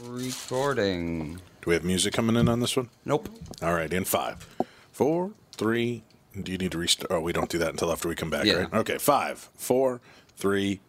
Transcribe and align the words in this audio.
Recording. 0.00 1.34
Do 1.34 1.40
we 1.66 1.74
have 1.74 1.84
music 1.84 2.14
coming 2.14 2.36
in 2.36 2.48
on 2.48 2.60
this 2.60 2.76
one? 2.76 2.88
Nope. 3.04 3.28
All 3.60 3.74
right, 3.74 3.92
in 3.92 4.04
five, 4.04 4.48
four, 4.90 5.32
three. 5.52 6.02
Do 6.40 6.50
you 6.50 6.56
need 6.58 6.72
to 6.72 6.78
restart? 6.78 7.10
Oh, 7.12 7.20
we 7.20 7.32
don't 7.32 7.50
do 7.50 7.58
that 7.58 7.70
until 7.70 7.92
after 7.92 8.08
we 8.08 8.14
come 8.14 8.30
back, 8.30 8.44
Yeah. 8.46 8.54
right? 8.54 8.72
Okay, 8.74 8.96
five, 8.98 9.50
four, 9.54 10.00
three. 10.36 10.80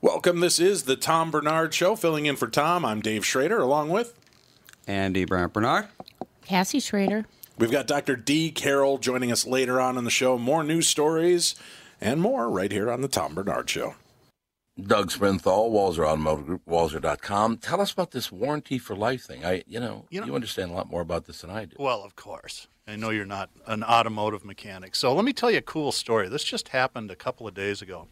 Welcome. 0.00 0.40
This 0.40 0.58
is 0.58 0.84
the 0.84 0.96
Tom 0.96 1.30
Barnard 1.30 1.74
Show. 1.74 1.94
Filling 1.94 2.24
in 2.26 2.36
for 2.36 2.48
Tom, 2.48 2.84
I'm 2.84 3.00
Dave 3.02 3.24
Schrader, 3.26 3.58
along 3.58 3.90
with 3.90 4.14
Andy 4.86 5.24
Brandt 5.26 5.52
Bernard. 5.52 5.88
Cassie 6.46 6.80
Schrader. 6.80 7.26
we've 7.58 7.70
got 7.70 7.86
Dr. 7.86 8.16
D. 8.16 8.50
Carroll 8.50 8.96
joining 8.96 9.30
us 9.30 9.46
later 9.46 9.78
on 9.80 9.98
in 9.98 10.04
the 10.04 10.10
show. 10.10 10.38
More 10.38 10.64
news 10.64 10.88
stories 10.88 11.54
and 12.00 12.20
more 12.20 12.48
right 12.48 12.72
here 12.72 12.90
on 12.90 13.02
the 13.02 13.08
Tom 13.08 13.34
Barnard 13.34 13.68
Show. 13.68 13.94
Doug 14.80 15.10
Sprinthal, 15.10 15.72
Walser 15.72 16.06
Automotive 16.06 16.46
Group, 16.46 16.62
Walser.com. 16.66 17.56
Tell 17.58 17.80
us 17.80 17.92
about 17.92 18.12
this 18.12 18.30
warranty 18.30 18.78
for 18.78 18.94
life 18.94 19.24
thing. 19.24 19.44
I, 19.44 19.64
you 19.66 19.80
know, 19.80 20.04
You 20.10 20.24
you, 20.24 20.32
understand 20.34 20.70
a 20.70 20.74
lot 20.74 20.88
more 20.88 21.00
about 21.00 21.26
this 21.26 21.40
than 21.40 21.50
I 21.50 21.64
do. 21.64 21.74
Well, 21.78 22.04
of 22.04 22.14
course. 22.14 22.68
I 22.86 22.94
know 22.96 23.10
you're 23.10 23.26
not 23.26 23.50
an 23.66 23.82
automotive 23.82 24.44
mechanic. 24.44 24.94
So 24.94 25.12
let 25.12 25.24
me 25.24 25.32
tell 25.32 25.50
you 25.50 25.58
a 25.58 25.62
cool 25.62 25.90
story. 25.90 26.28
This 26.28 26.44
just 26.44 26.68
happened 26.68 27.10
a 27.10 27.16
couple 27.16 27.48
of 27.48 27.54
days 27.54 27.82
ago. 27.82 28.06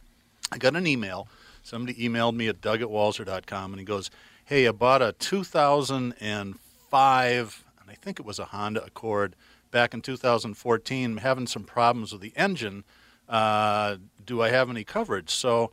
I 0.50 0.58
got 0.58 0.74
an 0.76 0.86
email. 0.86 1.28
Somebody 1.62 1.94
emailed 1.94 2.34
me 2.34 2.48
at 2.48 2.60
doug 2.60 2.82
at 2.82 2.88
walser.com 2.88 3.72
and 3.72 3.80
he 3.80 3.84
goes, 3.84 4.10
Hey, 4.44 4.68
I 4.68 4.72
bought 4.72 5.02
a 5.02 5.12
2005, 5.12 7.64
and 7.80 7.90
I 7.90 7.94
think 7.94 8.20
it 8.20 8.26
was 8.26 8.38
a 8.38 8.44
Honda 8.46 8.84
Accord 8.84 9.34
back 9.70 9.94
in 9.94 10.02
2014. 10.02 11.12
I'm 11.12 11.16
having 11.18 11.46
some 11.46 11.64
problems 11.64 12.12
with 12.12 12.22
the 12.22 12.32
engine. 12.36 12.84
Uh, 13.28 13.96
do 14.24 14.42
I 14.42 14.50
have 14.50 14.70
any 14.70 14.84
coverage? 14.84 15.30
So 15.30 15.72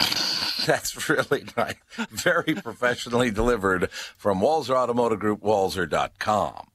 That's 0.66 1.08
really 1.08 1.44
nice. 1.56 1.76
Very 2.10 2.54
professionally 2.54 3.30
delivered 3.30 3.90
from 3.90 4.40
Walser 4.40 4.74
Automotive 4.74 5.18
Group, 5.18 5.40
Walser.com. 5.40 6.66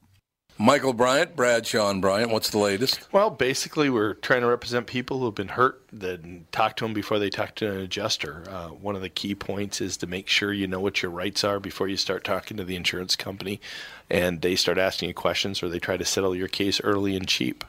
Michael 0.58 0.94
Bryant, 0.94 1.36
Bradshaw 1.36 1.90
and 1.90 2.00
Bryant, 2.00 2.30
what's 2.30 2.48
the 2.48 2.56
latest? 2.56 3.06
Well, 3.12 3.28
basically, 3.28 3.90
we're 3.90 4.14
trying 4.14 4.40
to 4.40 4.46
represent 4.46 4.86
people 4.86 5.18
who 5.18 5.26
have 5.26 5.34
been 5.34 5.48
hurt, 5.48 5.82
then 5.92 6.46
talk 6.50 6.76
to 6.76 6.84
them 6.84 6.94
before 6.94 7.18
they 7.18 7.28
talk 7.28 7.54
to 7.56 7.70
an 7.70 7.80
adjuster. 7.80 8.44
Uh, 8.48 8.68
one 8.68 8.96
of 8.96 9.02
the 9.02 9.10
key 9.10 9.34
points 9.34 9.82
is 9.82 9.98
to 9.98 10.06
make 10.06 10.28
sure 10.28 10.54
you 10.54 10.66
know 10.66 10.80
what 10.80 11.02
your 11.02 11.10
rights 11.10 11.44
are 11.44 11.60
before 11.60 11.88
you 11.88 11.98
start 11.98 12.24
talking 12.24 12.56
to 12.56 12.64
the 12.64 12.74
insurance 12.74 13.16
company 13.16 13.60
and 14.08 14.40
they 14.40 14.56
start 14.56 14.78
asking 14.78 15.08
you 15.08 15.14
questions 15.14 15.62
or 15.62 15.68
they 15.68 15.78
try 15.78 15.98
to 15.98 16.06
settle 16.06 16.34
your 16.34 16.48
case 16.48 16.80
early 16.80 17.14
and 17.14 17.28
cheap. 17.28 17.62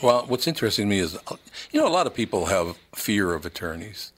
Well, 0.00 0.24
what's 0.28 0.46
interesting 0.46 0.86
to 0.86 0.90
me 0.90 1.00
is, 1.00 1.18
you 1.72 1.80
know, 1.80 1.88
a 1.88 1.90
lot 1.90 2.06
of 2.06 2.14
people 2.14 2.46
have 2.46 2.78
fear 2.94 3.34
of 3.34 3.44
attorneys. 3.44 4.12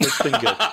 It's 0.00 0.22
been 0.22 0.40
good. 0.40 0.56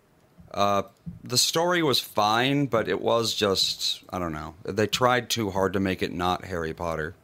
Uh, 0.52 0.82
the 1.22 1.38
story 1.38 1.82
was 1.82 2.00
fine, 2.00 2.66
but 2.66 2.88
it 2.88 3.00
was 3.00 3.34
just 3.34 4.02
I 4.10 4.18
don't 4.18 4.32
know. 4.32 4.54
They 4.64 4.86
tried 4.86 5.30
too 5.30 5.50
hard 5.50 5.72
to 5.74 5.80
make 5.80 6.02
it 6.02 6.12
not 6.12 6.44
Harry 6.44 6.72
Potter, 6.74 7.14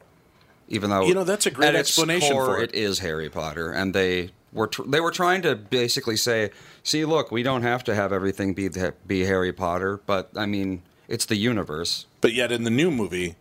even 0.68 0.90
though 0.90 1.06
You 1.06 1.14
know, 1.14 1.24
that's 1.24 1.46
a 1.46 1.50
great 1.50 1.74
explanation 1.74 2.32
core, 2.32 2.46
for 2.46 2.60
it. 2.62 2.70
It 2.74 2.78
is 2.78 2.98
Harry 3.00 3.28
Potter, 3.30 3.70
and 3.72 3.94
they 3.94 4.30
were 4.52 4.66
tr- 4.66 4.82
they 4.86 5.00
were 5.00 5.10
trying 5.10 5.42
to 5.42 5.54
basically 5.56 6.16
say, 6.16 6.50
"See, 6.82 7.04
look, 7.04 7.30
we 7.30 7.42
don't 7.42 7.62
have 7.62 7.82
to 7.84 7.94
have 7.94 8.12
everything 8.12 8.54
be 8.54 8.68
the, 8.68 8.94
be 9.06 9.24
Harry 9.24 9.52
Potter, 9.52 10.00
but 10.06 10.30
I 10.36 10.46
mean, 10.46 10.82
it's 11.08 11.24
the 11.24 11.36
universe." 11.36 12.06
But 12.20 12.32
yet 12.34 12.52
in 12.52 12.64
the 12.64 12.70
new 12.70 12.90
movie, 12.90 13.36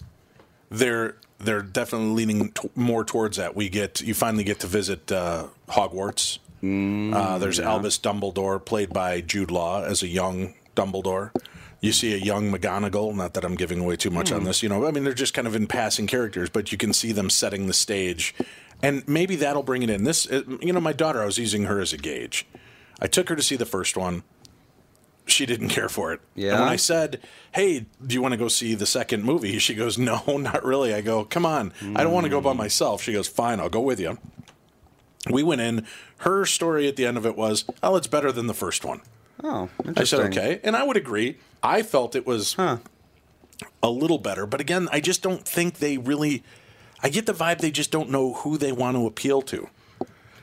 they're 0.69 1.15
they're 1.39 1.61
definitely 1.61 2.13
leaning 2.13 2.51
t- 2.51 2.69
more 2.75 3.03
towards 3.03 3.37
that. 3.37 3.55
We 3.55 3.69
get 3.69 4.01
you 4.01 4.13
finally 4.13 4.43
get 4.43 4.59
to 4.61 4.67
visit 4.67 5.11
uh, 5.11 5.47
Hogwarts. 5.69 6.39
uh, 6.63 7.37
there's 7.39 7.59
Albus 7.59 7.97
Dumbledore, 7.97 8.63
played 8.63 8.93
by 8.93 9.19
Jude 9.21 9.49
Law 9.51 9.83
as 9.83 10.03
a 10.03 10.07
young 10.07 10.53
Dumbledore. 10.75 11.31
You 11.81 11.91
see 11.91 12.13
a 12.13 12.17
young 12.17 12.51
McGonagall. 12.51 13.15
Not 13.15 13.33
that 13.33 13.43
I'm 13.43 13.55
giving 13.55 13.79
away 13.79 13.95
too 13.95 14.11
much 14.11 14.31
on 14.31 14.43
this. 14.43 14.61
You 14.61 14.69
know, 14.69 14.85
I 14.85 14.91
mean, 14.91 15.03
they're 15.03 15.15
just 15.15 15.33
kind 15.33 15.47
of 15.47 15.55
in 15.55 15.65
passing 15.65 16.05
characters, 16.05 16.51
but 16.51 16.71
you 16.71 16.77
can 16.77 16.93
see 16.93 17.11
them 17.11 17.31
setting 17.31 17.65
the 17.65 17.73
stage, 17.73 18.35
and 18.83 19.07
maybe 19.07 19.35
that'll 19.35 19.63
bring 19.63 19.83
it 19.83 19.89
in. 19.89 20.03
This, 20.03 20.29
uh, 20.29 20.43
you 20.61 20.73
know, 20.73 20.79
my 20.79 20.93
daughter, 20.93 21.21
I 21.21 21.25
was 21.25 21.37
using 21.37 21.63
her 21.63 21.79
as 21.79 21.93
a 21.93 21.97
gauge. 21.97 22.45
I 22.99 23.07
took 23.07 23.29
her 23.29 23.35
to 23.35 23.41
see 23.43 23.55
the 23.55 23.65
first 23.65 23.97
one. 23.97 24.23
She 25.27 25.45
didn't 25.45 25.69
care 25.69 25.87
for 25.87 26.13
it. 26.13 26.19
Yeah? 26.35 26.51
And 26.53 26.59
when 26.61 26.69
I 26.69 26.75
said, 26.75 27.21
"Hey, 27.53 27.85
do 28.05 28.13
you 28.15 28.21
want 28.21 28.33
to 28.33 28.37
go 28.37 28.47
see 28.47 28.73
the 28.75 28.85
second 28.87 29.23
movie?" 29.23 29.59
She 29.59 29.75
goes, 29.75 29.97
"No, 29.97 30.23
not 30.37 30.63
really." 30.65 30.93
I 30.93 31.01
go, 31.01 31.23
"Come 31.23 31.45
on, 31.45 31.73
I 31.95 32.03
don't 32.03 32.11
want 32.11 32.25
to 32.25 32.29
go 32.29 32.41
by 32.41 32.53
myself." 32.53 33.01
She 33.03 33.13
goes, 33.13 33.27
"Fine, 33.27 33.59
I'll 33.59 33.69
go 33.69 33.81
with 33.81 33.99
you." 33.99 34.17
We 35.29 35.43
went 35.43 35.61
in. 35.61 35.85
Her 36.19 36.45
story 36.45 36.87
at 36.87 36.95
the 36.95 37.05
end 37.05 37.17
of 37.17 37.25
it 37.25 37.35
was, 37.37 37.65
"Oh, 37.83 37.95
it's 37.95 38.07
better 38.07 38.31
than 38.31 38.47
the 38.47 38.53
first 38.53 38.83
one." 38.83 39.01
Oh, 39.43 39.69
Interesting. 39.85 39.97
I 39.97 40.03
said, 40.03 40.37
"Okay," 40.37 40.59
and 40.63 40.75
I 40.75 40.83
would 40.83 40.97
agree. 40.97 41.37
I 41.63 41.83
felt 41.83 42.15
it 42.15 42.25
was 42.25 42.55
a 43.83 43.89
little 43.89 44.17
better, 44.17 44.45
but 44.45 44.59
again, 44.59 44.89
I 44.91 44.99
just 44.99 45.21
don't 45.21 45.47
think 45.47 45.77
they 45.77 45.97
really. 45.97 46.43
I 47.03 47.09
get 47.09 47.25
the 47.25 47.33
vibe 47.33 47.59
they 47.59 47.71
just 47.71 47.91
don't 47.91 48.09
know 48.09 48.33
who 48.33 48.57
they 48.57 48.71
want 48.71 48.97
to 48.97 49.07
appeal 49.07 49.41
to. 49.43 49.67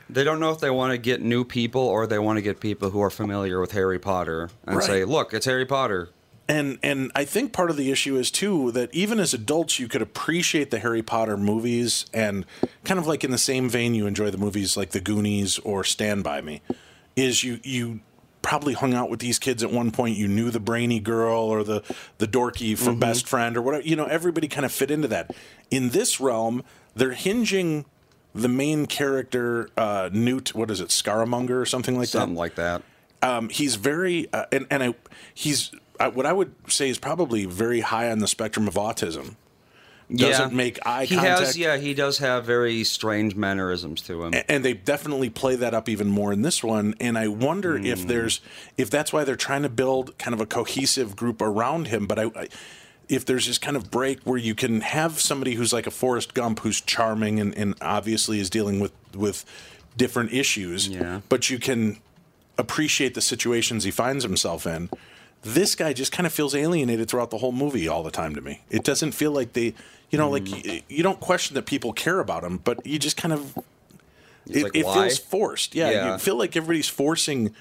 They 0.09 0.23
don't 0.23 0.39
know 0.39 0.51
if 0.51 0.59
they 0.59 0.71
want 0.71 0.91
to 0.91 0.97
get 0.97 1.21
new 1.21 1.43
people 1.43 1.81
or 1.81 2.07
they 2.07 2.17
want 2.17 2.37
to 2.37 2.41
get 2.41 2.59
people 2.59 2.89
who 2.89 3.01
are 3.01 3.11
familiar 3.11 3.59
with 3.59 3.73
Harry 3.73 3.99
Potter 3.99 4.49
and 4.65 4.77
Right. 4.77 4.85
say, 4.85 5.05
"Look, 5.05 5.33
it's 5.33 5.45
Harry 5.45 5.65
Potter." 5.65 6.09
And 6.47 6.79
and 6.81 7.11
I 7.13 7.25
think 7.25 7.53
part 7.53 7.69
of 7.69 7.77
the 7.77 7.91
issue 7.91 8.17
is 8.17 8.31
too 8.31 8.71
that 8.71 8.89
even 8.91 9.19
as 9.19 9.35
adults 9.35 9.77
you 9.77 9.87
could 9.87 10.01
appreciate 10.01 10.71
the 10.71 10.79
Harry 10.79 11.03
Potter 11.03 11.37
movies 11.37 12.07
and 12.11 12.43
kind 12.83 12.99
of 12.99 13.05
like 13.05 13.23
in 13.23 13.29
the 13.29 13.37
same 13.37 13.69
vein 13.69 13.93
you 13.93 14.07
enjoy 14.07 14.31
the 14.31 14.37
movies 14.39 14.75
like 14.75 14.89
The 14.89 14.99
Goonies 14.99 15.59
or 15.59 15.83
Stand 15.83 16.23
by 16.23 16.41
Me 16.41 16.61
is 17.15 17.43
you 17.43 17.59
you 17.63 17.99
probably 18.41 18.73
hung 18.73 18.95
out 18.95 19.11
with 19.11 19.19
these 19.19 19.37
kids 19.37 19.61
at 19.61 19.71
one 19.71 19.91
point 19.91 20.17
you 20.17 20.27
knew 20.27 20.49
the 20.49 20.59
brainy 20.59 20.99
girl 20.99 21.41
or 21.41 21.63
the 21.63 21.83
the 22.17 22.27
dorky 22.27 22.75
for 22.75 22.91
mm-hmm. 22.91 22.99
best 22.99 23.27
friend 23.27 23.55
or 23.55 23.61
whatever 23.61 23.83
you 23.83 23.95
know 23.95 24.05
everybody 24.05 24.47
kind 24.47 24.65
of 24.65 24.71
fit 24.71 24.89
into 24.89 25.07
that. 25.07 25.29
In 25.71 25.89
this 25.89 26.19
realm 26.19 26.63
they're 26.95 27.11
hinging 27.13 27.85
the 28.35 28.47
main 28.49 28.85
character 28.85 29.69
uh, 29.77 30.09
Newt 30.11 30.53
what 30.55 30.69
is 30.71 30.81
it 30.81 30.89
Scaramounger 30.89 31.59
or 31.61 31.65
something 31.65 31.95
like 31.97 32.09
that 32.09 32.19
Something 32.19 32.35
like 32.35 32.55
that. 32.55 32.81
um, 33.21 33.49
he's 33.49 33.75
very 33.75 34.27
uh, 34.33 34.45
and 34.51 34.67
and 34.69 34.83
I, 34.83 34.93
he's 35.33 35.71
uh, 35.99 36.09
what 36.11 36.25
I 36.25 36.33
would 36.33 36.53
say 36.67 36.89
is 36.89 36.97
probably 36.97 37.45
very 37.45 37.81
high 37.81 38.09
on 38.11 38.19
the 38.19 38.27
spectrum 38.27 38.67
of 38.67 38.75
autism. 38.75 39.35
Doesn't 40.15 40.53
make 40.53 40.79
eye 40.87 41.05
he 41.05 41.13
contact. 41.15 41.39
Has, 41.39 41.57
yeah, 41.57 41.77
he 41.77 41.93
does 41.93 42.17
have 42.17 42.43
very 42.43 42.83
strange 42.83 43.35
mannerisms 43.35 44.01
to 44.03 44.23
him. 44.23 44.33
and 44.47 44.65
they 44.65 44.73
definitely 44.73 45.29
play 45.29 45.55
that 45.57 45.75
up 45.75 45.87
even 45.87 46.07
more 46.07 46.33
in 46.33 46.41
this 46.41 46.63
one 46.63 46.95
and 46.99 47.15
i 47.15 47.27
wonder 47.27 47.77
Hmm. 47.77 47.85
if 47.85 48.07
there's 48.07 48.41
if 48.75 48.89
that's 48.89 49.13
why 49.13 49.23
they're 49.23 49.35
trying 49.35 49.61
to 49.61 49.69
build 49.69 50.17
kind 50.17 50.33
of 50.33 50.41
a 50.41 50.47
cohesive 50.47 51.15
group 51.15 51.43
around 51.43 51.89
him 51.89 52.07
but 52.07 52.17
I, 52.17 52.23
I 52.35 52.47
if 53.09 53.25
there's 53.25 53.47
this 53.47 53.57
kind 53.57 53.75
of 53.75 53.89
break 53.91 54.19
where 54.21 54.37
you 54.37 54.53
can 54.55 54.81
have 54.81 55.19
somebody 55.19 55.55
who's 55.55 55.73
like 55.73 55.87
a 55.87 55.91
Forrest 55.91 56.33
Gump 56.33 56.59
who's 56.59 56.79
charming 56.79 57.39
and, 57.39 57.53
and 57.57 57.75
obviously 57.81 58.39
is 58.39 58.49
dealing 58.49 58.79
with 58.79 58.91
with 59.15 59.43
different 59.97 60.31
issues 60.31 60.87
Yeah. 60.87 61.21
but 61.29 61.49
you 61.49 61.59
can 61.59 61.97
appreciate 62.57 63.15
the 63.15 63.21
situations 63.21 63.83
he 63.83 63.91
finds 63.91 64.23
himself 64.23 64.65
in 64.67 64.89
this 65.41 65.73
guy 65.75 65.93
just 65.93 66.11
kind 66.11 66.27
of 66.27 66.33
feels 66.33 66.53
alienated 66.53 67.09
throughout 67.09 67.31
the 67.31 67.37
whole 67.39 67.51
movie 67.53 67.87
all 67.87 68.03
the 68.03 68.11
time 68.11 68.35
to 68.35 68.41
me 68.41 68.61
it 68.69 68.83
doesn't 68.83 69.13
feel 69.13 69.31
like 69.31 69.53
they 69.53 69.73
you 70.11 70.17
know 70.17 70.29
like 70.29 70.47
Hmm. 70.47 70.59
y- 70.65 70.83
you 70.89 71.01
don't 71.03 71.19
question 71.19 71.55
that 71.55 71.65
people 71.65 71.91
care 71.93 72.19
about 72.19 72.43
him 72.43 72.57
but 72.57 72.85
you 72.85 72.99
just 72.99 73.17
kind 73.17 73.33
of 73.33 73.57
it, 74.47 74.63
like, 74.63 74.75
it 74.75 74.83
feels 74.83 75.19
forced. 75.19 75.75
Yeah, 75.75 75.89
Yeah. 75.91 76.13
you 76.13 76.17
feel 76.19 76.35
like 76.35 76.55
everybody's 76.55 76.89
forcing 76.89 77.53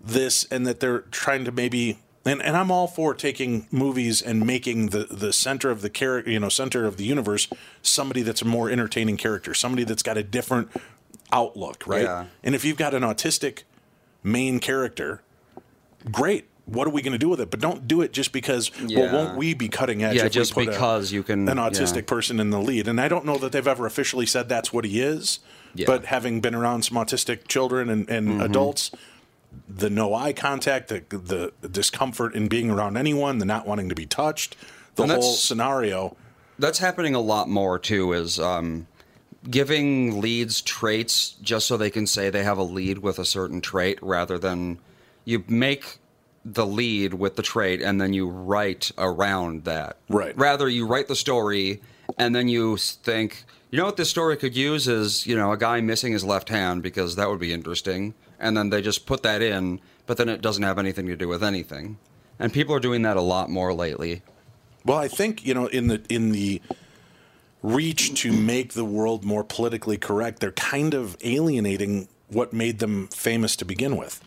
this, 0.00 0.44
and 0.50 0.66
that 0.66 0.80
they're 0.80 1.00
trying 1.12 1.44
to 1.44 1.52
maybe. 1.52 1.98
And, 2.26 2.42
and 2.42 2.56
I'm 2.56 2.70
all 2.70 2.86
for 2.88 3.14
taking 3.14 3.66
movies 3.70 4.20
and 4.20 4.44
making 4.46 4.88
the, 4.88 5.04
the 5.04 5.32
center 5.32 5.70
of 5.70 5.80
the 5.80 5.88
character, 5.90 6.30
you 6.30 6.40
know, 6.40 6.48
center 6.48 6.84
of 6.84 6.96
the 6.96 7.04
universe, 7.04 7.48
somebody 7.82 8.22
that's 8.22 8.42
a 8.42 8.44
more 8.44 8.68
entertaining 8.68 9.16
character, 9.16 9.54
somebody 9.54 9.84
that's 9.84 10.02
got 10.02 10.18
a 10.18 10.22
different 10.22 10.68
outlook, 11.32 11.86
right? 11.86 12.02
Yeah. 12.02 12.26
And 12.42 12.54
if 12.54 12.64
you've 12.64 12.76
got 12.76 12.94
an 12.94 13.02
autistic 13.02 13.62
main 14.22 14.58
character, 14.60 15.22
great. 16.10 16.46
What 16.64 16.88
are 16.88 16.90
we 16.90 17.00
going 17.00 17.12
to 17.12 17.18
do 17.18 17.28
with 17.28 17.40
it? 17.40 17.48
But 17.48 17.60
don't 17.60 17.86
do 17.86 18.00
it 18.02 18.12
just 18.12 18.32
because. 18.32 18.72
Well, 18.82 19.12
won't 19.12 19.36
we 19.36 19.54
be 19.54 19.68
cutting 19.68 20.02
edge? 20.02 20.16
Yeah, 20.16 20.26
just 20.26 20.52
put 20.52 20.66
a- 20.66 20.70
because 20.72 21.12
you 21.12 21.22
can- 21.22 21.48
an 21.48 21.58
autistic 21.58 21.94
yeah. 21.94 22.02
person 22.08 22.40
in 22.40 22.50
the 22.50 22.58
lead. 22.60 22.88
And 22.88 23.00
I 23.00 23.06
don't 23.06 23.24
know 23.24 23.38
that 23.38 23.52
they've 23.52 23.68
ever 23.68 23.86
officially 23.86 24.26
said 24.26 24.48
that's 24.48 24.72
what 24.72 24.84
he 24.84 25.00
is. 25.00 25.38
Yeah. 25.76 25.86
But 25.86 26.06
having 26.06 26.40
been 26.40 26.56
around 26.56 26.82
some 26.82 26.96
autistic 26.98 27.46
children 27.46 27.88
and, 27.88 28.08
and 28.10 28.26
Mm-hmm. 28.28 28.40
adults, 28.40 28.90
the 29.68 29.90
no 29.90 30.14
eye 30.14 30.32
contact, 30.32 30.88
the, 30.88 31.52
the 31.60 31.68
discomfort 31.68 32.34
in 32.34 32.48
being 32.48 32.70
around 32.70 32.96
anyone, 32.96 33.38
the 33.38 33.44
not 33.44 33.66
wanting 33.66 33.88
to 33.88 33.94
be 33.94 34.06
touched, 34.06 34.56
the 34.94 35.04
And 35.04 35.12
whole 35.12 35.22
scenario. 35.22 36.16
That's 36.58 36.78
happening 36.78 37.14
a 37.14 37.20
lot 37.20 37.48
more 37.48 37.78
too. 37.78 38.12
Is 38.12 38.40
um, 38.40 38.86
giving 39.48 40.20
leads 40.20 40.60
traits 40.62 41.36
just 41.42 41.66
so 41.66 41.76
they 41.76 41.90
can 41.90 42.06
say 42.06 42.30
they 42.30 42.44
have 42.44 42.58
a 42.58 42.62
lead 42.62 42.98
with 42.98 43.18
a 43.18 43.24
certain 43.24 43.60
trait, 43.60 43.98
rather 44.02 44.38
than 44.38 44.78
you 45.24 45.44
make 45.48 45.98
the 46.46 46.64
lead 46.64 47.12
with 47.12 47.34
the 47.34 47.42
trait 47.42 47.82
and 47.82 48.00
then 48.00 48.12
you 48.12 48.28
write 48.28 48.92
around 48.96 49.64
that. 49.64 49.96
Right. 50.08 50.36
Rather, 50.38 50.68
you 50.68 50.86
write 50.86 51.08
the 51.08 51.16
story 51.16 51.82
and 52.18 52.34
then 52.34 52.46
you 52.46 52.76
think, 52.76 53.44
you 53.70 53.78
know 53.78 53.86
what 53.86 53.96
this 53.96 54.08
story 54.08 54.36
could 54.36 54.56
use 54.56 54.86
is 54.86 55.26
you 55.26 55.36
know 55.36 55.50
a 55.52 55.56
guy 55.56 55.80
missing 55.80 56.12
his 56.12 56.24
left 56.24 56.48
hand 56.48 56.82
because 56.82 57.16
that 57.16 57.28
would 57.28 57.40
be 57.40 57.52
interesting, 57.52 58.14
and 58.38 58.56
then 58.56 58.70
they 58.70 58.82
just 58.82 59.06
put 59.06 59.22
that 59.22 59.42
in, 59.42 59.80
but 60.06 60.16
then 60.16 60.28
it 60.28 60.40
doesn't 60.42 60.62
have 60.62 60.78
anything 60.78 61.06
to 61.06 61.16
do 61.16 61.28
with 61.28 61.42
anything. 61.42 61.98
And 62.38 62.52
people 62.52 62.74
are 62.74 62.80
doing 62.80 63.02
that 63.02 63.16
a 63.16 63.22
lot 63.22 63.48
more 63.50 63.72
lately. 63.72 64.22
Well, 64.84 64.98
I 64.98 65.08
think 65.08 65.44
you 65.46 65.54
know 65.54 65.66
in 65.66 65.88
the 65.88 66.02
in 66.08 66.32
the 66.32 66.60
reach 67.62 68.20
to 68.22 68.32
make 68.32 68.74
the 68.74 68.84
world 68.84 69.24
more 69.24 69.42
politically 69.42 69.96
correct, 69.96 70.40
they're 70.40 70.52
kind 70.52 70.94
of 70.94 71.16
alienating 71.24 72.08
what 72.28 72.52
made 72.52 72.78
them 72.78 73.08
famous 73.08 73.56
to 73.56 73.64
begin 73.64 73.96
with. 73.96 74.20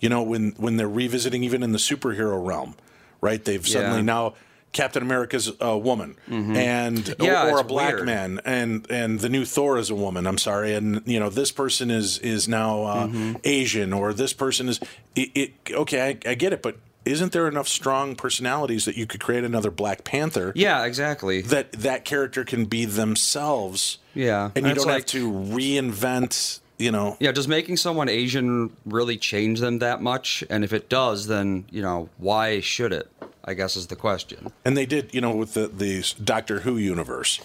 You 0.00 0.08
know, 0.08 0.22
when 0.22 0.52
when 0.56 0.76
they're 0.76 0.88
revisiting 0.88 1.44
even 1.44 1.62
in 1.62 1.72
the 1.72 1.78
superhero 1.78 2.44
realm, 2.44 2.74
right? 3.20 3.44
They've 3.44 3.66
suddenly 3.66 3.98
Yeah. 3.98 4.02
now 4.02 4.34
Captain 4.74 5.02
America's 5.02 5.50
a 5.60 5.78
woman, 5.78 6.16
and 6.28 7.14
Yeah, 7.18 7.48
or, 7.48 7.52
or 7.56 7.60
a 7.60 7.64
black 7.64 7.94
weird. 7.94 8.04
man, 8.06 8.40
and 8.44 8.86
and 8.90 9.20
the 9.20 9.30
new 9.30 9.46
Thor 9.46 9.78
is 9.78 9.88
a 9.88 9.94
woman. 9.94 10.26
I'm 10.26 10.36
sorry, 10.38 10.74
and 10.74 11.00
you 11.06 11.18
know 11.18 11.30
this 11.30 11.50
person 11.50 11.90
is 11.90 12.18
is 12.18 12.46
now 12.46 12.82
uh, 12.84 13.06
Mm-hmm. 13.06 13.36
Asian, 13.44 13.92
or 13.94 14.12
this 14.12 14.32
person 14.34 14.68
is. 14.68 14.80
It, 15.16 15.30
it 15.34 15.52
okay, 15.72 16.02
I, 16.26 16.30
I 16.30 16.34
get 16.34 16.52
it, 16.52 16.60
but 16.62 16.76
isn't 17.06 17.32
there 17.32 17.46
enough 17.48 17.68
strong 17.68 18.16
personalities 18.16 18.84
that 18.86 18.96
you 18.96 19.06
could 19.06 19.20
create 19.20 19.44
another 19.44 19.70
Black 19.70 20.04
Panther? 20.04 20.52
Yeah, 20.54 20.84
exactly. 20.84 21.40
That 21.42 21.72
that 21.72 22.04
character 22.04 22.44
can 22.44 22.64
be 22.66 22.84
themselves. 22.84 23.98
Yeah, 24.14 24.50
and 24.56 24.66
you 24.66 24.74
don't 24.74 24.88
have 24.88 25.06
to 25.06 25.30
reinvent. 25.32 26.60
You 26.76 26.90
know, 26.90 27.16
Yeah, 27.20 27.30
does 27.30 27.46
making 27.46 27.76
someone 27.76 28.08
Asian 28.08 28.72
really 28.84 29.16
change 29.16 29.60
them 29.60 29.78
that 29.78 30.02
much? 30.02 30.42
And 30.50 30.64
if 30.64 30.72
it 30.72 30.88
does, 30.88 31.28
then 31.28 31.66
you 31.70 31.80
know 31.82 32.08
why 32.18 32.58
should 32.60 32.92
it? 32.92 33.08
I 33.44 33.54
guess 33.54 33.76
is 33.76 33.88
the 33.88 33.96
question. 33.96 34.52
And 34.64 34.76
they 34.76 34.86
did, 34.86 35.14
you 35.14 35.20
know, 35.20 35.34
with 35.34 35.54
the 35.54 35.68
the 35.68 36.04
Doctor 36.22 36.60
Who 36.60 36.76
universe. 36.76 37.40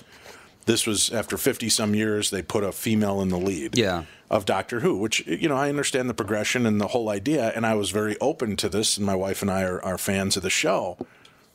This 0.66 0.86
was 0.86 1.12
after 1.12 1.36
50 1.38 1.68
some 1.70 1.96
years 1.96 2.30
they 2.30 2.44
put 2.44 2.64
a 2.64 2.72
female 2.72 3.22
in 3.22 3.30
the 3.30 3.40
lead. 3.40 3.78
Yeah. 3.78 4.04
Of 4.30 4.46
Doctor 4.46 4.82
Who, 4.82 4.98
which 4.98 5.26
you 5.26 5.50
know, 5.50 5.58
I 5.58 5.70
understand 5.70 6.08
the 6.10 6.14
progression 6.14 6.68
and 6.68 6.80
the 6.80 6.88
whole 6.88 7.10
idea 7.10 7.52
and 7.56 7.66
I 7.66 7.74
was 7.74 7.90
very 7.90 8.16
open 8.20 8.56
to 8.58 8.70
this 8.70 8.96
and 8.96 9.06
my 9.06 9.16
wife 9.16 9.42
and 9.42 9.50
I 9.50 9.64
are, 9.64 9.84
are 9.84 9.98
fans 9.98 10.38
of 10.38 10.44
the 10.44 10.50
show. 10.52 10.98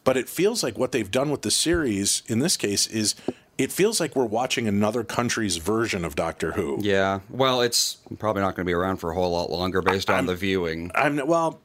But 0.02 0.16
it 0.16 0.28
feels 0.28 0.62
like 0.62 0.76
what 0.76 0.92
they've 0.92 1.10
done 1.10 1.30
with 1.30 1.42
the 1.42 1.50
series 1.50 2.24
in 2.26 2.40
this 2.40 2.56
case 2.56 2.86
is 2.88 3.14
it 3.56 3.70
feels 3.70 4.00
like 4.00 4.16
we're 4.16 4.24
watching 4.24 4.66
another 4.66 5.04
country's 5.04 5.58
version 5.58 6.04
of 6.04 6.16
Doctor 6.16 6.52
Who. 6.52 6.78
Yeah. 6.80 7.20
Well, 7.30 7.60
it's 7.60 7.98
probably 8.18 8.42
not 8.42 8.56
going 8.56 8.64
to 8.66 8.68
be 8.68 8.74
around 8.74 8.96
for 8.96 9.10
a 9.10 9.14
whole 9.14 9.30
lot 9.30 9.50
longer 9.50 9.80
based 9.80 10.10
on 10.10 10.26
the 10.26 10.34
viewing. 10.34 10.90
I'm 10.94 11.24
well. 11.26 11.60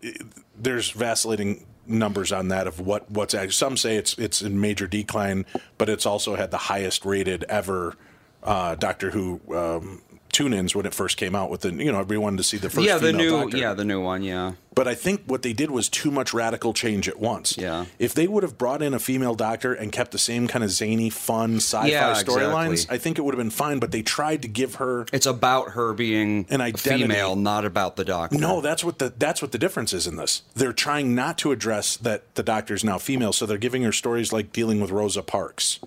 There's 0.55 0.91
vacillating 0.91 1.65
numbers 1.89 2.31
on 2.31 2.49
that 2.49 2.67
of 2.67 2.79
what 2.79 3.09
what's. 3.11 3.35
Some 3.55 3.77
say 3.77 3.97
it's 3.97 4.17
it's 4.17 4.41
in 4.41 4.59
major 4.59 4.87
decline, 4.87 5.45
but 5.77 5.89
it's 5.89 6.05
also 6.05 6.35
had 6.35 6.51
the 6.51 6.57
highest 6.57 7.05
rated 7.05 7.43
ever 7.45 7.95
uh, 8.43 8.75
Doctor 8.75 9.11
Who 9.11 9.41
um, 9.53 10.01
tune-ins 10.31 10.75
when 10.75 10.85
it 10.85 10.93
first 10.93 11.17
came 11.17 11.35
out. 11.35 11.49
With 11.49 11.61
the 11.61 11.73
you 11.73 11.91
know 11.91 11.99
everyone 11.99 12.37
to 12.37 12.43
see 12.43 12.57
the 12.57 12.69
first. 12.69 12.85
yeah, 12.85 12.97
the 12.97 13.13
new 13.13 13.31
Doctor. 13.31 13.57
yeah, 13.57 13.73
the 13.73 13.85
new 13.85 14.01
one, 14.01 14.23
yeah. 14.23 14.53
But 14.75 14.87
I 14.87 14.95
think 14.95 15.23
what 15.25 15.41
they 15.41 15.51
did 15.51 15.71
was 15.71 15.89
too 15.89 16.09
much 16.09 16.33
radical 16.33 16.73
change 16.73 17.09
at 17.09 17.19
once. 17.19 17.57
Yeah. 17.57 17.85
If 17.97 18.13
they 18.13 18.27
would 18.27 18.43
have 18.43 18.57
brought 18.57 18.81
in 18.81 18.93
a 18.93 18.99
female 18.99 19.35
doctor 19.35 19.73
and 19.73 19.91
kept 19.91 20.11
the 20.11 20.17
same 20.17 20.47
kind 20.47 20.63
of 20.63 20.69
zany, 20.69 21.09
fun 21.09 21.57
sci-fi 21.57 21.87
Yeah, 21.87 22.13
storylines, 22.13 22.71
exactly. 22.71 22.95
I 22.95 22.97
think 22.97 23.17
it 23.17 23.23
would 23.23 23.33
have 23.33 23.39
been 23.39 23.49
fine. 23.49 23.79
But 23.79 23.91
they 23.91 24.03
tried 24.03 24.41
to 24.43 24.47
give 24.47 24.75
her 24.75 25.05
It's 25.11 25.25
about 25.25 25.71
her 25.71 25.93
being 25.93 26.45
An 26.49 26.61
identity. 26.61 27.03
female, 27.03 27.35
not 27.35 27.65
about 27.65 27.97
the 27.97 28.05
doctor. 28.05 28.37
No, 28.37 28.61
that's 28.61 28.83
what 28.83 28.99
the 28.99 29.11
that's 29.17 29.41
what 29.41 29.51
the 29.51 29.57
difference 29.57 29.91
is 29.91 30.07
in 30.07 30.15
this. 30.15 30.43
They're 30.55 30.71
trying 30.71 31.13
not 31.13 31.37
to 31.39 31.51
address 31.51 31.97
that 31.97 32.33
the 32.35 32.43
doctor 32.43 32.73
is 32.73 32.83
now 32.83 32.99
female, 32.99 33.33
so 33.33 33.45
they're 33.45 33.57
giving 33.57 33.83
her 33.83 33.91
stories 33.91 34.31
like 34.31 34.53
dealing 34.53 34.79
with 34.79 34.91
Rosa 34.91 35.23
Parks 35.23 35.79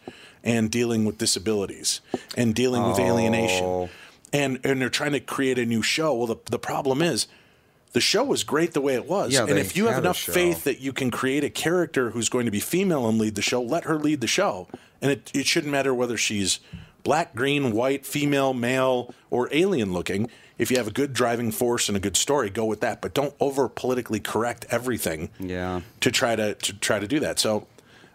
and 0.44 0.70
dealing 0.70 1.04
with 1.04 1.18
disabilities 1.18 2.00
and 2.36 2.54
dealing 2.54 2.82
with 2.86 2.98
oh. 2.98 3.06
alienation. 3.06 3.88
And 4.32 4.60
and 4.64 4.80
they're 4.80 4.88
trying 4.88 5.12
to 5.12 5.20
create 5.20 5.58
a 5.58 5.66
new 5.66 5.82
show. 5.82 6.14
Well, 6.14 6.26
the 6.26 6.36
the 6.50 6.58
problem 6.58 7.02
is 7.02 7.26
the 7.92 8.00
show 8.00 8.24
was 8.24 8.44
great 8.44 8.72
the 8.72 8.80
way 8.80 8.94
it 8.94 9.06
was. 9.06 9.32
Yeah, 9.34 9.42
and 9.46 9.58
if 9.58 9.76
you 9.76 9.86
have 9.88 9.98
enough 9.98 10.18
faith 10.18 10.64
that 10.64 10.80
you 10.80 10.92
can 10.92 11.10
create 11.10 11.44
a 11.44 11.50
character 11.50 12.10
who's 12.10 12.28
going 12.30 12.46
to 12.46 12.50
be 12.50 12.60
female 12.60 13.06
and 13.08 13.18
lead 13.18 13.34
the 13.34 13.42
show, 13.42 13.60
let 13.60 13.84
her 13.84 13.98
lead 13.98 14.20
the 14.22 14.26
show. 14.26 14.68
And 15.02 15.10
it, 15.10 15.30
it 15.34 15.46
shouldn't 15.46 15.72
matter 15.72 15.92
whether 15.92 16.16
she's 16.16 16.60
black, 17.02 17.34
green, 17.34 17.72
white, 17.72 18.06
female, 18.06 18.54
male, 18.54 19.14
or 19.30 19.48
alien 19.52 19.92
looking. 19.92 20.30
If 20.56 20.70
you 20.70 20.76
have 20.78 20.86
a 20.86 20.92
good 20.92 21.12
driving 21.12 21.50
force 21.50 21.88
and 21.88 21.96
a 21.96 22.00
good 22.00 22.16
story, 22.16 22.48
go 22.48 22.64
with 22.64 22.80
that. 22.80 23.02
But 23.02 23.12
don't 23.12 23.34
over 23.40 23.68
politically 23.68 24.20
correct 24.20 24.64
everything 24.70 25.28
Yeah. 25.40 25.80
to 26.00 26.10
try 26.10 26.36
to, 26.36 26.54
to 26.54 26.72
try 26.74 26.98
to 27.00 27.08
do 27.08 27.18
that. 27.20 27.38
So 27.40 27.66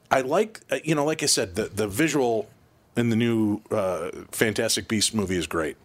I 0.09 0.21
like 0.21 0.61
uh, 0.71 0.79
you 0.83 0.95
know, 0.95 1.05
like 1.05 1.21
I 1.21 1.25
said, 1.27 1.55
the 1.55 1.65
the 1.65 1.87
visual 1.87 2.49
in 2.95 3.09
the 3.09 3.15
new 3.15 3.61
uh, 3.69 4.09
Fantastic 4.31 4.87
Beasts 4.87 5.13
movie 5.13 5.35
is 5.37 5.45
great. 5.45 5.75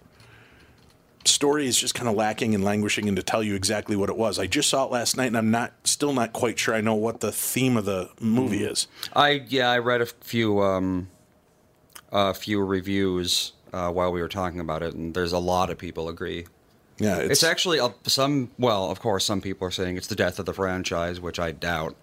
Story 1.24 1.66
is 1.66 1.78
just 1.78 1.94
kind 1.94 2.08
of 2.08 2.14
lacking 2.14 2.54
and 2.54 2.64
languishing, 2.64 3.08
and 3.08 3.16
to 3.16 3.22
tell 3.22 3.42
you 3.42 3.54
exactly 3.54 3.94
what 3.96 4.08
it 4.08 4.16
was, 4.16 4.38
I 4.38 4.46
just 4.46 4.68
saw 4.68 4.84
it 4.84 4.90
last 4.90 5.16
night, 5.16 5.26
and 5.26 5.36
I'm 5.36 5.50
not 5.50 5.72
still 5.84 6.12
not 6.12 6.32
quite 6.32 6.58
sure 6.58 6.74
I 6.74 6.80
know 6.80 6.94
what 6.94 7.20
the 7.20 7.32
theme 7.32 7.76
of 7.76 7.84
the 7.84 8.10
movie 8.20 8.64
is. 8.64 8.88
I 9.14 9.44
yeah, 9.48 9.70
I 9.70 9.78
read 9.78 10.00
a 10.00 10.06
few 10.06 10.60
um, 10.60 11.08
a 12.10 12.34
few 12.34 12.64
reviews 12.64 13.52
uh, 13.72 13.90
while 13.90 14.12
we 14.12 14.20
were 14.20 14.28
talking 14.28 14.60
about 14.60 14.82
it, 14.82 14.94
and 14.94 15.14
there's 15.14 15.32
a 15.32 15.38
lot 15.38 15.70
of 15.70 15.78
people 15.78 16.08
agree. 16.08 16.46
Yeah, 16.98 17.16
It's, 17.16 17.42
actually 17.42 17.80
uh, 17.80 17.90
some. 18.04 18.50
Well, 18.58 18.90
of 18.90 19.00
course, 19.00 19.24
some 19.24 19.40
people 19.40 19.66
are 19.66 19.72
saying 19.72 19.96
it's 19.96 20.06
the 20.06 20.14
death 20.14 20.38
of 20.38 20.46
the 20.46 20.52
franchise, 20.52 21.20
which 21.20 21.40
I 21.40 21.50
doubt. 21.50 21.96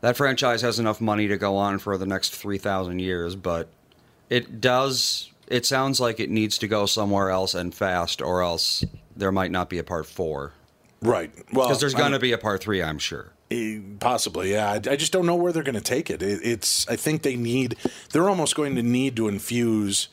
That 0.00 0.16
franchise 0.16 0.60
has 0.62 0.78
enough 0.78 1.00
money 1.00 1.28
to 1.28 1.36
go 1.36 1.56
on 1.56 1.78
for 1.78 1.96
the 1.96 2.06
next 2.06 2.34
three 2.34 2.58
thousand 2.58 2.98
years, 2.98 3.36
but 3.36 3.68
it 4.28 4.60
does. 4.60 5.30
It 5.50 5.66
sounds 5.66 5.98
like 6.00 6.20
it 6.20 6.30
needs 6.30 6.58
to 6.58 6.68
go 6.68 6.86
somewhere 6.86 7.30
else 7.30 7.54
and 7.54 7.74
fast, 7.74 8.20
or 8.22 8.42
else 8.42 8.84
there 9.16 9.32
might 9.32 9.50
not 9.50 9.68
be 9.70 9.78
a 9.78 9.84
part 9.84 10.06
four. 10.06 10.52
right. 11.00 11.30
Well, 11.52 11.66
Because 11.68 11.80
there's 11.80 11.94
going 11.94 12.12
to 12.12 12.18
be 12.18 12.32
a 12.32 12.38
part 12.38 12.62
three, 12.62 12.82
I'm 12.82 12.98
sure. 12.98 13.32
Possibly, 13.98 14.52
yeah. 14.52 14.70
I, 14.72 14.74
I 14.74 14.96
just 14.96 15.10
don't 15.10 15.24
know 15.24 15.34
where 15.36 15.52
they're 15.52 15.62
going 15.62 15.74
to 15.74 15.80
take 15.80 16.10
it. 16.10 16.22
it. 16.22 16.40
It's. 16.44 16.86
I 16.86 16.96
think 16.96 17.22
they 17.22 17.34
need. 17.34 17.76
They're 18.12 18.28
almost 18.28 18.54
going 18.54 18.74
to 18.76 18.82
need 18.82 19.16
to 19.16 19.26
infuse 19.26 20.08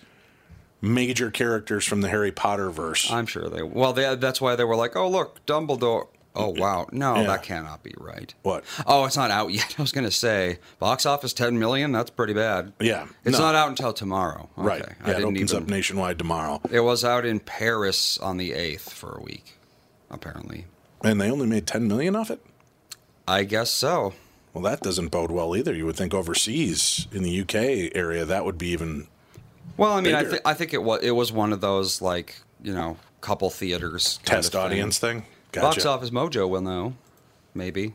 major 0.81 1.31
characters 1.31 1.85
from 1.85 1.99
the 2.01 2.07
Harry 2.07 2.31
Potter 2.31 2.69
verse. 2.69 3.11
I'm 3.11 3.25
sure 3.25 3.49
they. 3.49 3.61
Well, 3.61 3.91
they, 3.91 4.15
that's 4.15 4.39
why 4.39 4.55
they 4.55 4.63
were 4.63 4.77
like, 4.77 4.95
"Oh, 4.95 5.09
look, 5.09 5.45
Dumbledore." 5.45 6.07
Oh, 6.35 6.49
wow. 6.57 6.87
No, 6.91 7.15
Yeah. 7.15 7.27
that 7.27 7.43
cannot 7.43 7.81
be 7.83 7.93
right. 7.97 8.33
What? 8.43 8.63
Oh, 8.85 9.05
it's 9.05 9.15
not 9.17 9.31
out 9.31 9.51
yet. 9.53 9.75
I 9.77 9.81
was 9.81 9.91
going 9.91 10.03
to 10.05 10.11
say 10.11 10.59
box 10.79 11.05
office 11.05 11.33
10 11.33 11.57
million. 11.57 11.91
That's 11.91 12.09
pretty 12.11 12.33
bad. 12.33 12.73
Yeah, 12.79 13.07
It's 13.23 13.37
no. 13.37 13.45
not 13.45 13.55
out 13.55 13.69
until 13.69 13.93
tomorrow. 13.93 14.49
Okay. 14.57 14.67
right. 14.67 14.81
I 14.81 14.85
Yeah, 14.85 15.11
it 15.11 15.17
didn't 15.17 15.35
opens 15.37 15.53
even. 15.53 15.63
up 15.63 15.69
nationwide 15.69 16.17
tomorrow, 16.17 16.61
It 16.69 16.81
was 16.81 17.03
out 17.05 17.25
in 17.25 17.39
Paris 17.39 18.17
on 18.17 18.37
the 18.37 18.51
8th 18.51 18.89
for 18.91 19.17
a 19.17 19.21
week, 19.21 19.57
apparently. 20.11 20.65
and 21.03 21.19
they 21.21 21.29
only 21.31 21.47
made 21.47 21.67
ten 21.67 21.87
million 21.87 22.15
off 22.15 22.29
it. 22.31 22.43
I 23.27 23.43
guess 23.43 23.71
so. 23.71 24.13
Well, 24.53 24.63
that 24.63 24.81
doesn't 24.81 25.09
bode 25.09 25.31
well 25.31 25.55
either. 25.55 25.73
You 25.73 25.85
would 25.85 25.95
think 25.97 26.13
overseas 26.13 27.07
in 27.11 27.23
the 27.23 27.41
UK 27.41 27.91
area 27.95 28.23
that 28.25 28.45
would 28.45 28.57
be 28.57 28.69
even. 28.69 29.07
Well, 29.77 29.91
I 29.93 30.01
mean, 30.01 30.15
I, 30.15 30.23
th- 30.23 30.41
I 30.45 30.53
think 30.53 30.73
it 30.73 30.81
was 30.83 31.01
it 31.03 31.11
was 31.11 31.31
one 31.31 31.51
of 31.51 31.59
those 31.59 32.01
like 32.01 32.37
you 32.63 32.73
know 32.73 32.97
couple 33.21 33.49
theaters 33.49 34.19
Test 34.23 34.47
of 34.49 34.53
thing. 34.53 34.61
audience 34.61 34.99
thing. 34.99 35.25
Gotcha. 35.55 35.67
Box 35.67 35.85
Office 35.85 36.09
Mojo 36.09 36.49
will 36.49 36.61
know, 36.61 36.95
maybe. 37.53 37.93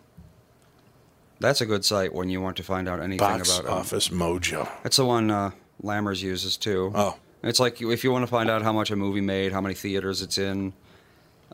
That's 1.40 1.60
a 1.60 1.66
good 1.66 1.84
site 1.84 2.14
when 2.14 2.30
you 2.30 2.40
want 2.40 2.56
to 2.56 2.62
find 2.62 2.88
out 2.88 3.00
anything 3.00 3.18
Box 3.18 3.58
about 3.58 3.70
um, 3.70 3.78
Office 3.78 4.08
Mojo. 4.08 4.68
That's 4.82 4.96
the 4.96 5.04
one 5.04 5.30
uh, 5.30 5.50
Lammers 5.82 6.22
uses 6.22 6.56
too. 6.56 6.90
Oh. 6.94 7.18
It's 7.42 7.60
like 7.60 7.80
if 7.80 8.04
you 8.04 8.12
want 8.12 8.22
to 8.22 8.26
find 8.26 8.50
out 8.50 8.62
how 8.62 8.72
much 8.72 8.90
a 8.90 8.96
movie 8.96 9.20
made, 9.20 9.52
how 9.52 9.60
many 9.60 9.74
theaters 9.74 10.22
it's 10.22 10.38
in, 10.38 10.72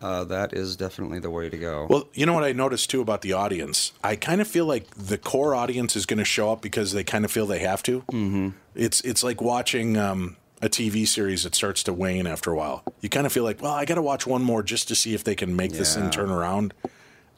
uh, 0.01 0.25
that 0.25 0.53
is 0.53 0.77
definitely 0.77 1.19
the 1.19 1.31
way 1.31 1.49
to 1.49 1.57
go. 1.57 1.87
Well, 1.89 2.09
you 2.13 2.27
know 2.27 2.35
what 2.35 2.45
I 2.45 2.53
noticed 2.53 2.91
too 2.91 3.01
about 3.01 3.23
the 3.23 3.33
audience? 3.33 3.93
I 4.05 4.15
kind 4.17 4.41
of 4.41 4.47
feel 4.49 4.67
like 4.67 4.91
the 4.91 5.19
core 5.19 5.55
audience 5.55 5.97
is 5.97 6.07
going 6.07 6.19
to 6.19 6.25
show 6.25 6.53
up 6.53 6.63
because 6.63 6.93
they 6.93 7.05
kind 7.05 7.25
of 7.25 7.31
feel 7.33 7.47
they 7.47 7.61
have 7.61 7.83
to. 7.85 8.03
Mm-hmm. 8.13 8.49
It's 8.75 9.01
it's 9.03 9.25
like 9.25 9.41
watching 9.41 9.97
um, 9.97 10.37
a 10.63 10.69
TV 10.69 11.07
series 11.07 11.45
that 11.45 11.55
starts 11.55 11.83
to 11.85 11.93
wane 11.93 12.27
after 12.27 12.51
a 12.51 12.57
while. 12.57 12.83
You 13.01 13.09
kind 13.09 13.27
of 13.27 13.33
feel 13.33 13.45
like, 13.45 13.61
well, 13.61 13.75
I 13.75 13.85
got 13.85 13.97
to 13.97 14.03
watch 14.03 14.27
one 14.27 14.43
more 14.43 14.63
just 14.63 14.89
to 14.89 14.95
see 14.95 15.15
if 15.15 15.23
they 15.23 15.35
can 15.35 15.55
make 15.55 15.73
this 15.73 15.95
thing 15.95 16.11
turn 16.11 16.31
around. 16.31 16.73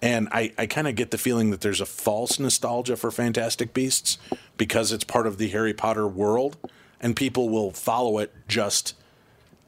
And 0.00 0.28
I, 0.30 0.52
I 0.56 0.66
kind 0.66 0.86
of 0.86 0.94
get 0.94 1.10
the 1.10 1.18
feeling 1.18 1.50
that 1.50 1.60
there's 1.60 1.80
a 1.80 1.86
false 1.86 2.38
nostalgia 2.38 2.96
for 2.96 3.10
Fantastic 3.10 3.74
Beasts 3.74 4.18
because 4.56 4.92
it's 4.92 5.02
part 5.02 5.26
of 5.26 5.38
the 5.38 5.48
Harry 5.48 5.74
Potter 5.74 6.06
world, 6.06 6.56
and 7.00 7.16
people 7.16 7.48
will 7.48 7.72
follow 7.72 8.18
it 8.18 8.32
just 8.46 8.94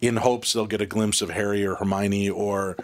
in 0.01 0.17
hopes 0.17 0.53
they'll 0.53 0.67
get 0.67 0.81
a 0.81 0.87
glimpse 0.87 1.21
of 1.21 1.31
Harry 1.31 1.67
or 1.67 1.75
Hermione 1.75 2.31
or 2.31 2.77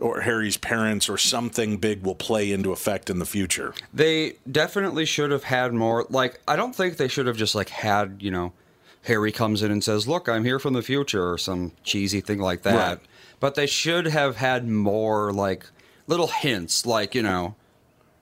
or 0.00 0.22
Harry's 0.22 0.56
parents 0.56 1.08
or 1.08 1.16
something 1.16 1.76
big 1.76 2.02
will 2.02 2.16
play 2.16 2.50
into 2.50 2.72
effect 2.72 3.08
in 3.08 3.20
the 3.20 3.24
future. 3.24 3.72
They 3.92 4.34
definitely 4.50 5.04
should 5.04 5.30
have 5.30 5.44
had 5.44 5.72
more. 5.72 6.04
Like, 6.10 6.40
I 6.48 6.56
don't 6.56 6.74
think 6.74 6.96
they 6.96 7.06
should 7.06 7.28
have 7.28 7.36
just 7.36 7.54
like 7.54 7.68
had 7.68 8.16
you 8.20 8.30
know, 8.32 8.52
Harry 9.04 9.32
comes 9.32 9.62
in 9.62 9.70
and 9.70 9.82
says, 9.82 10.08
"Look, 10.08 10.28
I'm 10.28 10.44
here 10.44 10.58
from 10.58 10.74
the 10.74 10.82
future" 10.82 11.30
or 11.30 11.38
some 11.38 11.72
cheesy 11.82 12.20
thing 12.20 12.38
like 12.38 12.62
that. 12.62 12.74
Right. 12.74 12.98
But 13.40 13.54
they 13.54 13.66
should 13.66 14.06
have 14.06 14.36
had 14.36 14.68
more 14.68 15.32
like 15.32 15.66
little 16.06 16.28
hints, 16.28 16.86
like 16.86 17.14
you 17.14 17.22
know. 17.22 17.54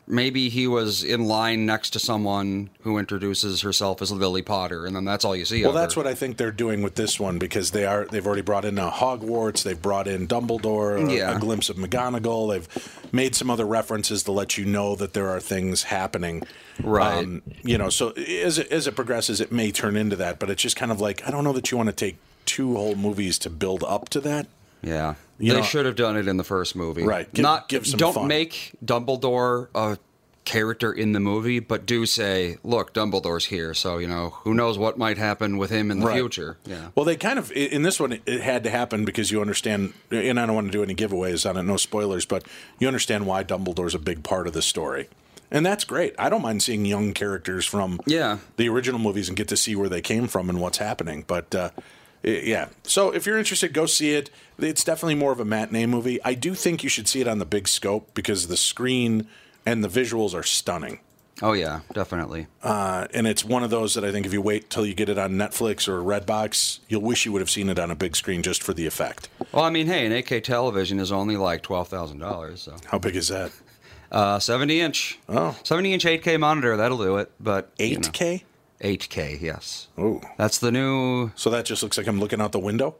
Maybe 0.07 0.49
he 0.49 0.67
was 0.67 1.05
in 1.05 1.27
line 1.27 1.65
next 1.65 1.91
to 1.91 2.01
someone 2.01 2.71
who 2.83 2.99
introduces 2.99 3.61
herself 3.61 4.03
as 4.03 4.11
Lily 4.11 4.43
Potter, 4.43 4.85
and 4.85 4.97
then 4.97 5.05
that's 5.05 5.25
all 5.25 5.37
you 5.37 5.45
see. 5.45 5.63
Well, 5.63 5.71
of 5.71 5.77
her. 5.77 5.81
that's 5.81 5.97
what 5.97 6.09
I 6.09 6.15
think 6.15 6.37
they're 6.39 6.51
doing 6.51 6.83
with 6.83 6.97
this 6.97 7.21
one 7.21 7.39
because 7.39 7.71
they 7.71 7.87
are 7.87 8.05
they've 8.07 8.27
already 8.27 8.43
brought 8.43 8.65
in 8.65 8.79
uh, 8.81 8.91
Hogwarts, 8.91 9.63
they've 9.63 9.81
brought 9.81 10.09
in 10.09 10.27
Dumbledore, 10.27 11.09
a, 11.09 11.15
Yeah. 11.17 11.37
a 11.37 11.39
glimpse 11.39 11.69
of 11.71 11.77
McGonagall, 11.77 12.51
they've 12.53 12.99
made 13.13 13.37
some 13.37 13.49
other 13.49 13.65
references 13.65 14.25
to 14.25 14.33
let 14.33 14.59
you 14.59 14.65
know 14.65 14.97
that 14.97 15.13
there 15.15 15.29
are 15.31 15.41
things 15.41 15.85
happening. 15.85 16.43
Um, 16.83 16.87
Right. 16.91 17.43
you 17.63 17.79
know, 17.79 17.89
so 17.89 18.11
as 18.11 18.59
it, 18.59 18.73
as 18.73 18.87
it 18.89 18.97
progresses, 18.97 19.41
it 19.41 19.53
may 19.53 19.71
turn 19.71 19.97
into 19.97 20.17
that, 20.17 20.41
but 20.41 20.51
it's 20.51 20.63
just 20.63 20.75
kind 20.77 20.91
of 20.91 21.01
like 21.01 21.23
I 21.27 21.31
don't 21.31 21.45
know 21.45 21.53
that 21.53 21.71
you 21.71 21.77
want 21.77 21.91
to 21.91 21.95
take 21.95 22.17
two 22.45 22.75
whole 22.75 22.97
movies 22.97 23.39
to 23.39 23.51
build 23.51 23.85
up 23.85 24.09
to 24.11 24.21
that. 24.23 24.49
Yeah, 24.83 25.15
You 25.43 25.53
they 25.53 25.59
know- 25.61 25.65
should 25.65 25.87
have 25.87 25.97
done 25.97 26.17
it 26.17 26.29
in 26.29 26.37
the 26.37 26.45
first 26.45 26.75
movie. 26.77 27.03
Right. 27.03 27.33
Give- 27.33 27.43
Not 27.43 27.69
give 27.69 27.87
some 27.87 27.99
don't 27.99 28.15
fun. 28.15 28.29
make 28.29 28.73
Dumbledore 28.85 29.69
a 29.75 29.99
character 30.45 30.93
in 30.93 31.13
the 31.13 31.21
movie, 31.21 31.61
but 31.61 31.87
do 31.87 32.05
say, 32.05 32.57
"Look, 32.65 32.93
Dumbledore's 32.93 33.45
here." 33.47 33.75
So 33.75 33.99
you 33.99 34.09
know 34.09 34.31
who 34.43 34.55
knows 34.55 34.77
what 34.77 34.99
might 34.99 35.17
happen 35.19 35.57
with 35.57 35.71
him 35.71 35.91
in 35.91 36.01
the 36.01 36.07
Right. 36.07 36.17
future. 36.17 36.57
Yeah. 36.67 36.89
Well, 36.95 37.05
they 37.05 37.15
kind 37.17 37.39
of 37.39 37.53
in 37.53 37.83
this 37.83 38.01
one 38.01 38.19
it 38.27 38.41
had 38.41 38.65
to 38.65 38.71
happen 38.71 39.05
because 39.05 39.31
you 39.31 39.41
understand, 39.41 39.93
and 40.11 40.41
I 40.41 40.47
don't 40.47 40.55
want 40.55 40.67
to 40.67 40.73
do 40.73 40.83
any 40.83 40.95
giveaways 40.95 41.49
on 41.49 41.57
it, 41.57 41.63
no 41.63 41.77
spoilers, 41.77 42.25
but 42.27 42.45
you 42.81 42.87
understand 42.89 43.27
why 43.27 43.45
Dumbledore's 43.45 43.95
a 43.95 44.01
big 44.01 44.23
part 44.25 44.47
of 44.49 44.53
the 44.53 44.63
story, 44.63 45.09
and 45.51 45.65
that's 45.65 45.85
great. 45.85 46.13
I 46.19 46.29
don't 46.29 46.43
mind 46.43 46.63
seeing 46.63 46.87
young 46.87 47.13
characters 47.13 47.65
from 47.65 48.01
Yeah. 48.07 48.39
the 48.57 48.69
original 48.69 48.99
movies 48.99 49.29
and 49.29 49.37
get 49.37 49.47
to 49.49 49.57
see 49.57 49.77
where 49.77 49.89
they 49.89 50.01
came 50.01 50.27
from 50.27 50.49
and 50.51 50.61
what's 50.61 50.79
happening. 50.79 51.23
But 51.27 51.55
uh, 51.55 51.71
yeah, 52.23 52.69
so 52.85 53.11
if 53.13 53.27
you're 53.27 53.39
interested, 53.39 53.73
go 53.73 53.87
see 53.87 54.15
it. 54.15 54.31
It's 54.59 54.85
definitely 54.85 55.17
more 55.17 55.33
of 55.33 55.41
a 55.41 55.45
matinee 55.45 55.87
movie. 55.87 56.23
I 56.25 56.35
do 56.35 56.55
think 56.55 56.83
you 56.83 56.89
should 56.89 57.09
see 57.09 57.21
it 57.21 57.29
on 57.29 57.39
the 57.39 57.45
big 57.47 57.67
scope 57.69 58.15
because 58.15 58.47
the 58.49 58.57
screen 58.57 59.27
and 59.67 59.83
the 59.83 59.89
visuals 59.89 60.35
are 60.35 60.43
stunning. 60.43 61.01
Oh 61.41 61.55
yeah, 61.55 61.81
definitely. 61.93 62.47
Uh, 62.63 63.09
and 63.13 63.27
it's 63.27 63.45
one 63.45 63.65
of 63.65 63.71
those 63.71 63.95
that 63.95 64.05
I 64.05 64.13
think 64.13 64.27
if 64.27 64.33
you 64.33 64.41
wait 64.41 64.71
till 64.71 64.87
you 64.87 64.95
get 64.95 65.09
it 65.09 65.19
on 65.19 65.33
Netflix 65.33 65.89
or 65.89 66.01
Redbox, 66.01 66.79
you'll 66.89 67.01
wish 67.03 67.25
you 67.27 67.33
would 67.33 67.41
have 67.41 67.51
seen 67.51 67.69
it 67.69 67.79
on 67.81 67.91
a 67.91 67.97
big 67.97 68.15
screen 68.15 68.43
just 68.43 68.63
for 68.63 68.73
the 68.75 68.87
effect. 68.87 69.29
Well, 69.51 69.65
I 69.65 69.71
mean, 69.71 69.89
hey, 69.89 70.07
an 70.07 70.13
8K 70.13 70.45
television 70.45 71.01
is 71.01 71.11
only 71.11 71.37
like 71.37 71.63
twelve 71.63 71.89
thousand 71.89 72.19
dollars. 72.19 72.63
So 72.63 72.77
How 72.87 72.99
big 72.99 73.17
is 73.17 73.29
that? 73.29 73.51
uh, 74.13 74.39
seventy 74.39 74.81
inch. 74.81 75.19
Oh. 75.29 75.57
70 75.65 75.95
inch 75.95 76.05
8K 76.05 76.39
monitor 76.39 76.77
that'll 76.77 76.99
do 76.99 77.17
it. 77.17 77.33
But 77.41 77.73
you 77.79 77.97
know, 77.97 78.01
8K? 78.09 78.43
8K, 78.83 79.41
yes. 79.41 79.89
Oh. 79.97 80.21
That's 80.37 80.59
the 80.59 80.73
new 80.73 81.31
So 81.35 81.51
that 81.51 81.65
just 81.65 81.83
looks 81.83 81.97
like 81.97 82.07
I'm 82.07 82.21
looking 82.21 82.41
out 82.41 82.53
the 82.53 82.59
window? 82.59 82.97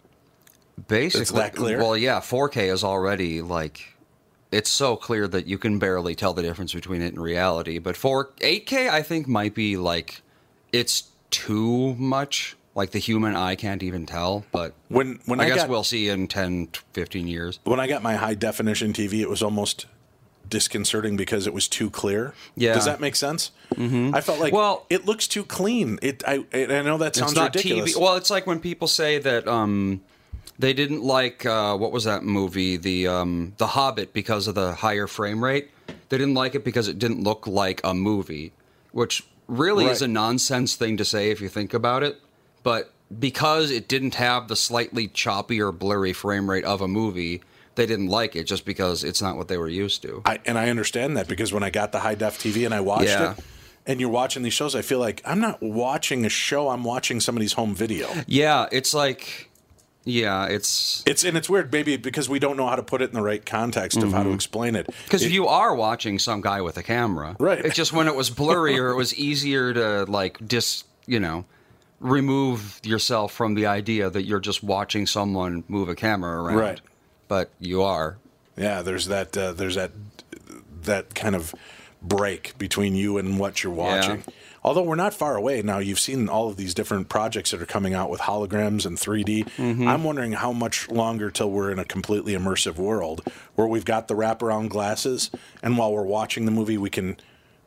basically. 0.89 1.41
that 1.41 1.55
clear? 1.55 1.79
Well, 1.79 1.97
yeah, 1.97 2.21
4K 2.21 2.73
is 2.73 2.85
already 2.85 3.43
like 3.43 3.95
it's 4.51 4.71
so 4.71 4.97
clear 4.97 5.27
that 5.29 5.47
you 5.47 5.59
can 5.59 5.79
barely 5.79 6.15
tell 6.15 6.35
the 6.35 6.43
difference 6.43 6.75
between 6.75 7.03
it 7.03 7.15
and 7.15 7.23
reality. 7.23 7.79
But 7.79 7.97
for 7.97 8.27
8K, 8.41 8.89
I 8.89 9.03
think 9.03 9.27
might 9.27 9.55
be 9.55 9.77
like 9.77 10.23
it's 10.73 11.11
too 11.31 11.95
much. 11.95 12.57
Like 12.75 12.93
the 12.93 12.99
human 12.99 13.37
eye 13.37 13.55
can't 13.55 13.83
even 13.83 14.07
tell. 14.07 14.47
But 14.51 14.73
When 14.89 15.21
when 15.27 15.41
I, 15.41 15.45
I, 15.45 15.49
guess 15.49 15.59
got 15.59 15.69
we'll 15.69 15.85
see 15.85 16.09
in 16.09 16.27
10, 16.27 16.69
15 16.95 17.27
years. 17.27 17.61
when 17.65 17.81
I 17.81 17.87
got 17.87 18.03
my 18.03 18.15
high 18.15 18.35
definition 18.35 18.95
TV, 18.95 19.21
it 19.21 19.29
was 19.29 19.43
almost 19.43 19.87
disconcerting 20.53 21.17
because 21.17 21.49
it 21.49 21.55
was 21.55 21.67
too 21.67 21.91
clear. 21.91 22.35
Yeah. 22.55 22.75
Does 22.75 22.85
that 22.85 23.01
make 23.01 23.17
sense? 23.17 23.51
Mm-hmm. 23.75 24.15
I 24.15 24.21
felt 24.21 24.39
like 24.39 24.53
Well- 24.53 24.87
it 24.89 25.05
looks 25.07 25.27
too 25.27 25.43
clean. 25.43 25.99
It 26.03 26.23
I 26.27 26.45
I 26.55 26.83
know 26.83 26.99
that 26.99 27.17
sounds 27.17 27.33
it's 27.33 27.37
not 27.41 27.55
ridiculous. 27.55 27.97
TV. 27.97 28.01
Well, 28.01 28.15
it's 28.17 28.31
like 28.31 28.47
when 28.47 28.61
people 28.61 28.87
say 28.87 29.19
that 29.19 29.49
um, 29.49 30.03
they 30.59 30.73
didn't 30.73 31.03
like 31.03 31.45
uh, 31.47 31.77
what 31.77 31.91
was 31.91 32.05
that 32.05 32.23
movie, 32.23 32.77
the 32.77 33.09
um, 33.09 33.55
the 33.57 33.69
Hobbit, 33.69 34.13
because 34.13 34.47
of 34.47 34.55
the 34.55 34.75
higher 34.75 35.07
frame 35.09 35.43
rate. 35.43 35.71
They 36.11 36.19
didn't 36.19 36.35
like 36.35 36.55
it 36.55 36.63
because 36.65 36.89
it 36.89 36.99
didn't 36.99 37.23
look 37.25 37.47
like 37.47 37.81
a 37.83 37.95
movie, 37.95 38.53
which 38.93 39.27
really 39.49 39.87
is 39.87 40.03
a 40.03 40.09
nonsense 40.09 40.77
thing 40.77 40.99
to 40.99 41.05
say 41.05 41.31
if 41.31 41.41
you 41.41 41.49
think 41.49 41.73
about 41.75 42.03
it. 42.03 42.21
But 42.63 42.93
because 43.19 43.71
it 43.71 43.89
didn't 43.89 44.15
have 44.17 44.49
the 44.49 44.57
slightly 44.57 45.09
choppy 45.09 45.61
or 45.61 45.73
blurry 45.73 46.13
frame 46.13 46.49
rate 46.51 46.65
of 46.65 46.81
a 46.83 46.89
movie, 46.89 47.43
they 47.75 47.87
didn't 47.87 48.09
like 48.09 48.37
it 48.37 48.45
just 48.45 48.65
because 48.65 49.05
it's 49.05 49.23
not 49.23 49.37
what 49.37 49.49
they 49.49 49.57
were 49.57 49.69
used 49.69 50.03
to. 50.03 50.23
I, 50.25 50.41
and 50.45 50.59
I 50.59 50.69
understand 50.69 51.17
that 51.17 51.29
because 51.29 51.53
when 51.53 51.63
I 51.63 51.71
got 51.71 51.93
the 51.93 52.01
high 52.01 52.15
def 52.15 52.39
TV 52.39 52.65
and 52.65 52.75
I 52.75 52.81
watched 52.81 53.09
Yeah. 53.09 53.33
it, 53.33 53.39
and 53.87 54.01
you're 54.01 54.11
watching 54.11 54.43
these 54.43 54.53
shows, 54.53 54.75
I 54.75 54.83
feel 54.83 54.99
like 54.99 55.23
I'm 55.25 55.41
not 55.41 55.63
watching 55.63 56.25
a 56.25 56.29
show. 56.29 56.69
I'm 56.69 56.85
watching 56.85 57.21
somebody's 57.21 57.55
home 57.55 57.75
video. 57.75 58.09
Yeah, 58.27 58.67
it's 58.71 58.95
like, 58.95 59.51
yeah, 60.05 60.47
it's 60.47 61.03
It's 61.07 61.25
and 61.25 61.37
it's 61.37 61.49
weird, 61.49 61.73
maybe 61.73 61.97
because 61.97 62.29
we 62.29 62.39
don't 62.39 62.57
know 62.57 62.67
how 62.67 62.77
to 62.77 62.83
put 62.83 63.03
it 63.03 63.11
in 63.11 63.15
the 63.15 63.23
right 63.23 63.45
context 63.45 63.99
of 63.99 64.13
how 64.13 64.19
to 64.19 64.25
mm-hmm. 64.25 64.35
explain 64.35 64.77
it. 64.77 64.89
Because 65.05 65.31
you 65.31 65.49
are 65.49 65.75
watching 65.75 66.19
some 66.19 66.41
guy 66.41 66.61
with 66.61 66.77
a 66.77 66.83
camera, 66.83 67.37
Right. 67.39 67.65
It's 67.65 67.77
just 67.77 67.93
when 67.93 68.07
it 68.07 68.15
was 68.15 68.31
blurrier, 68.31 68.93
it 68.93 68.97
was 68.97 69.15
easier 69.15 69.73
to 69.73 70.05
like 70.05 70.39
dis, 70.47 70.85
you 71.07 71.21
know, 71.21 71.45
remove 72.01 72.81
yourself 72.85 73.33
from 73.33 73.55
the 73.55 73.67
idea 73.67 74.11
that 74.11 74.25
you're 74.25 74.41
just 74.41 74.63
watching 74.63 75.07
someone 75.07 75.65
move 75.69 75.89
a 75.89 75.95
camera 75.95 76.43
around, 76.43 76.57
Right. 76.57 76.81
But 77.33 77.51
you 77.59 77.81
are. 77.81 78.19
Yeah, 78.59 78.83
there's 78.83 79.07
that. 79.07 79.35
Uh, 79.35 79.55
there's 79.55 79.77
that. 79.77 79.93
That 80.83 81.15
kind 81.15 81.35
of 81.35 81.55
break 82.03 82.59
between 82.59 82.95
you 82.95 83.17
and 83.17 83.39
what 83.39 83.65
you're 83.65 83.73
watching. 83.73 84.23
Although 84.63 84.83
we're 84.83 84.97
not 84.97 85.15
far 85.15 85.35
away 85.35 85.63
now, 85.63 85.79
you've 85.79 85.99
seen 85.99 86.29
all 86.29 86.49
of 86.49 86.59
these 86.59 86.75
different 86.75 87.09
projects 87.09 87.53
that 87.53 87.63
are 87.63 87.67
coming 87.67 87.95
out 87.95 88.11
with 88.11 88.21
holograms 88.21 88.85
and 88.85 88.99
3D. 88.99 89.47
Mm-hmm. 89.57 89.89
I'm 89.89 90.05
wondering 90.05 90.33
how 90.33 90.53
much 90.53 90.91
longer 90.91 91.31
till 91.31 91.51
we're 91.51 91.71
in 91.71 91.79
a 91.79 91.87
completely 91.87 92.35
immersive 92.35 92.77
world 92.77 93.23
where 93.55 93.67
we've 93.67 93.87
got 93.87 94.09
the 94.09 94.15
wraparound 94.15 94.69
glasses, 94.69 95.31
and 95.63 95.79
while 95.79 95.91
we're 95.91 96.03
watching 96.03 96.45
the 96.45 96.51
movie, 96.51 96.77
we 96.77 96.91
can 96.91 97.17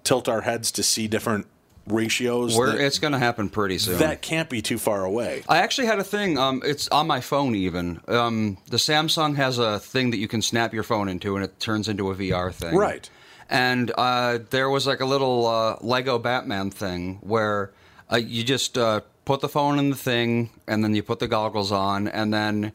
tilt 0.04 0.30
our 0.30 0.42
heads 0.42 0.72
to 0.74 0.84
see 0.84 1.08
different 1.08 1.48
ratios. 1.88 2.58
Where 2.58 2.78
it's 2.78 3.00
going 3.00 3.14
to 3.14 3.20
happen 3.20 3.50
pretty 3.50 3.78
soon. 3.78 4.00
that 4.00 4.22
can't 4.22 4.50
be 4.50 4.62
too 4.62 4.78
far 4.78 5.06
away. 5.06 5.44
I 5.48 5.58
actually 5.58 5.88
had 5.88 6.00
a 6.00 6.04
thing. 6.04 6.38
Um, 6.38 6.62
it's 6.66 6.88
on 6.90 7.08
my 7.08 7.22
phone 7.22 7.56
even. 7.56 8.02
Um, 8.08 8.58
the 8.68 8.78
Samsung 8.78 9.36
has 9.36 9.58
a 9.60 9.80
thing 9.80 10.12
that 10.12 10.18
you 10.18 10.28
can 10.28 10.42
snap 10.42 10.74
your 10.74 10.84
phone 10.84 11.10
into, 11.10 11.36
and 11.36 11.46
it 11.46 11.60
turns 11.60 11.88
into 11.88 12.12
a 12.12 12.16
VR 12.16 12.54
thing. 12.54 12.76
Right. 12.76 13.10
And 13.50 13.92
uh, 13.98 14.40
there 14.50 14.70
was 14.70 14.88
like 14.88 15.02
a 15.02 15.06
little 15.06 15.46
uh, 15.46 15.78
Lego 15.82 16.18
Batman 16.18 16.72
thing 16.72 17.20
where 17.22 17.72
uh, 18.12 18.18
you 18.18 18.44
just 18.44 18.78
uh, 18.78 19.02
put 19.26 19.42
the 19.42 19.50
phone 19.50 19.78
in 19.78 19.90
the 19.90 19.96
thing, 19.96 20.50
and 20.68 20.84
then 20.84 20.96
you 20.96 21.04
put 21.04 21.20
the 21.20 21.28
goggles 21.28 21.72
on, 21.72 22.08
and 22.08 22.34
then 22.34 22.72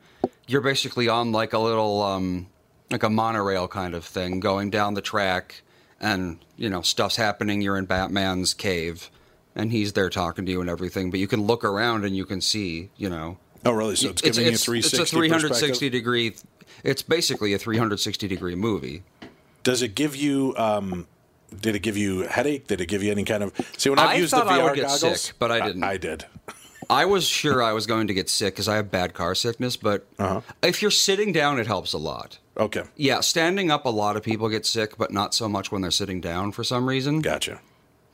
you're 0.46 0.60
basically 0.60 1.08
on 1.08 1.32
like 1.32 1.52
a 1.52 1.58
little 1.58 2.02
um, 2.02 2.46
like 2.90 3.02
a 3.02 3.10
monorail 3.10 3.68
kind 3.68 3.94
of 3.94 4.04
thing 4.04 4.40
going 4.40 4.70
down 4.70 4.94
the 4.94 5.00
track, 5.00 5.62
and 6.00 6.38
you 6.56 6.70
know 6.70 6.82
stuff's 6.82 7.16
happening. 7.16 7.60
You're 7.60 7.76
in 7.76 7.86
Batman's 7.86 8.54
cave. 8.54 9.10
And 9.56 9.72
he's 9.72 9.94
there 9.94 10.08
talking 10.08 10.46
to 10.46 10.52
you 10.52 10.60
and 10.60 10.70
everything, 10.70 11.10
but 11.10 11.18
you 11.18 11.26
can 11.26 11.42
look 11.42 11.64
around 11.64 12.04
and 12.04 12.16
you 12.16 12.24
can 12.24 12.40
see, 12.40 12.88
you 12.96 13.10
know, 13.10 13.36
Oh, 13.64 13.72
really? 13.72 13.96
So 13.96 14.08
it's 14.08 14.22
giving 14.22 14.46
you 14.46 14.56
360 14.56 15.02
it's 15.02 15.12
a 15.12 15.14
360 15.14 15.90
degree. 15.90 16.34
It's 16.82 17.02
basically 17.02 17.52
a 17.52 17.58
360 17.58 18.26
degree 18.26 18.54
movie. 18.54 19.02
Does 19.62 19.82
it 19.82 19.94
give 19.94 20.16
you? 20.16 20.54
Um, 20.56 21.06
did 21.60 21.74
it 21.74 21.80
give 21.80 21.96
you 21.96 22.20
headache? 22.20 22.68
Did 22.68 22.80
it 22.80 22.86
give 22.86 23.02
you 23.02 23.10
any 23.12 23.24
kind 23.24 23.42
of? 23.42 23.52
See, 23.76 23.90
when 23.90 23.98
I've 23.98 24.10
I 24.10 24.14
used 24.14 24.32
the 24.32 24.38
VR 24.38 24.70
I 24.70 24.76
goggles, 24.76 25.20
sick, 25.20 25.34
but 25.38 25.52
I 25.52 25.66
didn't. 25.66 25.84
I, 25.84 25.96
did. 25.98 26.24
I 26.90 27.04
was 27.04 27.24
sure 27.26 27.62
I 27.62 27.72
was 27.72 27.86
going 27.86 28.08
to 28.08 28.14
get 28.14 28.28
sick 28.28 28.54
because 28.54 28.66
I 28.68 28.74
have 28.76 28.90
bad 28.90 29.14
car 29.14 29.34
sickness, 29.36 29.76
but 29.76 30.06
Uh-huh. 30.18 30.40
if 30.62 30.82
you're 30.82 30.90
sitting 30.90 31.32
down, 31.32 31.58
it 31.60 31.66
helps 31.68 31.92
a 31.92 31.98
lot. 31.98 32.38
Okay, 32.58 32.82
Yeah, 32.96 33.20
standing 33.20 33.70
up, 33.70 33.86
a 33.86 33.90
lot 33.90 34.16
of 34.16 34.22
people 34.22 34.48
get 34.48 34.66
sick, 34.66 34.98
but 34.98 35.12
not 35.12 35.32
so 35.32 35.48
much 35.48 35.70
when 35.72 35.82
they're 35.82 35.90
sitting 35.92 36.20
down 36.20 36.52
for 36.52 36.64
some 36.64 36.86
reason. 36.88 37.20
gotcha. 37.20 37.60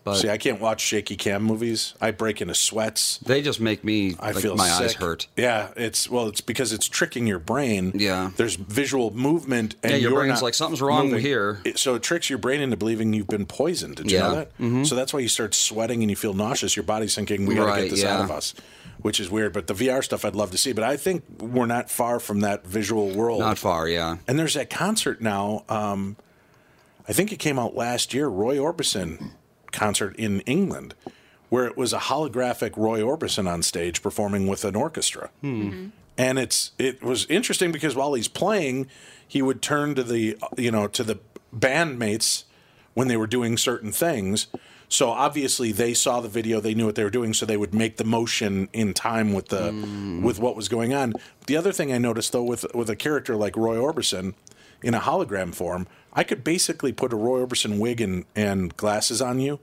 But 0.07 0.19
See, 0.19 0.31
I 0.31 0.38
can't 0.38 0.61
watch 0.61 0.81
shaky 0.81 1.16
cam 1.16 1.42
movies. 1.42 1.95
I 2.01 2.12
break 2.12 2.40
into 2.40 2.55
sweats. 2.55 3.19
they 3.19 3.42
just 3.42 3.59
make 3.61 3.83
me 3.83 4.14
I 4.21 4.31
like 4.31 4.40
feel 4.40 4.55
my 4.55 4.69
sick. 4.69 4.85
eyes 4.85 4.95
hurt. 4.95 5.27
Yeah, 5.37 5.73
it's 5.77 6.09
well, 6.09 6.29
it's 6.29 6.40
because 6.40 6.73
it's 6.73 6.87
tricking 6.88 7.27
your 7.27 7.40
brain. 7.40 7.90
Yeah. 7.97 8.31
there's 8.37 8.55
visual 8.55 9.12
movement, 9.12 9.75
and 9.83 9.90
Yeah, 9.90 9.99
your 9.99 10.12
brain's 10.12 10.42
like, 10.42 10.55
"Something's 10.55 10.81
wrong 10.81 11.07
moving." 11.07 11.23
here. 11.23 11.61
It- 11.64 11.79
so 11.81 11.97
it 11.97 12.05
tricks 12.05 12.31
your 12.31 12.38
brain 12.38 12.61
into 12.61 12.77
believing 12.77 13.12
you've 13.14 13.27
been 13.27 13.47
poisoned. 13.47 13.97
Did 13.97 14.12
you 14.12 14.21
know 14.21 14.35
that? 14.37 14.53
Mm-hmm. 14.59 14.85
So 14.85 14.95
that's 14.95 15.12
why 15.12 15.19
you 15.19 15.29
start 15.29 15.55
sweating 15.55 16.03
and 16.05 16.09
you 16.11 16.14
feel 16.16 16.35
nauseous. 16.35 16.77
Your 16.77 16.85
body's 16.85 17.16
thinking, 17.16 17.45
"We 17.45 17.57
got 17.57 17.62
to 17.64 17.66
Right, 17.66 17.81
get 17.83 17.90
this 17.90 18.05
out 18.05 18.23
of 18.25 18.31
us," 18.31 18.55
which 19.01 19.19
is 19.19 19.29
weird. 19.29 19.53
But 19.53 19.66
the 19.66 19.75
VR 19.75 20.03
stuff, 20.05 20.25
I'd 20.25 20.37
love 20.37 20.53
to 20.53 20.59
see. 20.59 20.73
But 20.73 20.85
I 20.85 20.97
think 20.97 21.25
we're 21.40 21.66
not 21.66 21.90
far 21.90 22.21
from 22.21 22.42
that 22.42 22.64
visual 22.64 23.11
world. 23.11 23.40
Not 23.40 23.59
far, 23.59 23.88
yeah. 23.88 24.19
And 24.29 24.38
there's 24.38 24.55
that 24.55 24.71
concert 24.71 25.21
now. 25.21 25.64
Um, 25.69 26.16
I 27.09 27.12
think 27.12 27.33
it 27.33 27.40
came 27.40 27.59
out 27.59 27.75
last 27.75 28.14
year. 28.14 28.29
Roy 28.29 28.57
Orbison 28.57 29.33
concert 29.73 30.17
in 30.17 30.41
England, 30.41 30.95
where 31.49 31.67
it 31.67 31.77
was 31.77 31.93
a 31.93 31.99
holographic 31.99 32.77
Roy 32.77 33.01
Orbison 33.01 33.51
on 33.51 33.63
stage 33.63 34.03
performing 34.03 34.47
with 34.47 34.65
an 34.65 34.75
orchestra. 34.75 35.31
Hmm. 35.41 35.63
Mm-hmm. 35.63 35.87
And 36.19 36.39
it's 36.39 36.73
it 36.79 37.03
was 37.03 37.27
interesting 37.27 37.73
because 37.73 37.95
while 37.95 38.15
he's 38.15 38.29
playing, 38.29 38.89
he 39.27 39.43
would 39.43 39.61
turn 39.61 39.95
to 39.97 40.03
the 40.03 40.39
you 40.57 40.71
know 40.71 40.89
to 40.89 41.05
the 41.05 41.19
bandmates 41.55 42.45
when 42.95 43.09
they 43.09 43.17
were 43.17 43.27
doing 43.27 43.59
certain 43.59 43.93
things. 43.93 44.47
So 44.89 45.11
obviously 45.11 45.73
they 45.73 45.95
saw 45.95 46.21
the 46.21 46.29
video, 46.29 46.61
they 46.61 46.75
knew 46.75 46.87
what 46.87 46.95
they 46.95 47.05
were 47.05 47.11
doing, 47.11 47.35
so 47.35 47.45
they 47.45 47.57
would 47.57 47.75
make 47.75 47.97
the 47.97 48.05
motion 48.05 48.69
in 48.73 48.95
time 48.95 49.33
with 49.33 49.49
the 49.49 49.73
hmm. 49.73 50.23
with 50.23 50.39
what 50.39 50.57
was 50.57 50.69
going 50.69 50.95
on. 50.95 51.13
The 51.47 51.57
other 51.57 51.73
thing 51.73 51.93
I 51.93 51.99
noticed 51.99 52.33
though 52.33 52.45
with 52.45 52.65
with 52.75 52.89
a 52.89 52.97
character 52.97 53.37
like 53.37 53.57
Roy 53.57 53.77
Orbison 53.77 54.35
in 54.83 54.95
a 54.95 55.01
hologram 55.01 55.55
form, 55.55 55.87
I 56.17 56.25
could 56.25 56.43
basically 56.43 56.93
put 56.93 57.13
a 57.13 57.17
Roy 57.17 57.41
Orbison 57.47 57.79
wig 57.79 58.01
and, 58.01 58.25
and 58.35 58.77
glasses 58.77 59.21
on 59.23 59.39
you 59.39 59.61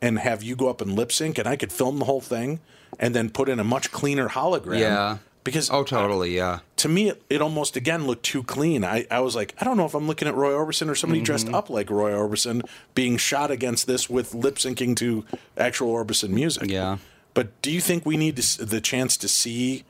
and 0.00 0.18
have 0.20 0.42
you 0.42 0.54
go 0.56 0.68
up 0.68 0.80
and 0.80 0.92
lip 0.94 1.10
sync 1.12 1.36
and 1.36 1.46
I 1.48 1.56
could 1.56 1.72
film 1.72 1.98
the 1.98 2.04
whole 2.04 2.20
thing 2.20 2.60
and 2.98 3.14
then 3.14 3.28
put 3.28 3.48
in 3.48 3.58
a 3.58 3.64
much 3.64 3.90
cleaner 3.90 4.28
hologram. 4.28 4.78
Yeah. 4.78 5.18
Because 5.42 5.68
Oh, 5.70 5.84
totally, 5.84 6.34
yeah. 6.34 6.60
to 6.78 6.88
me, 6.88 7.10
it, 7.10 7.22
it 7.28 7.42
almost 7.42 7.76
again 7.76 8.06
looked 8.06 8.22
too 8.22 8.42
clean. 8.42 8.82
I, 8.82 9.06
I 9.10 9.20
was 9.20 9.36
like, 9.36 9.54
I 9.60 9.64
don't 9.64 9.76
know 9.76 9.84
if 9.84 9.92
I'm 9.94 10.06
looking 10.06 10.26
at 10.26 10.34
Roy 10.34 10.52
Orbison 10.52 10.88
or 10.88 10.94
somebody 10.94 11.20
dressed 11.20 11.46
Mm-hmm. 11.46 11.54
up 11.54 11.68
like 11.68 11.90
Roy 11.90 12.12
Orbison 12.12 12.62
being 12.94 13.18
shot 13.18 13.50
against 13.50 13.86
this 13.86 14.08
with 14.08 14.32
lip 14.34 14.54
syncing 14.56 14.96
to 14.96 15.24
actual 15.58 15.92
Orbison 15.92 16.30
music. 16.30 16.70
Yeah. 16.70 16.96
But 17.34 17.60
do 17.60 17.70
you 17.70 17.80
think 17.82 18.06
we 18.06 18.16
need 18.16 18.36
to, 18.36 18.64
the 18.64 18.80
chance 18.80 19.16
to 19.18 19.28
see 19.28 19.84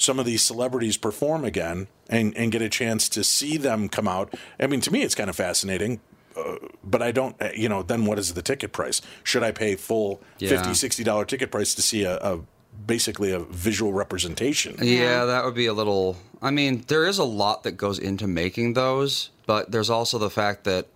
some 0.00 0.18
of 0.18 0.26
these 0.26 0.42
celebrities 0.42 0.96
perform 0.96 1.44
again 1.44 1.86
and, 2.08 2.36
and 2.36 2.50
get 2.50 2.62
a 2.62 2.68
chance 2.68 3.08
to 3.10 3.22
see 3.22 3.56
them 3.56 3.88
come 3.88 4.08
out? 4.08 4.34
I 4.58 4.66
mean, 4.66 4.80
to 4.82 4.90
me, 4.92 5.02
it's 5.02 5.14
kind 5.14 5.28
of 5.30 5.36
fascinating. 5.36 6.00
Uh, 6.36 6.54
but 6.84 7.02
I 7.02 7.10
don't, 7.12 7.36
you 7.54 7.68
know, 7.68 7.82
then 7.82 8.06
what 8.06 8.18
is 8.18 8.34
the 8.34 8.42
ticket 8.42 8.72
price? 8.72 9.02
Should 9.24 9.42
I 9.42 9.50
pay 9.52 9.74
full 9.76 10.20
Yeah. 10.38 10.48
fifty, 10.50 10.74
sixty 10.74 11.04
dollar 11.04 11.24
ticket 11.24 11.50
price 11.50 11.74
to 11.74 11.82
see 11.82 12.04
a, 12.04 12.16
a 12.18 12.40
basically 12.86 13.32
a 13.32 13.40
visual 13.40 13.92
representation? 13.92 14.76
Yeah, 14.80 15.24
that 15.24 15.44
would 15.44 15.54
be 15.54 15.66
a 15.66 15.74
little. 15.74 16.16
I 16.40 16.50
mean, 16.50 16.84
there 16.86 17.04
is 17.06 17.18
a 17.18 17.24
lot 17.24 17.64
that 17.64 17.72
goes 17.72 17.98
into 17.98 18.26
making 18.26 18.74
those, 18.74 19.30
but 19.44 19.70
there's 19.72 19.90
also 19.90 20.18
the 20.18 20.30
fact 20.30 20.64
that 20.64 20.86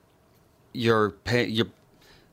you're 0.73 1.11
paying. 1.11 1.51
you're 1.51 1.69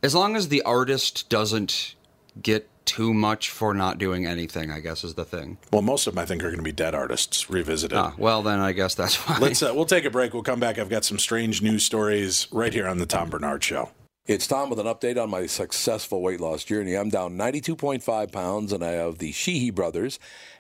as 0.04 0.16
long 0.16 0.36
as 0.36 0.48
the 0.48 0.62
artist 0.62 1.28
doesn't 1.30 1.96
get 2.42 2.68
too 2.86 3.14
much 3.14 3.50
for 3.50 3.74
not 3.74 3.98
doing 3.98 4.26
anything. 4.26 4.72
I 4.72 4.80
guess 4.80 5.04
is 5.04 5.16
the 5.16 5.26
thing. 5.26 5.58
Well, 5.72 5.82
most 5.82 6.08
of 6.08 6.14
them 6.16 6.22
I 6.22 6.26
think 6.26 6.42
are 6.44 6.48
going 6.48 6.58
to 6.58 6.64
be 6.64 6.72
dead 6.72 6.96
artists 6.96 7.50
revisited. 7.50 7.98
Ah, 7.98 8.14
well, 8.18 8.42
then 8.42 8.60
I 8.60 8.72
guess 8.72 8.96
that's 8.96 9.16
fine. 9.16 9.42
Let's 9.42 9.64
uh, 9.64 9.72
we'll 9.74 9.86
take 9.86 10.06
a 10.06 10.10
break. 10.10 10.34
We'll 10.34 10.44
come 10.44 10.60
back. 10.60 10.80
I've 10.80 10.90
got 10.90 11.06
some 11.06 11.20
strange 11.20 11.62
news 11.62 11.86
stories 11.86 12.48
right 12.52 12.74
here 12.74 12.88
on 12.88 12.98
the 12.98 13.06
Tom 13.06 13.30
Barnard 13.30 13.64
Show. 13.64 13.90
It's 14.28 14.46
Tom 14.46 14.70
with 14.70 14.80
an 14.80 14.86
update 14.86 15.22
on 15.22 15.32
my 15.32 15.48
successful 15.48 16.22
weight 16.22 16.40
loss 16.40 16.64
journey. 16.64 16.96
I'm 16.96 17.10
down 17.10 17.36
92.5 17.38 18.32
pounds, 18.32 18.72
and 18.72 18.84
I 18.84 18.92
have 18.92 19.18
the 19.18 19.32
Sheehy 19.32 19.72
brothers 19.72 20.20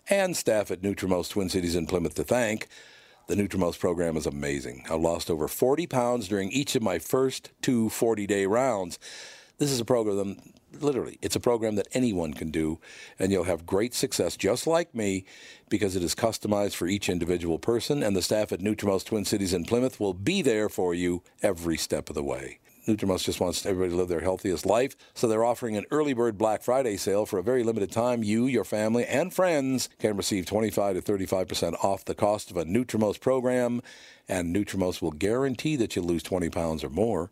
and 0.10 0.36
staff 0.36 0.72
at 0.72 0.82
Nutrimost 0.82 1.30
Twin 1.30 1.48
Cities 1.48 1.76
in 1.76 1.86
Plymouth 1.86 2.16
to 2.16 2.24
thank. 2.24 2.68
The 3.28 3.36
Nutrimost 3.36 3.80
program 3.80 4.18
is 4.18 4.26
amazing. 4.26 4.84
I 4.90 4.96
lost 4.96 5.30
over 5.30 5.48
40 5.48 5.86
pounds 5.88 6.28
during 6.28 6.52
each 6.52 6.76
of 6.76 6.82
my 6.82 6.98
first 7.00 7.52
two 7.62 7.90
40 7.90 8.26
day 8.26 8.46
rounds. 8.46 8.98
This 9.58 9.72
is 9.72 9.80
a 9.80 9.86
program, 9.86 10.38
literally, 10.80 11.18
it's 11.22 11.36
a 11.36 11.40
program 11.40 11.76
that 11.76 11.88
anyone 11.94 12.34
can 12.34 12.52
do, 12.52 12.80
and 13.20 13.32
you'll 13.32 13.44
have 13.44 13.66
great 13.66 13.94
success 13.94 14.38
just 14.38 14.68
like 14.68 14.94
me 14.96 15.26
because 15.70 15.96
it 15.96 16.04
is 16.04 16.16
customized 16.16 16.76
for 16.76 16.88
each 16.88 17.10
individual 17.10 17.60
person, 17.60 18.04
and 18.04 18.16
the 18.16 18.22
staff 18.22 18.52
at 18.52 18.60
Nutrimost 18.60 19.06
Twin 19.06 19.26
Cities 19.26 19.54
in 19.54 19.66
Plymouth 19.66 20.00
will 20.00 20.14
be 20.14 20.42
there 20.42 20.70
for 20.70 20.94
you 20.94 21.24
every 21.42 21.78
step 21.78 22.10
of 22.10 22.16
the 22.16 22.24
way. 22.24 22.60
Nutrimost 22.88 23.26
just 23.26 23.40
wants 23.40 23.64
everybody 23.66 23.92
to 23.92 23.96
live 23.96 24.08
their 24.08 24.22
healthiest 24.22 24.66
life, 24.66 24.96
so 25.14 25.28
they're 25.28 25.46
offering 25.46 25.78
an 25.78 25.86
early 25.92 26.14
bird 26.14 26.38
Black 26.38 26.64
Friday 26.64 26.98
sale 26.98 27.28
for 27.28 27.38
a 27.38 27.44
very 27.44 27.64
limited 27.64 27.92
time. 27.92 28.24
You, 28.24 28.48
your 28.48 28.64
family, 28.64 29.06
and 29.06 29.32
friends 29.32 29.88
can 30.00 30.18
receive 30.18 30.48
25 30.48 30.96
to 30.96 31.02
35% 31.02 31.84
off 31.84 32.06
the 32.06 32.16
cost 32.16 32.50
of 32.50 32.58
a 32.58 32.66
Nutrimost 32.66 33.20
program, 33.22 33.82
and 34.28 34.56
Nutrimost 34.56 35.02
will 35.02 35.12
guarantee 35.12 35.76
that 35.76 35.96
you 35.96 36.02
lose 36.02 36.24
20 36.24 36.50
pounds 36.50 36.84
or 36.84 36.90
more. 36.90 37.30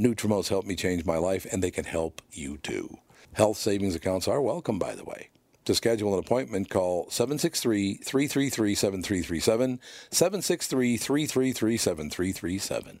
Nutrimost 0.00 0.48
helped 0.48 0.66
me 0.66 0.76
change 0.76 1.04
my 1.04 1.18
life, 1.18 1.46
and 1.52 1.62
they 1.62 1.70
can 1.70 1.84
help 1.84 2.22
you 2.32 2.56
too. 2.56 2.96
Health 3.34 3.58
savings 3.58 3.94
accounts 3.94 4.26
are 4.26 4.40
welcome, 4.40 4.78
by 4.78 4.94
the 4.94 5.04
way. 5.04 5.28
To 5.66 5.74
schedule 5.74 6.14
an 6.14 6.20
appointment, 6.20 6.70
call 6.70 7.10
763 7.10 7.96
333 7.96 8.74
7337. 8.74 9.78
763 10.10 10.96
333 10.96 11.76
7337. 11.76 13.00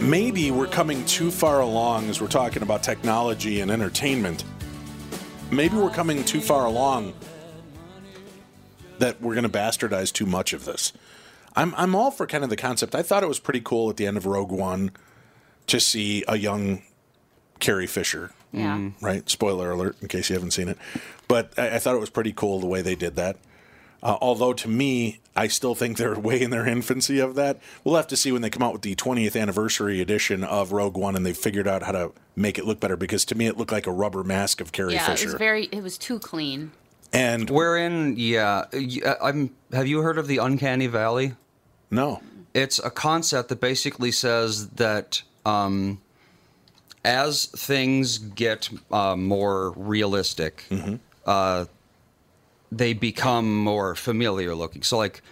Maybe 0.00 0.50
we're 0.50 0.68
coming 0.68 1.04
too 1.06 1.30
far 1.30 1.60
along 1.60 2.08
as 2.08 2.20
we're 2.20 2.28
talking 2.28 2.62
about 2.62 2.82
technology 2.82 3.60
and 3.60 3.70
entertainment. 3.70 4.44
Maybe 5.50 5.76
we're 5.76 5.90
coming 5.90 6.24
too 6.24 6.40
far 6.40 6.64
along 6.66 7.14
that 8.98 9.20
we're 9.20 9.34
going 9.34 9.50
to 9.50 9.50
bastardize 9.50 10.12
too 10.12 10.26
much 10.26 10.52
of 10.52 10.64
this. 10.64 10.92
I'm 11.56 11.74
I'm 11.76 11.94
all 11.94 12.10
for 12.10 12.26
kind 12.26 12.44
of 12.44 12.50
the 12.50 12.56
concept. 12.56 12.94
I 12.94 13.02
thought 13.02 13.22
it 13.22 13.28
was 13.28 13.40
pretty 13.40 13.60
cool 13.60 13.90
at 13.90 13.96
the 13.96 14.06
end 14.06 14.16
of 14.16 14.26
Rogue 14.26 14.52
One 14.52 14.92
to 15.66 15.80
see 15.80 16.24
a 16.28 16.36
young 16.36 16.82
Carrie 17.58 17.86
Fisher. 17.86 18.30
Yeah. 18.52 18.76
Mm. 18.76 18.94
Right. 19.02 19.28
Spoiler 19.28 19.70
alert, 19.70 19.96
in 20.00 20.08
case 20.08 20.30
you 20.30 20.34
haven't 20.34 20.52
seen 20.52 20.68
it. 20.68 20.78
But 21.26 21.52
I, 21.58 21.76
I 21.76 21.78
thought 21.78 21.94
it 21.94 22.00
was 22.00 22.10
pretty 22.10 22.32
cool 22.32 22.60
the 22.60 22.66
way 22.66 22.82
they 22.82 22.94
did 22.94 23.16
that. 23.16 23.36
Uh, 24.02 24.16
although 24.20 24.52
to 24.52 24.68
me, 24.68 25.18
I 25.34 25.48
still 25.48 25.74
think 25.74 25.96
they're 25.96 26.18
way 26.18 26.40
in 26.40 26.50
their 26.50 26.66
infancy 26.66 27.18
of 27.18 27.34
that. 27.34 27.58
We'll 27.84 27.96
have 27.96 28.06
to 28.08 28.16
see 28.16 28.30
when 28.32 28.42
they 28.42 28.50
come 28.50 28.62
out 28.62 28.72
with 28.72 28.82
the 28.82 28.94
20th 28.94 29.40
anniversary 29.40 30.00
edition 30.00 30.44
of 30.44 30.72
Rogue 30.72 30.96
One 30.96 31.16
and 31.16 31.26
they've 31.26 31.36
figured 31.36 31.66
out 31.66 31.82
how 31.82 31.92
to 31.92 32.12
make 32.36 32.58
it 32.58 32.64
look 32.64 32.78
better. 32.80 32.96
Because 32.96 33.24
to 33.26 33.34
me, 33.34 33.46
it 33.46 33.56
looked 33.56 33.72
like 33.72 33.86
a 33.86 33.92
rubber 33.92 34.22
mask 34.22 34.60
of 34.60 34.70
Carrie 34.72 34.94
yeah, 34.94 35.06
Fisher. 35.06 35.24
it 35.24 35.26
was 35.26 35.34
very. 35.34 35.64
It 35.72 35.82
was 35.82 35.98
too 35.98 36.18
clean. 36.18 36.70
and 37.12 37.50
Wherein, 37.50 38.14
yeah, 38.16 38.64
y- 38.72 39.00
uh, 39.04 39.14
I'm. 39.22 39.54
Have 39.72 39.86
you 39.88 40.00
heard 40.02 40.18
of 40.18 40.26
the 40.28 40.38
uncanny 40.38 40.86
valley? 40.86 41.34
no, 41.90 42.22
It's 42.54 42.78
a 42.78 42.90
concept 42.90 43.48
that 43.48 43.60
basically 43.60 44.12
says 44.12 44.68
that 44.70 45.22
um, 45.46 46.00
as 47.04 47.46
things 47.46 48.18
get 48.18 48.68
uh, 48.92 49.16
more 49.16 49.70
realistic, 49.76 50.64
uh, 51.26 51.64
they 52.70 52.92
become 52.92 53.56
more 53.56 53.94
familiar 53.94 54.54
looking. 54.54 54.82
So, 54.82 54.98
like 54.98 55.22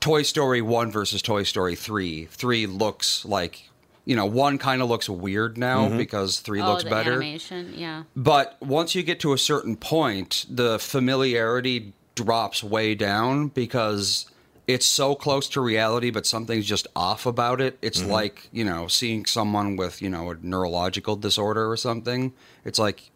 Toy 0.00 0.22
Story 0.22 0.62
1 0.62 0.90
versus 0.90 1.22
Toy 1.22 1.42
Story 1.42 1.76
3, 1.76 2.26
3 2.26 2.66
looks 2.66 3.24
like, 3.24 3.68
you 4.04 4.16
know, 4.16 4.26
1 4.26 4.58
kind 4.58 4.82
of 4.82 4.88
looks 4.88 5.08
weird 5.08 5.58
now 5.58 5.88
mm-hmm. 5.88 5.98
because 5.98 6.40
3 6.40 6.60
oh, 6.60 6.66
looks 6.70 6.84
the 6.84 6.90
better. 6.90 7.12
animation. 7.12 7.74
Yeah. 7.76 8.04
But 8.16 8.56
once 8.60 8.94
you 8.94 9.02
get 9.02 9.20
to 9.20 9.32
a 9.32 9.38
certain 9.38 9.76
point, 9.76 10.46
the 10.48 10.78
familiarity 10.78 11.92
drops 12.14 12.64
way 12.64 12.94
down 12.94 13.48
because 13.48 14.26
it's 14.66 14.86
so 14.86 15.14
close 15.14 15.48
to 15.48 15.60
reality, 15.60 16.10
but 16.10 16.26
something's 16.26 16.66
just 16.66 16.86
off 16.94 17.26
about 17.26 17.60
it. 17.60 17.78
It's 17.82 18.00
mm-hmm. 18.00 18.10
like, 18.10 18.48
you 18.52 18.64
know, 18.64 18.86
seeing 18.86 19.26
someone 19.26 19.76
with, 19.76 20.00
you 20.00 20.08
know, 20.08 20.30
a 20.30 20.36
neurological 20.40 21.16
disorder 21.16 21.70
or 21.70 21.76
something. 21.76 22.32
It's 22.64 22.78
like 22.78 23.10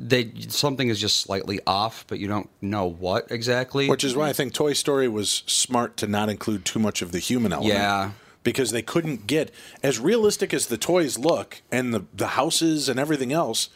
they 0.00 0.32
something 0.48 0.88
is 0.88 1.00
just 1.00 1.18
slightly 1.18 1.60
off, 1.66 2.04
but 2.06 2.18
you 2.18 2.28
don't 2.28 2.48
know 2.60 2.86
what 2.86 3.30
exactly. 3.30 3.88
which 3.88 4.04
is 4.04 4.14
why 4.14 4.28
I 4.28 4.32
think 4.32 4.52
Toy 4.52 4.72
Story 4.72 5.08
was 5.08 5.42
smart 5.46 5.96
to 5.98 6.06
not 6.06 6.28
include 6.28 6.64
too 6.64 6.78
much 6.78 7.02
of 7.02 7.12
the 7.12 7.18
human 7.18 7.52
element. 7.52 7.74
Yeah. 7.74 8.10
Because 8.44 8.70
they 8.70 8.82
couldn't 8.82 9.26
get 9.26 9.50
as 9.82 9.98
realistic 9.98 10.54
as 10.54 10.68
the 10.68 10.78
toys 10.78 11.18
look 11.18 11.60
and 11.70 11.92
the, 11.92 12.06
the 12.14 12.28
houses 12.28 12.88
and 12.88 12.98
everything 12.98 13.32
else. 13.32 13.68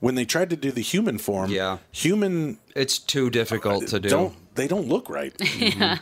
When 0.00 0.14
they 0.14 0.24
tried 0.24 0.50
to 0.50 0.56
do 0.56 0.70
the 0.70 0.80
human 0.80 1.18
form, 1.18 1.50
Yeah. 1.50 1.78
human 1.90 2.58
it's 2.76 2.98
too 3.00 3.30
difficult 3.30 3.88
to 3.88 3.98
do. 3.98 4.08
don't 4.08 4.34
they 4.54 4.66
don't 4.68 4.88
look 4.88 5.08
right, 5.08 5.32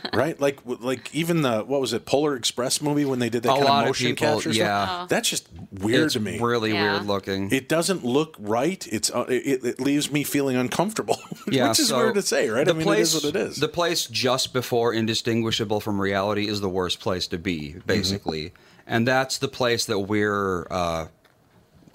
right? 0.13 0.39
Like 0.39 0.59
like 0.65 1.13
even 1.15 1.41
the 1.41 1.61
what 1.63 1.81
was 1.81 1.93
it 1.93 2.05
Polar 2.05 2.35
Express 2.35 2.81
movie 2.81 3.05
when 3.05 3.17
they 3.19 3.29
did 3.29 3.43
that 3.43 3.49
A 3.51 3.53
kind 3.53 3.65
lot 3.65 3.73
of 3.77 3.79
of 3.81 3.85
motion 3.89 4.07
people- 4.15 4.27
capture 4.35 4.51
yeah. 4.51 4.85
stuff. 4.85 5.09
That's 5.09 5.29
just 5.29 5.47
weird 5.71 6.05
it's 6.05 6.13
to 6.13 6.19
me. 6.19 6.37
really 6.39 6.73
Yeah. 6.73 6.93
weird 6.93 7.05
looking. 7.07 7.51
it 7.51 7.67
doesn't 7.69 8.03
look 8.05 8.35
right. 8.39 8.85
It's 8.91 9.09
uh, 9.11 9.25
it, 9.29 9.63
it 9.65 9.79
leaves 9.79 10.11
me 10.11 10.23
feeling 10.23 10.55
uncomfortable, 10.57 11.17
Yeah, 11.51 11.69
which 11.69 11.79
is 11.79 11.89
so 11.89 11.97
weird 11.97 12.15
to 12.15 12.21
say, 12.21 12.49
right? 12.49 12.65
The 12.65 12.71
I 12.71 12.75
mean, 12.75 12.83
place, 12.83 13.13
it 13.13 13.17
is 13.17 13.23
what 13.23 13.35
it 13.35 13.39
is. 13.47 13.55
The 13.57 13.67
place 13.67 14.05
just 14.07 14.53
before 14.53 14.93
indistinguishable 14.93 15.79
from 15.79 15.99
reality 16.01 16.47
is 16.47 16.61
the 16.61 16.69
worst 16.69 16.99
place 16.99 17.25
to 17.27 17.37
be, 17.37 17.69
Mm-hmm. 17.69 17.79
basically, 17.87 18.53
and 18.85 19.07
that's 19.07 19.37
the 19.39 19.47
place 19.47 19.85
that 19.85 19.99
we're. 19.99 20.67
Uh, 20.69 21.07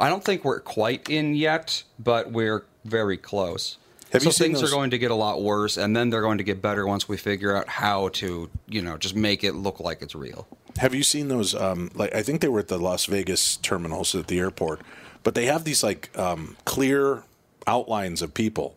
I 0.02 0.08
don't 0.08 0.24
think 0.24 0.44
we're 0.44 0.58
quite 0.60 1.08
in 1.08 1.36
yet, 1.36 1.84
but 1.98 2.32
we're 2.32 2.64
very 2.84 3.16
close. 3.16 3.78
Have 4.12 4.22
so 4.22 4.30
things 4.30 4.60
those- 4.60 4.70
are 4.70 4.74
going 4.74 4.90
to 4.90 4.98
get 4.98 5.10
a 5.10 5.14
lot 5.14 5.42
worse, 5.42 5.76
and 5.76 5.96
then 5.96 6.10
they're 6.10 6.20
going 6.20 6.38
to 6.38 6.44
get 6.44 6.60
better 6.60 6.86
once 6.86 7.08
we 7.08 7.16
figure 7.16 7.56
out 7.56 7.68
how 7.68 8.08
to, 8.08 8.50
you 8.68 8.82
know, 8.82 8.98
just 8.98 9.14
make 9.14 9.44
it 9.44 9.54
look 9.54 9.80
like 9.80 10.02
it's 10.02 10.14
real. 10.14 10.46
Have 10.78 10.92
you 10.94 11.02
seen 11.02 11.28
those? 11.28 11.54
Um, 11.54 11.90
like 11.94 12.14
I 12.14 12.22
think 12.22 12.40
they 12.40 12.48
were 12.48 12.58
at 12.58 12.68
the 12.68 12.78
Las 12.78 13.06
Vegas 13.06 13.56
terminals 13.58 14.14
at 14.14 14.26
the 14.26 14.38
airport, 14.38 14.80
but 15.22 15.34
they 15.34 15.46
have 15.46 15.64
these 15.64 15.82
like 15.82 16.10
um, 16.18 16.56
clear 16.64 17.22
outlines 17.66 18.22
of 18.22 18.34
people, 18.34 18.74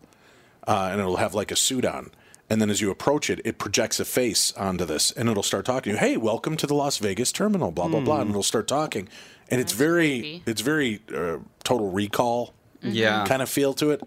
uh, 0.67 0.89
and 0.91 0.99
it'll 1.01 1.17
have 1.17 1.33
like 1.33 1.51
a 1.51 1.55
suit 1.55 1.85
on. 1.85 2.11
And 2.49 2.62
then 2.62 2.69
as 2.69 2.79
you 2.79 2.91
approach 2.91 3.29
it, 3.29 3.41
it 3.43 3.58
projects 3.58 3.99
a 3.99 4.05
face 4.05 4.51
onto 4.53 4.86
this, 4.86 5.12
and 5.12 5.29
it'll 5.29 5.41
start 5.43 5.65
talking 5.65 5.84
to 5.84 5.89
you. 5.91 5.97
Hey, 5.97 6.15
welcome 6.17 6.55
to 6.58 6.67
the 6.67 6.75
Las 6.75 6.97
Vegas 6.99 7.31
terminal. 7.31 7.71
Blah 7.71 7.88
blah 7.88 8.01
blah, 8.01 8.21
and 8.21 8.29
it'll 8.29 8.43
start 8.43 8.67
talking, 8.67 9.10
and 9.49 9.60
it's 9.60 9.73
very, 9.73 10.19
creepy. 10.19 10.43
it's 10.45 10.62
very 10.62 11.01
uh, 11.15 11.38
Total 11.63 11.89
Recall 11.89 12.53
Yeah, 12.81 13.25
kind 13.25 13.41
of 13.41 13.49
feel 13.49 13.73
to 13.75 13.89
it. 13.91 14.03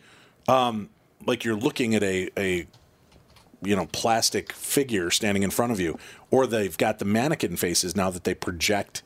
Um, 0.46 0.88
like 1.27 1.44
you're 1.44 1.57
looking 1.57 1.96
at 1.96 2.03
a, 2.05 2.31
a 2.37 2.66
you 3.61 3.74
know 3.74 3.87
plastic 3.87 4.53
figure 4.53 5.11
standing 5.11 5.42
in 5.42 5.51
front 5.51 5.72
of 5.72 5.81
you, 5.81 5.98
or 6.31 6.46
they've 6.46 6.79
got 6.79 7.01
the 7.01 7.05
mannequin 7.05 7.57
faces 7.57 7.96
now 7.96 8.09
that 8.11 8.22
they 8.22 8.35
project 8.35 9.03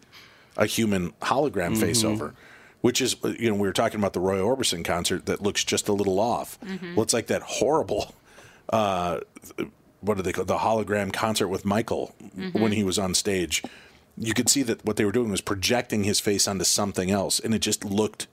a 0.59 0.67
human 0.67 1.13
hologram 1.23 1.75
face 1.79 2.05
over. 2.05 2.35
Which 2.83 3.01
is, 3.01 3.15
you 3.39 3.49
know, 3.49 3.55
we 3.55 3.69
were 3.69 3.73
talking 3.73 4.01
about 4.01 4.13
the 4.13 4.19
Roy 4.19 4.39
Orbison 4.39 4.85
concert 4.85 5.27
that 5.27 5.41
looks 5.41 5.63
just 5.63 5.89
a 5.89 5.93
little 5.93 6.19
off. 6.19 6.59
Well, 6.97 7.05
it's 7.05 7.15
like 7.15 7.29
that 7.29 7.41
horrible, 7.43 8.13
uh, 8.71 9.21
what 10.01 10.17
do 10.17 10.23
they 10.23 10.33
call 10.33 10.45
the 10.45 10.59
hologram 10.59 11.13
concert 11.13 11.49
with 11.49 11.65
Michael 11.65 12.15
when 12.53 12.73
he 12.73 12.83
was 12.85 12.99
on 12.99 13.15
stage. 13.15 13.63
You 14.19 14.35
could 14.35 14.49
see 14.49 14.63
that 14.65 14.85
what 14.85 14.97
they 14.97 15.05
were 15.05 15.13
doing 15.13 15.31
was 15.31 15.41
projecting 15.41 16.05
his 16.05 16.21
face 16.21 16.47
onto 16.47 16.65
something 16.65 17.11
else, 17.11 17.41
and 17.41 17.55
it 17.55 17.61
just 17.61 17.85
looked 17.85 18.27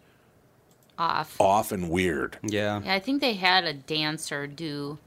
Off. 0.97 1.39
off 1.39 1.71
and 1.71 1.89
weird. 1.89 2.37
Yeah. 2.43 2.81
Yeah, 2.83 2.93
I 2.93 2.99
think 2.99 3.21
they 3.21 3.35
had 3.35 3.63
a 3.63 3.73
dancer 3.73 4.45
do 4.45 4.97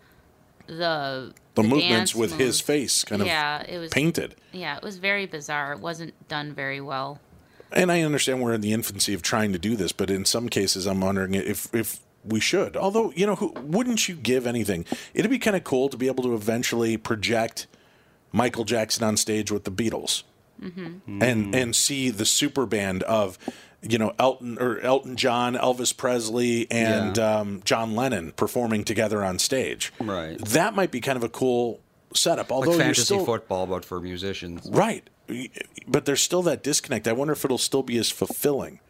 the 0.66 1.35
The, 1.54 1.62
movements 1.62 1.88
dance 1.88 2.14
with 2.14 2.38
his 2.38 2.61
face 2.61 3.04
kind 3.04 3.20
of 3.20 3.28
Yeah, 3.28 3.62
it 3.68 3.78
was 3.78 3.90
painted. 3.90 4.37
Yeah, 4.52 4.76
it 4.76 4.82
was 4.82 4.96
very 4.96 5.26
bizarre. 5.26 5.72
It 5.72 5.80
wasn't 5.80 6.14
done 6.28 6.54
very 6.54 6.80
well. 6.80 7.20
And 7.70 7.90
I 7.90 8.02
understand 8.02 8.40
we're 8.40 8.54
in 8.54 8.61
the 8.61 8.72
infancy 8.72 9.12
of 9.14 9.22
trying 9.22 9.52
to 9.52 9.58
do 9.58 9.76
this, 9.76 9.92
but 9.92 10.11
in 10.11 10.24
some 10.24 10.48
cases, 10.48 10.87
I'm 10.87 11.00
wondering 11.00 11.35
if 11.35 11.74
if 11.74 12.00
we 12.24 12.40
should. 12.40 12.76
Although, 12.76 13.12
you 13.16 13.26
know, 13.26 13.35
who, 13.37 13.52
wouldn't 13.62 14.08
you 14.08 14.14
give 14.14 14.46
anything? 14.46 14.85
It'd 15.14 15.30
be 15.30 15.38
kind 15.38 15.56
of 15.56 15.64
cool 15.64 15.88
to 15.88 15.96
be 15.96 16.06
able 16.06 16.22
to 16.24 16.35
eventually 16.35 16.96
project 16.96 17.66
Michael 18.32 18.64
Jackson 18.64 19.04
on 19.04 19.16
stage 19.16 19.50
with 19.50 19.64
the 19.64 19.70
Beatles, 19.72 20.22
and 20.61 21.54
and 21.54 21.74
see 21.76 22.08
the 22.11 22.24
super 22.24 22.66
band 22.66 23.02
of, 23.04 23.37
you 23.82 23.98
know, 23.98 24.14
Elton 24.18 24.58
or 24.61 24.78
Elton 24.80 25.16
John, 25.16 25.54
Elvis 25.54 25.96
Presley, 25.96 26.70
and 26.70 27.16
Yeah. 27.16 27.38
um, 27.40 27.62
John 27.64 27.94
Lennon 27.96 28.32
performing 28.32 28.85
together 28.85 29.24
on 29.24 29.38
stage. 29.38 29.92
Right. 30.00 30.38
That 30.38 30.74
might 30.74 30.90
be 30.92 31.00
kind 31.00 31.16
of 31.16 31.24
a 31.24 31.28
cool 31.28 31.80
setup. 32.14 32.52
Although 32.52 32.70
Like 32.70 32.78
fantasy 32.80 33.02
still, 33.02 33.24
football, 33.24 33.66
but 33.66 33.85
for 33.85 34.00
musicians. 34.00 34.68
Right. 34.70 35.08
But 35.88 36.04
there's 36.04 36.22
still 36.22 36.42
that 36.42 36.62
disconnect. 36.62 37.08
I 37.08 37.12
wonder 37.12 37.32
if 37.32 37.44
it'll 37.44 37.58
still 37.58 37.82
be 37.82 37.98
as 37.98 38.11
fulfilling. 38.11 38.80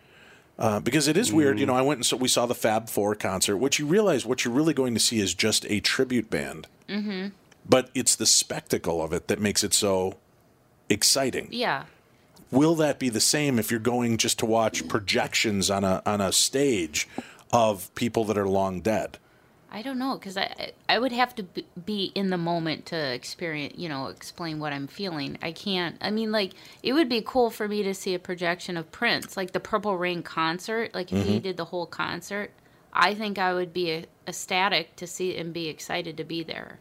Uh, 0.62 0.78
because 0.78 1.08
it 1.08 1.16
is 1.16 1.32
weird, 1.32 1.58
you 1.58 1.66
know. 1.66 1.74
I 1.74 1.82
went 1.82 1.98
and 1.98 2.06
so 2.06 2.16
we 2.16 2.28
saw 2.28 2.46
the 2.46 2.54
Fab 2.54 2.88
Four 2.88 3.16
concert, 3.16 3.56
which 3.56 3.80
you 3.80 3.86
realize 3.86 4.24
what 4.24 4.44
you're 4.44 4.54
really 4.54 4.72
going 4.72 4.94
to 4.94 5.00
see 5.00 5.18
is 5.18 5.34
just 5.34 5.66
a 5.68 5.80
tribute 5.80 6.30
band. 6.30 6.68
Mm-hmm. 6.88 7.30
But 7.68 7.90
it's 7.96 8.14
the 8.14 8.26
spectacle 8.26 9.02
of 9.02 9.12
it 9.12 9.26
that 9.26 9.40
makes 9.40 9.64
it 9.64 9.74
so 9.74 10.18
exciting. 10.88 11.48
Yeah. 11.50 11.86
Will 12.52 12.76
that 12.76 13.00
be 13.00 13.08
the 13.08 13.20
same 13.20 13.58
if 13.58 13.72
you're 13.72 13.80
going 13.80 14.18
just 14.18 14.38
to 14.38 14.46
watch 14.46 14.86
projections 14.86 15.68
on 15.68 15.82
a 15.82 16.00
on 16.06 16.20
a 16.20 16.30
stage 16.30 17.08
of 17.52 17.92
people 17.96 18.24
that 18.26 18.38
are 18.38 18.48
long 18.48 18.80
dead? 18.82 19.18
I 19.74 19.80
don't 19.80 19.98
know 19.98 20.18
because 20.18 20.36
I 20.36 20.72
I 20.86 20.98
would 20.98 21.12
have 21.12 21.34
to 21.36 21.46
be 21.86 22.12
in 22.14 22.28
the 22.28 22.36
moment 22.36 22.84
to 22.86 22.96
experience, 22.96 23.74
you 23.78 23.88
know, 23.88 24.08
explain 24.08 24.58
what 24.58 24.72
I'm 24.74 24.86
feeling. 24.86 25.38
I 25.40 25.52
can't. 25.52 25.96
I 26.02 26.10
mean, 26.10 26.30
like 26.30 26.52
it 26.82 26.92
would 26.92 27.08
be 27.08 27.22
cool 27.24 27.48
for 27.48 27.66
me 27.66 27.82
to 27.82 27.94
see 27.94 28.14
a 28.14 28.18
projection 28.18 28.76
of 28.76 28.92
Prince, 28.92 29.34
like 29.34 29.52
the 29.52 29.60
Purple 29.60 29.96
Rain 29.96 30.22
concert. 30.22 30.94
Like 30.94 31.10
if 31.10 31.24
he 31.24 31.34
mm-hmm. 31.34 31.42
did 31.42 31.56
the 31.56 31.64
whole 31.64 31.86
concert, 31.86 32.50
I 32.92 33.14
think 33.14 33.38
I 33.38 33.54
would 33.54 33.72
be 33.72 34.04
ecstatic 34.28 34.94
to 34.96 35.06
see 35.06 35.36
and 35.38 35.54
be 35.54 35.68
excited 35.68 36.18
to 36.18 36.24
be 36.24 36.42
there. 36.42 36.78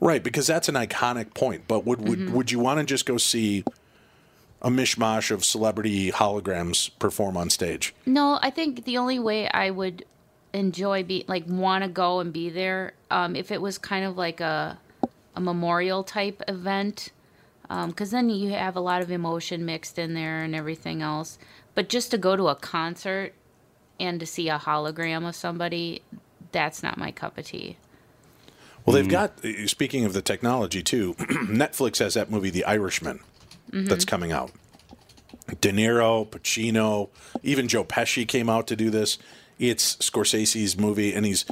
Right, 0.00 0.22
because 0.22 0.46
that's 0.46 0.68
an 0.68 0.76
iconic 0.76 1.34
point. 1.34 1.64
But 1.66 1.84
would 1.84 2.08
would, 2.08 2.20
mm-hmm. 2.20 2.34
would 2.34 2.52
you 2.52 2.60
want 2.60 2.78
to 2.78 2.86
just 2.86 3.04
go 3.04 3.16
see 3.16 3.64
a 4.62 4.70
mishmash 4.70 5.32
of 5.32 5.44
celebrity 5.44 6.12
holograms 6.12 6.90
perform 7.00 7.36
on 7.36 7.50
stage? 7.50 7.94
No, 8.06 8.38
I 8.42 8.50
think 8.50 8.84
the 8.84 8.96
only 8.96 9.18
way 9.18 9.48
I 9.48 9.70
would 9.70 10.04
enjoy 10.52 11.04
be 11.04 11.24
like 11.28 11.44
want 11.46 11.84
to 11.84 11.88
go 11.88 12.20
and 12.20 12.32
be 12.32 12.50
there 12.50 12.94
um, 13.10 13.36
if 13.36 13.50
it 13.50 13.60
was 13.60 13.78
kind 13.78 14.04
of 14.04 14.16
like 14.16 14.40
a 14.40 14.78
a 15.34 15.40
memorial 15.40 16.02
type 16.02 16.42
event 16.48 17.10
because 17.86 18.10
then 18.10 18.30
you 18.30 18.50
have 18.50 18.76
a 18.76 18.80
lot 18.80 19.02
of 19.02 19.10
emotion 19.10 19.64
mixed 19.64 19.98
in 19.98 20.14
there 20.14 20.42
and 20.42 20.54
everything 20.54 21.02
else. 21.02 21.38
But 21.74 21.88
just 21.88 22.10
to 22.12 22.18
go 22.18 22.34
to 22.34 22.48
a 22.48 22.54
concert 22.54 23.34
and 24.00 24.18
to 24.20 24.26
see 24.26 24.48
a 24.48 24.58
hologram 24.58 25.28
of 25.28 25.36
somebody, 25.36 26.02
that's 26.50 26.82
not 26.82 26.96
my 26.96 27.10
cup 27.12 27.36
of 27.36 27.44
tea. 27.46 27.76
Well, 28.84 28.94
they've 28.94 29.08
got. 29.08 29.44
uh, 29.44 29.66
Speaking 29.66 30.04
of 30.06 30.14
the 30.14 30.22
technology 30.22 30.82
too, 30.82 31.14
Netflix 31.18 31.98
has 31.98 32.14
that 32.14 32.30
movie, 32.30 32.50
The 32.50 32.64
Irishman, 32.64 33.20
that's 33.70 34.04
coming 34.06 34.32
out. 34.32 34.50
De 35.60 35.70
Niro, 35.70 36.26
Pacino, 36.26 37.10
even 37.42 37.68
Joe 37.68 37.84
Pesci 37.84 38.26
came 38.26 38.48
out 38.48 38.66
to 38.66 38.76
do 38.76 38.90
this. 38.90 39.18
It's 39.58 39.96
Scorsese's 39.96 40.78
movie, 40.78 41.12
and 41.12 41.26
he's 41.26 41.44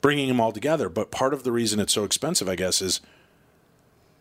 bringing 0.00 0.28
them 0.28 0.40
all 0.40 0.52
together. 0.52 0.88
But 0.88 1.10
part 1.10 1.32
of 1.32 1.44
the 1.44 1.52
reason 1.52 1.80
it's 1.80 1.92
so 1.92 2.04
expensive, 2.04 2.48
I 2.48 2.56
guess, 2.56 2.82
is 2.82 3.00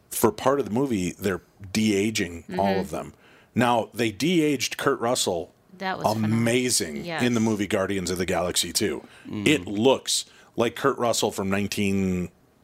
for 0.09 0.31
part 0.31 0.59
of 0.59 0.65
the 0.65 0.71
movie 0.71 1.11
they're 1.11 1.41
de 1.73 1.95
aging 1.95 2.43
mm-hmm. 2.43 2.59
all 2.59 2.79
of 2.79 2.91
them. 2.91 3.13
Now 3.55 3.89
they 3.93 4.11
de 4.11 4.41
aged 4.41 4.77
Kurt 4.77 4.99
Russell 4.99 5.53
That 5.77 5.97
was 5.97 6.15
amazing 6.15 7.05
Yes. 7.05 7.23
in 7.23 7.33
the 7.33 7.39
movie 7.39 7.67
Guardians 7.67 8.11
of 8.11 8.17
the 8.17 8.25
Galaxy 8.25 8.71
2. 8.71 9.03
Mm. 9.27 9.47
It 9.47 9.65
looks 9.65 10.25
like 10.55 10.75
Kurt 10.75 10.97
Russell 10.97 11.31
from 11.31 11.49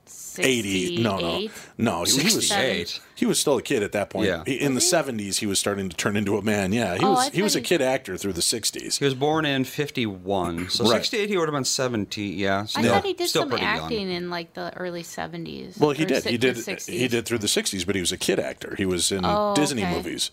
1980. 0.07 1.01
No, 1.03 1.17
no. 1.19 1.47
No, 1.77 2.03
he 2.03 2.23
was 2.23 2.47
68. 2.47 2.99
he 3.15 3.25
was 3.25 3.39
still 3.39 3.57
a 3.57 3.61
kid 3.61 3.83
at 3.83 3.91
that 3.93 4.09
point. 4.09 4.27
Yeah. 4.27 4.43
He- 4.45 4.59
In 4.59 4.73
the 4.75 4.79
70s 4.81 5.37
he 5.39 5.45
was 5.45 5.59
starting 5.59 5.89
to 5.89 5.95
turn 5.95 6.15
into 6.15 6.37
a 6.37 6.41
man. 6.41 6.71
Yeah, 6.73 6.95
he 6.97 7.03
Oh, 7.05 7.11
was 7.13 7.29
he 7.29 7.41
was 7.41 7.55
a 7.55 7.61
kid 7.61 7.81
actor 7.81 8.17
through 8.17 8.33
the 8.33 8.41
60s. 8.41 8.97
He 8.99 9.05
was 9.05 9.13
born 9.13 9.45
in 9.45 9.63
51. 9.63 10.69
So 10.69 10.83
Right. 10.85 10.97
68, 11.03 11.29
he 11.29 11.37
would 11.37 11.47
have 11.47 11.53
been 11.55 11.63
17. 11.65 12.37
Yeah. 12.37 12.61
I 12.61 12.65
Still, 12.65 12.83
thought 12.83 13.05
he 13.05 13.13
did 13.13 13.29
still 13.29 13.43
some 13.49 13.53
acting 13.59 14.07
young. 14.09 14.17
in 14.17 14.29
like 14.29 14.53
the 14.53 14.75
early 14.77 15.03
70s. 15.03 15.77
Well, 15.79 15.91
he 15.91 16.05
did. 16.05 16.23
si- 16.23 16.31
He 16.31 16.37
did. 16.37 16.57
He 16.87 17.07
did 17.07 17.25
through 17.25 17.39
the 17.39 17.47
'60s, 17.47 17.85
but 17.85 17.95
he 17.95 18.01
was 18.01 18.11
a 18.11 18.17
kid 18.17 18.39
actor. 18.39 18.75
He 18.77 18.85
was 18.85 19.11
in 19.11 19.25
Oh, 19.25 19.53
Disney 19.55 19.83
okay. 19.83 19.93
movies, 19.95 20.31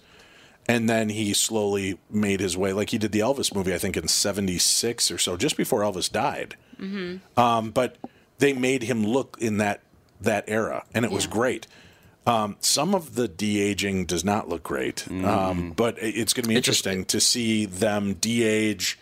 and 0.68 0.88
then 0.88 1.08
he 1.08 1.32
slowly 1.34 1.98
made 2.10 2.40
his 2.40 2.56
way. 2.56 2.72
Like 2.72 2.90
he 2.90 2.98
did 2.98 3.12
the 3.12 3.20
Elvis 3.20 3.54
movie, 3.54 3.74
I 3.74 3.78
think 3.78 3.96
in 3.96 4.08
'76 4.08 5.10
or 5.10 5.18
so, 5.18 5.36
just 5.36 5.56
before 5.56 5.80
Elvis 5.80 6.10
died. 6.10 6.56
Mm-hmm. 6.80 7.40
Um, 7.40 7.70
but 7.70 7.96
they 8.38 8.52
made 8.52 8.82
him 8.84 9.04
look 9.04 9.36
in 9.40 9.58
that 9.58 9.80
that 10.20 10.44
era, 10.48 10.84
and 10.94 11.04
it 11.04 11.10
was 11.10 11.26
great. 11.26 11.66
Um, 12.26 12.56
some 12.60 12.94
of 12.94 13.16
the 13.16 13.28
de 13.28 13.60
aging 13.60 14.06
does 14.06 14.24
not 14.24 14.48
look 14.48 14.62
great, 14.62 15.06
um, 15.10 15.72
but 15.76 15.96
it's 15.98 16.32
going 16.32 16.44
to 16.44 16.48
be 16.48 16.54
Mm. 16.54 16.58
Interesting 16.58 17.04
to 17.06 17.20
see 17.20 17.66
them 17.66 18.14
de 18.14 18.42
age 18.42 18.98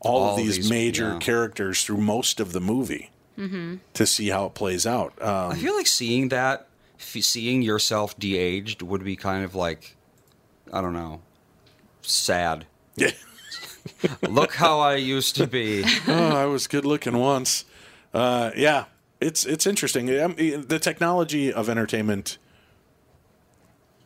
all, 0.00 0.22
All 0.22 0.30
of 0.30 0.36
these, 0.38 0.56
these- 0.56 0.70
major 0.70 1.12
yeah. 1.12 1.18
characters 1.18 1.84
through 1.84 1.98
most 1.98 2.40
of 2.40 2.52
the 2.52 2.60
movie 2.60 3.10
Mm-hmm. 3.38 3.76
to 3.94 4.06
see 4.06 4.28
how 4.28 4.46
it 4.46 4.54
plays 4.54 4.86
out. 4.86 5.12
Um, 5.22 5.52
I 5.52 5.56
feel 5.56 5.74
like 5.76 5.86
seeing 5.86 6.28
that, 6.28 6.66
seeing 6.98 7.60
yourself 7.62 8.18
de-aged 8.18 8.80
would 8.82 9.04
be 9.04 9.16
kind 9.16 9.44
of 9.44 9.54
like, 9.54 9.96
I 10.72 10.80
don't 10.80 10.92
know, 10.94 11.20
sad. 12.02 12.66
yeah. 12.96 13.10
Look 14.28 14.54
how 14.54 14.80
I 14.80 14.96
used 14.96 15.36
to 15.36 15.46
be. 15.46 15.84
oh, 16.08 16.36
I 16.36 16.44
was 16.46 16.66
good 16.66 16.84
looking 16.84 17.16
once. 17.18 17.64
Uh, 18.12 18.50
yeah, 18.56 18.84
it's 19.20 19.44
it's 19.46 19.66
interesting. 19.66 20.08
Um, 20.20 20.34
the 20.36 20.78
technology 20.80 21.52
of 21.52 21.68
entertainment. 21.68 22.38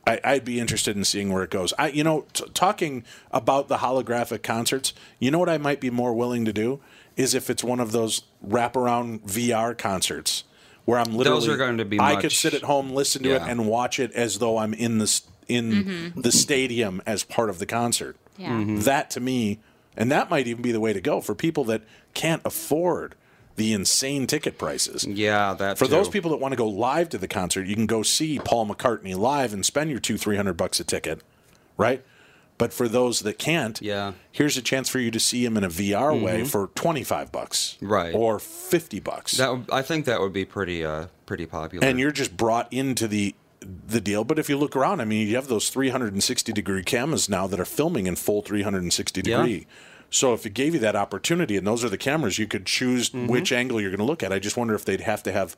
I, 0.07 0.21
I'd 0.23 0.45
be 0.45 0.61
interested 0.61 0.97
in 0.99 1.05
seeing 1.05 1.33
where 1.33 1.43
it 1.45 1.51
goes. 1.51 1.73
I, 1.79 1.89
you 1.89 2.05
know, 2.05 2.27
t- 2.35 2.45
talking 2.53 3.05
about 3.31 3.69
the 3.69 3.79
holographic 3.79 4.43
concerts. 4.43 4.93
You 5.19 5.31
know 5.31 5.39
what 5.39 5.49
I 5.49 5.57
might 5.57 5.81
be 5.81 5.89
more 5.89 6.13
willing 6.13 6.45
to 6.45 6.53
do 6.53 6.81
is 7.17 7.35
if 7.35 7.49
it's 7.49 7.65
one 7.65 7.81
of 7.81 7.93
those 7.93 8.23
wraparound 8.47 9.21
VR 9.23 9.77
concerts 9.79 10.45
where 10.85 10.99
I'm 10.99 11.17
literally. 11.17 11.49
are 11.49 11.57
going 11.57 11.79
to 11.79 11.87
be 11.87 11.99
I 11.99 12.15
much- 12.15 12.21
could 12.23 12.33
sit 12.33 12.53
at 12.53 12.63
home, 12.65 12.91
listen 12.91 13.23
to 13.23 13.31
it, 13.37 13.43
and 13.43 13.67
watch 13.67 13.99
it 13.99 14.13
as 14.13 14.41
though 14.41 14.59
I'm 14.59 14.75
in 14.75 14.99
the 14.99 15.21
in 15.49 15.71
Mm-hmm. 15.73 16.21
the 16.21 16.33
stadium 16.33 17.01
as 17.07 17.23
part 17.25 17.49
of 17.49 17.59
the 17.59 17.67
concert. 17.67 18.17
Yeah. 18.37 18.51
Mm-hmm. 18.51 18.81
That 18.81 19.09
to 19.13 19.21
me, 19.21 19.61
and 19.97 20.13
that 20.13 20.29
might 20.29 20.47
even 20.47 20.61
be 20.61 20.73
the 20.73 20.81
way 20.81 20.93
to 20.93 21.01
go 21.01 21.23
for 21.23 21.35
people 21.35 21.65
that 21.65 21.81
can't 22.13 22.43
afford 22.45 23.15
the 23.57 23.73
insane 23.73 24.27
ticket 24.27 24.59
prices. 24.59 25.05
Yeah, 25.05 25.55
that 25.55 25.79
For 25.79 25.87
those 25.87 26.09
people 26.09 26.31
that 26.33 26.39
want 26.39 26.53
to 26.53 26.57
go 26.57 26.67
live 26.69 27.09
to 27.11 27.19
the 27.19 27.29
concert, 27.29 27.67
you 27.67 27.75
can 27.77 27.87
go 27.87 28.03
see 28.03 28.39
Paul 28.39 28.67
McCartney 28.67 29.17
live 29.17 29.53
and 29.53 29.65
spend 29.65 29.91
your 29.91 30.01
two, 30.01 30.17
three 30.19 30.37
hundred 30.37 30.55
bucks 30.57 30.81
a 30.81 30.85
ticket, 30.85 31.21
right? 31.77 32.05
But 32.57 32.73
for 32.73 32.87
those 32.89 33.21
that 33.21 33.37
can't, 33.39 33.81
Yeah. 33.83 34.13
here's 34.31 34.57
a 34.57 34.63
chance 34.63 34.89
for 34.89 35.01
you 35.01 35.11
to 35.11 35.19
see 35.19 35.45
him 35.45 35.57
in 35.57 35.65
a 35.65 35.69
VR 35.69 36.15
way 36.21 36.45
for 36.45 36.69
twenty 36.77 37.03
five 37.05 37.33
bucks, 37.33 37.77
Mm-hmm. 37.81 37.93
Right. 37.93 38.15
or 38.15 38.39
fifty 38.39 39.01
bucks, 39.01 39.33
That 39.39 39.65
I 39.73 39.83
think 39.83 40.05
that 40.07 40.21
would 40.21 40.33
be 40.33 40.45
pretty 40.45 40.85
uh 40.85 41.07
pretty 41.27 41.47
popular. 41.47 41.87
and 41.87 41.99
you're 41.99 42.13
just 42.13 42.37
brought 42.37 42.73
into 42.73 43.09
the 43.09 43.35
the 43.87 44.01
deal. 44.01 44.25
But 44.25 44.39
if 44.39 44.49
you 44.51 44.59
look 44.59 44.77
around, 44.77 45.01
I 45.01 45.05
mean, 45.07 45.27
you 45.27 45.37
have 45.37 45.49
those 45.49 45.71
360 45.71 46.53
degree 46.53 46.83
cameras 46.83 47.29
now 47.31 47.47
that 47.47 47.59
are 47.59 47.65
filming 47.65 48.07
in 48.07 48.15
full 48.15 48.43
360 48.43 49.23
Yeah. 49.25 49.47
So 50.15 50.33
if 50.33 50.47
it 50.47 50.55
gave 50.55 50.75
you 50.75 50.81
that 50.81 50.95
opportunity, 50.95 51.57
and 51.57 51.67
those 51.67 51.83
are 51.85 51.89
the 51.89 51.99
cameras, 51.99 52.39
you 52.39 52.47
could 52.47 52.67
choose 52.67 53.11
Mm-hmm. 53.11 53.27
which 53.27 53.51
angle 53.53 53.81
you're 53.81 53.91
going 53.91 53.99
to 53.99 54.05
look 54.05 54.23
at. 54.23 54.33
I 54.33 54.39
just 54.39 54.57
wonder 54.57 54.75
if 54.75 54.85
they'd 54.85 55.01
have 55.01 55.23
to 55.25 55.33
have. 55.33 55.57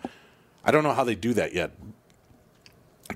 I 0.64 0.71
don't 0.71 0.83
know 0.83 0.95
how 0.95 1.05
they 1.05 1.14
do 1.14 1.35
that 1.35 1.53
yet. 1.55 1.73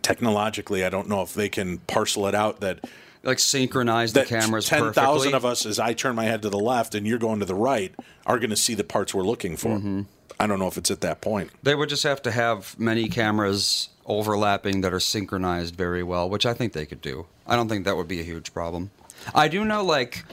Technologically, 0.03 0.85
I 0.85 0.88
don't 0.90 1.09
know 1.09 1.22
if 1.22 1.35
they 1.35 1.48
can 1.48 1.79
parcel 1.79 2.26
it 2.29 2.35
out 2.35 2.61
that 2.61 2.85
like 3.22 3.38
synchronize 3.38 4.12
the 4.12 4.24
cameras 4.24 4.66
ten 4.66 4.92
thousand 4.92 5.35
of 5.35 5.44
us, 5.44 5.66
as 5.66 5.79
I 5.79 5.94
turn 5.94 6.14
my 6.14 6.24
head 6.24 6.42
to 6.42 6.48
the 6.50 6.59
left 6.59 6.94
and 6.94 7.07
you're 7.07 7.18
going 7.18 7.40
to 7.40 7.44
the 7.44 7.55
right, 7.55 7.92
are 8.24 8.38
going 8.38 8.50
to 8.50 8.57
see 8.57 8.74
the 8.74 8.85
parts 8.85 9.12
we're 9.14 9.24
looking 9.24 9.57
for. 9.57 9.79
Mm-hmm. 9.79 10.03
I 10.38 10.46
don't 10.46 10.59
know 10.59 10.68
if 10.68 10.79
it's 10.79 10.90
at 10.90 11.00
that 11.00 11.20
point. 11.20 11.50
They 11.62 11.74
would 11.74 11.88
just 11.88 12.05
have 12.05 12.22
to 12.22 12.31
have 12.31 12.79
many 12.79 13.09
cameras 13.09 13.88
overlapping 14.07 14.81
that 14.83 14.92
are 14.94 15.00
synchronized 15.00 15.74
very 15.74 16.03
well, 16.03 16.31
which 16.31 16.46
I 16.46 16.55
think 16.55 16.72
they 16.72 16.87
could 16.87 17.03
do. 17.03 17.26
I 17.46 17.57
don't 17.57 17.68
think 17.68 17.85
that 17.85 17.96
would 17.96 18.09
be 18.09 18.20
a 18.20 18.24
huge 18.24 18.55
problem. 18.55 18.90
I 19.35 19.48
do 19.48 19.64
know, 19.66 19.85
like, 19.85 20.24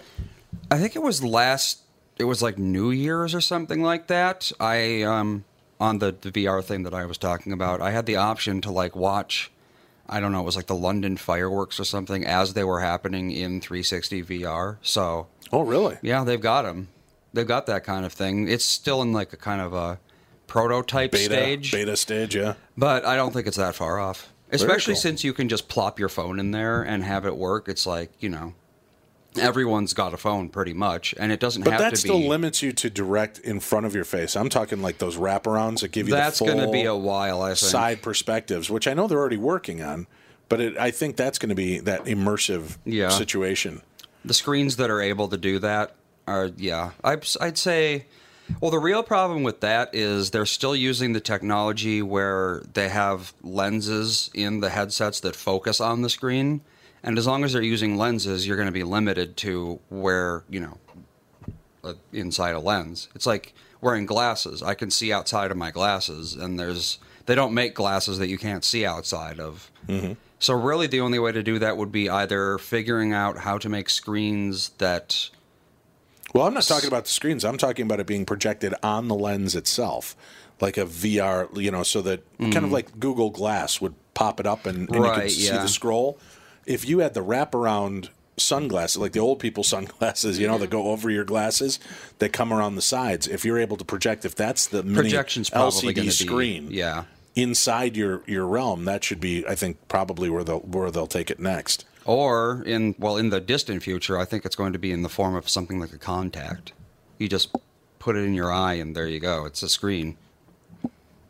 I 0.71 0.77
think 0.77 0.95
it 0.95 1.01
was 1.01 1.23
last, 1.23 1.81
it 2.17 2.23
was 2.25 2.41
like 2.41 2.57
New 2.57 2.91
Year's 2.91 3.33
or 3.35 3.41
something 3.41 3.81
like 3.81 4.07
that. 4.07 4.51
I, 4.59 5.03
um, 5.03 5.45
on 5.79 5.99
the, 5.99 6.15
the 6.19 6.31
VR 6.31 6.63
thing 6.63 6.83
that 6.83 6.93
I 6.93 7.05
was 7.05 7.17
talking 7.17 7.51
about, 7.53 7.81
I 7.81 7.91
had 7.91 8.05
the 8.05 8.15
option 8.15 8.61
to, 8.61 8.71
like, 8.71 8.95
watch, 8.95 9.51
I 10.09 10.19
don't 10.19 10.31
know, 10.31 10.41
it 10.41 10.45
was 10.45 10.55
like 10.55 10.67
the 10.67 10.75
London 10.75 11.17
fireworks 11.17 11.79
or 11.79 11.83
something 11.83 12.25
as 12.25 12.53
they 12.53 12.63
were 12.63 12.81
happening 12.81 13.31
in 13.31 13.61
360 13.61 14.23
VR. 14.23 14.77
So, 14.81 15.27
Oh, 15.51 15.61
really? 15.61 15.97
yeah, 16.01 16.23
they've 16.23 16.41
got 16.41 16.63
them. 16.63 16.89
They've 17.33 17.47
got 17.47 17.67
that 17.67 17.83
kind 17.83 18.05
of 18.05 18.13
thing. 18.13 18.47
It's 18.49 18.65
still 18.65 19.01
in, 19.01 19.13
like, 19.13 19.31
a 19.33 19.37
kind 19.37 19.61
of 19.61 19.73
a 19.73 19.99
prototype 20.47 21.11
Beta 21.11 21.25
stage. 21.25 21.71
beta 21.71 21.95
stage, 21.97 22.35
yeah. 22.35 22.55
But 22.77 23.05
I 23.05 23.15
don't 23.15 23.33
think 23.33 23.47
it's 23.47 23.57
that 23.57 23.75
far 23.75 23.99
off. 23.99 24.31
Especially 24.49 24.93
cool. 24.93 25.01
since 25.01 25.23
you 25.25 25.33
can 25.33 25.49
just 25.49 25.67
plop 25.67 25.99
your 25.99 26.07
phone 26.09 26.39
in 26.39 26.51
there 26.51 26.81
and 26.81 27.03
have 27.03 27.25
it 27.25 27.35
work. 27.35 27.67
It's 27.67 27.85
like, 27.85 28.11
you 28.19 28.29
know, 28.29 28.53
everyone's 29.39 29.93
got 29.93 30.13
a 30.13 30.17
phone 30.17 30.49
pretty 30.49 30.73
much, 30.73 31.13
and 31.19 31.31
it 31.31 31.39
doesn't 31.39 31.63
But 31.63 31.73
have 31.73 31.81
that 31.81 31.97
still 31.97 32.19
be. 32.19 32.27
limits 32.27 32.61
you 32.61 32.71
to 32.73 32.89
direct 32.89 33.39
in 33.39 33.59
front 33.59 33.85
of 33.85 33.93
your 33.93 34.05
face. 34.05 34.35
I'm 34.35 34.49
talking 34.49 34.81
like 34.81 34.97
those 34.97 35.17
wraparounds 35.17 35.81
that 35.81 35.91
give 35.91 36.07
you 36.07 36.13
That's 36.15 36.39
going 36.39 36.57
to 36.57 36.69
be 36.71 36.83
a 36.85 36.95
while, 36.95 37.41
I 37.41 37.49
think. 37.49 37.57
side 37.57 38.01
perspectives, 38.01 38.69
which 38.69 38.87
I 38.87 38.93
know 38.93 39.07
they're 39.07 39.19
already 39.19 39.37
working 39.37 39.81
on. 39.81 40.07
But 40.49 40.61
it, 40.61 40.77
I 40.77 40.91
think 40.91 41.17
that's 41.17 41.39
going 41.39 41.49
to 41.49 41.55
be 41.55 41.79
that 41.79 42.05
immersive 42.05 42.77
Yeah. 42.85 43.09
situation. 43.09 43.81
The 44.23 44.33
screens 44.33 44.77
that 44.77 44.89
are 44.89 45.01
able 45.01 45.27
to 45.27 45.37
do 45.37 45.59
that 45.59 45.93
are, 46.25 46.49
yeah. 46.57 46.91
I'd, 47.03 47.27
I'd 47.41 47.57
say, 47.57 48.05
well, 48.61 48.71
the 48.71 48.79
real 48.79 49.03
problem 49.03 49.43
with 49.43 49.59
that 49.59 49.89
is 49.93 50.31
they're 50.31 50.45
still 50.45 50.73
using 50.75 51.11
the 51.11 51.19
technology 51.19 52.01
where 52.01 52.63
they 52.73 52.87
have 52.89 53.33
lenses 53.43 54.29
in 54.33 54.61
the 54.61 54.69
headsets 54.69 55.19
that 55.19 55.35
focus 55.35 55.81
on 55.81 56.01
the 56.01 56.09
screen. 56.09 56.61
And 57.07 57.17
as 57.17 57.25
long 57.25 57.45
as 57.45 57.53
they're 57.53 57.61
using 57.61 57.95
lenses, 57.95 58.45
you're 58.45 58.57
going 58.57 58.67
to 58.67 58.73
be 58.73 58.83
limited 58.83 59.37
to 59.37 59.79
where, 59.87 60.43
you 60.49 60.59
know, 60.59 61.95
inside 62.11 62.53
a 62.53 62.59
lens. 62.59 63.07
It's 63.15 63.25
like 63.25 63.53
wearing 63.79 64.05
glasses. 64.05 64.61
I 64.61 64.73
can 64.73 64.91
see 64.91 65.13
outside 65.13 65.49
of 65.49 65.55
my 65.55 65.71
glasses, 65.71 66.33
and 66.35 66.59
there's 66.59 66.99
they 67.25 67.33
don't 67.33 67.53
make 67.53 67.73
glasses 67.75 68.17
that 68.17 68.27
you 68.27 68.37
can't 68.37 68.65
see 68.65 68.85
outside 68.85 69.39
of. 69.39 69.71
So 70.39 70.53
really, 70.53 70.87
the 70.87 70.99
only 70.99 71.17
way 71.17 71.31
to 71.31 71.41
do 71.41 71.57
that 71.59 71.77
would 71.77 71.93
be 71.93 72.09
either 72.09 72.57
figuring 72.57 73.13
out 73.13 73.37
how 73.37 73.57
to 73.57 73.69
make 73.69 73.89
screens 73.89 74.71
that. 74.79 75.29
Well, 76.33 76.45
I'm 76.45 76.53
not 76.53 76.63
talking 76.63 76.89
about 76.89 77.05
the 77.05 77.11
screens. 77.11 77.45
I'm 77.45 77.57
talking 77.57 77.85
about 77.85 78.01
it 78.01 78.05
being 78.05 78.25
projected 78.25 78.73
on 78.83 79.07
the 79.07 79.15
lens 79.15 79.55
itself, 79.55 80.13
like 80.59 80.75
a 80.75 80.85
VR, 80.85 81.47
you 81.55 81.71
know, 81.71 81.83
so 81.83 82.01
that 82.01 82.21
kind 82.37 82.65
of 82.65 82.73
like 82.73 82.99
Google 82.99 83.29
Glass 83.29 83.79
would 83.79 83.95
pop 84.13 84.41
it 84.41 84.45
up 84.45 84.65
and, 84.65 84.89
and 84.89 84.95
you 84.95 85.01
Mm. 85.01 85.03
Right, 85.03 85.21
could 85.21 85.31
see 85.31 85.51
the 85.51 85.69
scroll. 85.69 86.19
If 86.67 86.87
you 86.87 86.99
had 86.99 87.15
the 87.15 87.23
wraparound 87.23 88.09
sunglasses, 88.37 88.97
like 88.97 89.13
the 89.13 89.19
old 89.19 89.39
people 89.39 89.63
sunglasses, 89.75 90.37
you 90.37 90.47
know, 90.47 90.59
that 90.59 90.69
go 90.69 90.89
over 90.89 91.09
your 91.09 91.23
glasses, 91.25 91.79
that 92.19 92.31
come 92.33 92.53
around 92.53 92.75
the 92.75 92.81
sides. 92.81 93.27
If 93.27 93.43
you're 93.43 93.57
able 93.57 93.77
to 93.77 93.85
project, 93.85 94.25
if 94.25 94.35
that's 94.35 94.67
the 94.67 94.83
mini 94.83 94.95
Projection's 95.09 95.49
LCD 95.49 95.95
gonna 95.95 96.05
be- 96.05 96.11
screen, 96.11 96.67
yeah. 96.69 97.05
inside 97.35 97.97
your 97.97 98.21
your 98.27 98.45
realm, 98.45 98.85
that 98.85 99.03
should 99.03 99.19
be, 99.19 99.45
I 99.47 99.55
think, 99.55 99.77
probably 99.87 100.29
where 100.29 100.43
they'll 100.43 100.59
where 100.59 100.91
they'll 100.91 101.07
take 101.07 101.31
it 101.31 101.39
next. 101.39 101.85
Or 102.05 102.63
in 102.65 102.95
well, 102.99 103.17
in 103.17 103.31
the 103.31 103.41
distant 103.41 103.83
future, 103.83 104.17
I 104.17 104.23
think 104.25 104.45
it's 104.45 104.55
going 104.55 104.73
to 104.73 104.79
be 104.79 104.91
in 104.91 105.01
the 105.01 105.09
form 105.09 105.35
of 105.35 105.49
something 105.49 105.79
like 105.79 105.91
a 105.91 105.97
contact. 105.97 106.71
You 107.17 107.27
just 107.27 107.53
put 107.99 108.15
it 108.15 108.19
in 108.19 108.33
your 108.33 108.51
eye, 108.51 108.75
and 108.75 108.95
there 108.95 109.07
you 109.07 109.19
go. 109.19 109.45
It's 109.45 109.61
a 109.63 109.67
screen. 109.69 110.15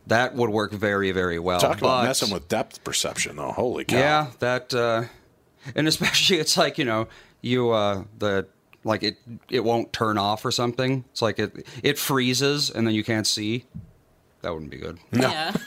That 0.06 0.34
would 0.34 0.50
work 0.50 0.72
very, 0.72 1.10
very 1.10 1.38
well. 1.38 1.58
Talk 1.60 1.78
about 1.78 2.02
but- 2.02 2.04
messing 2.04 2.30
with 2.30 2.48
depth 2.48 2.82
perception, 2.84 3.36
though. 3.36 3.52
Holy 3.52 3.84
cow! 3.84 3.96
Yeah, 3.96 4.26
that, 4.38 4.72
uh, 4.72 5.04
and 5.74 5.88
especially 5.88 6.38
it's 6.38 6.56
like 6.56 6.78
you 6.78 6.84
know 6.84 7.08
you 7.40 7.70
uh, 7.70 8.04
the 8.18 8.46
like 8.84 9.02
it 9.02 9.18
it 9.50 9.64
won't 9.64 9.92
turn 9.92 10.18
off 10.18 10.44
or 10.44 10.50
something. 10.50 11.04
It's 11.10 11.22
like 11.22 11.38
it 11.38 11.66
it 11.82 11.98
freezes 11.98 12.70
and 12.70 12.86
then 12.86 12.94
you 12.94 13.04
can't 13.04 13.26
see. 13.26 13.64
That 14.42 14.52
wouldn't 14.52 14.70
be 14.70 14.78
good. 14.78 14.98
Yeah. 15.12 15.52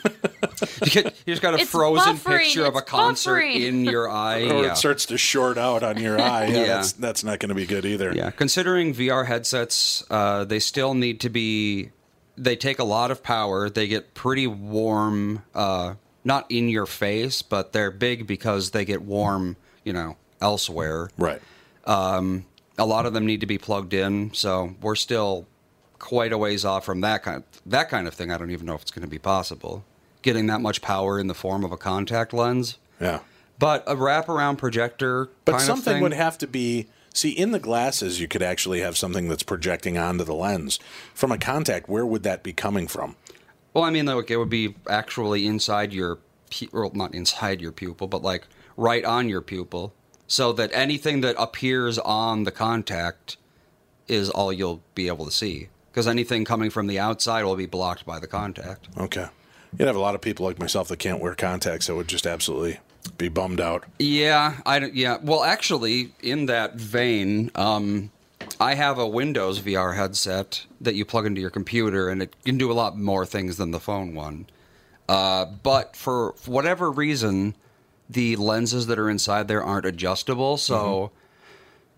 You, 0.84 0.92
get, 0.92 1.06
you 1.26 1.34
just 1.34 1.42
got 1.42 1.56
a 1.56 1.58
It's 1.58 1.70
frozen 1.72 2.18
buffering, 2.18 2.40
picture 2.40 2.66
of 2.66 2.76
a 2.76 2.82
concert 2.82 3.42
buffering. 3.42 3.68
in 3.68 3.86
your 3.86 4.10
eye. 4.10 4.44
or 4.50 4.64
yeah. 4.64 4.72
it 4.72 4.78
starts 4.78 5.08
to 5.08 5.18
short 5.18 5.58
out 5.58 5.82
on 5.82 5.98
your 5.98 6.20
eye. 6.22 6.48
Yeah, 6.48 6.56
Yeah. 6.56 6.66
That's, 6.68 6.92
that's 6.94 7.24
not 7.24 7.40
going 7.40 7.50
to 7.50 7.56
be 7.56 7.66
good 7.66 7.84
either. 7.86 8.14
Yeah, 8.14 8.30
considering 8.32 8.94
VR 8.94 9.26
headsets, 9.26 10.04
uh, 10.12 10.46
they 10.46 10.60
still 10.60 10.94
need 10.94 11.20
to 11.22 11.30
be. 11.30 11.92
They 12.38 12.56
take 12.56 12.78
a 12.80 12.84
lot 12.84 13.10
of 13.12 13.24
power. 13.24 13.70
They 13.70 13.88
get 13.88 14.14
pretty 14.14 14.48
warm, 14.48 15.44
uh, 15.56 15.96
not 16.24 16.46
in 16.50 16.70
your 16.70 16.86
face, 16.86 17.42
but 17.42 17.74
they're 17.74 17.92
big 17.92 18.28
because 18.28 18.72
they 18.72 18.86
get 18.86 19.02
warm, 19.02 19.58
you 19.84 19.94
know, 19.94 20.18
elsewhere. 20.42 21.10
Right. 21.18 21.42
Um, 21.86 22.46
a 22.78 22.86
lot 22.86 23.06
of 23.06 23.14
them 23.14 23.26
need 23.26 23.42
to 23.42 23.46
be 23.46 23.58
plugged 23.58 23.94
in, 23.94 24.34
so 24.34 24.76
we're 24.82 24.96
still 24.96 25.46
quite 26.00 26.32
a 26.34 26.38
ways 26.38 26.66
off 26.66 26.84
from 26.86 27.02
that 27.02 27.24
kind 27.24 27.44
that 27.66 27.90
kind 27.90 28.08
of 28.08 28.14
thing. 28.14 28.32
I 28.32 28.38
don't 28.38 28.52
even 28.52 28.66
know 28.66 28.76
if 28.76 28.82
it's 28.82 28.92
going 28.92 29.04
to 29.04 29.10
be 29.10 29.20
possible. 29.20 29.84
Getting 30.22 30.48
that 30.48 30.62
much 30.62 30.82
power 30.82 31.20
in 31.20 31.28
the 31.28 31.34
form 31.34 31.64
of 31.64 31.72
a 31.72 31.78
contact 31.78 32.34
lens, 32.34 32.78
Yeah. 33.00 33.20
but 33.60 33.84
a 33.88 33.96
wraparound 33.96 34.58
projector. 34.60 35.30
But 35.46 35.54
kind 35.54 35.62
of 35.62 35.66
something 35.68 35.94
thing- 35.96 36.04
would 36.04 36.14
have 36.14 36.38
to 36.40 36.48
be. 36.48 36.88
See, 37.14 37.32
in 37.32 37.52
the 37.52 37.60
glasses, 37.60 38.22
you 38.22 38.28
could 38.30 38.42
actually 38.42 38.80
have 38.80 38.96
something 38.98 39.28
that's 39.28 39.44
projecting 39.44 39.98
onto 39.98 40.24
the 40.24 40.34
lens. 40.34 40.80
From 41.14 41.30
a 41.32 41.38
contact, 41.38 41.90
where 41.90 42.06
would 42.06 42.24
that 42.24 42.42
be 42.42 42.54
coming 42.54 42.88
from? 42.88 43.18
Well, 43.74 43.84
I 43.84 43.90
mean, 43.90 44.06
like 44.06 44.32
it 44.32 44.38
would 44.38 44.50
be 44.50 44.76
actually 44.90 45.46
inside 45.46 45.92
your, 45.92 46.20
pu- 46.50 46.70
or 46.72 46.90
not 46.94 47.14
inside 47.14 47.60
your 47.60 47.74
pupil, 47.74 48.08
but 48.08 48.22
like 48.22 48.48
right 48.78 49.04
on 49.04 49.30
your 49.30 49.42
pupil, 49.42 49.94
so 50.28 50.54
that 50.54 50.70
anything 50.74 51.22
that 51.22 51.36
appears 51.38 51.98
on 52.00 52.44
the 52.44 52.52
contact 52.52 53.38
is 54.08 54.30
all 54.30 54.52
you'll 54.52 54.82
be 54.96 55.08
able 55.08 55.26
to 55.26 55.32
see. 55.32 55.70
Because 55.92 56.08
anything 56.08 56.46
coming 56.46 56.70
from 56.70 56.88
the 56.88 57.00
outside 57.00 57.44
will 57.44 57.56
be 57.58 57.66
blocked 57.66 58.06
by 58.06 58.20
the 58.20 58.28
contact. 58.28 58.88
Okay. 58.98 59.28
You'd 59.78 59.88
have 59.88 59.96
a 59.96 60.00
lot 60.00 60.16
of 60.16 60.22
people 60.22 60.46
like 60.46 60.60
myself 60.60 60.88
that 60.88 61.00
can't 61.00 61.22
wear 61.22 61.36
contacts 61.36 61.88
that 61.88 61.96
would 61.96 62.08
just 62.08 62.26
absolutely 62.26 62.80
be 63.18 63.30
bummed 63.30 63.60
out. 63.60 63.86
Yeah, 64.00 64.58
I 64.66 64.80
yeah. 64.80 65.18
Well, 65.22 65.44
actually, 65.44 66.12
in 66.22 66.46
that 66.48 66.76
vein, 66.76 67.52
um, 67.56 68.12
I 68.60 68.76
have 68.76 68.98
a 68.98 69.08
Windows 69.08 69.60
VR 69.60 69.96
headset 69.96 70.66
that 70.82 70.96
you 70.96 71.06
plug 71.06 71.26
into 71.26 71.42
your 71.42 71.50
computer, 71.50 72.10
and 72.10 72.22
it 72.22 72.36
can 72.44 72.58
do 72.58 72.72
a 72.72 72.74
lot 72.74 72.98
more 72.98 73.26
things 73.26 73.58
than 73.58 73.72
the 73.72 73.80
phone 73.80 74.14
one. 74.14 74.48
Uh, 75.08 75.46
but 75.46 75.96
for 75.96 76.36
whatever 76.46 76.92
reason, 76.92 77.56
the 78.14 78.36
lenses 78.36 78.88
that 78.88 79.00
are 79.00 79.10
inside 79.10 79.48
there 79.48 79.64
aren't 79.64 79.86
adjustable, 79.86 80.58
so 80.58 81.12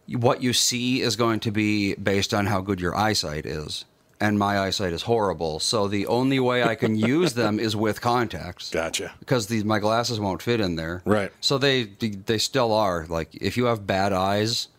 what 0.07 0.41
you 0.43 0.53
see 0.53 1.01
is 1.01 1.15
going 1.15 1.39
to 1.41 1.51
be 1.51 1.95
based 1.95 2.33
on 2.33 2.47
how 2.47 2.61
good 2.61 2.79
your 2.79 2.95
eyesight 2.95 3.45
is. 3.45 3.85
And 4.19 4.39
my 4.39 4.57
eyesight 4.59 4.93
is 4.93 5.01
horrible, 5.01 5.59
so 5.59 5.87
the 5.87 6.07
only 6.07 6.39
way 6.39 6.63
I 6.63 6.75
can 6.75 6.95
use 7.13 7.33
them 7.33 7.59
is 7.59 7.75
with 7.75 7.99
contacts 7.99 8.69
Gotcha. 8.69 9.11
because 9.19 9.47
these 9.47 9.65
my 9.65 9.79
glasses 9.79 10.19
won't 10.19 10.41
fit 10.41 10.61
in 10.61 10.75
there. 10.75 11.01
Right. 11.03 11.31
So 11.41 11.57
they 11.57 11.83
they 11.85 12.37
still 12.37 12.71
are 12.71 13.05
like 13.09 13.35
if 13.35 13.57
you 13.57 13.65
have 13.65 13.85
bad 13.85 14.13
eyes, 14.13 14.69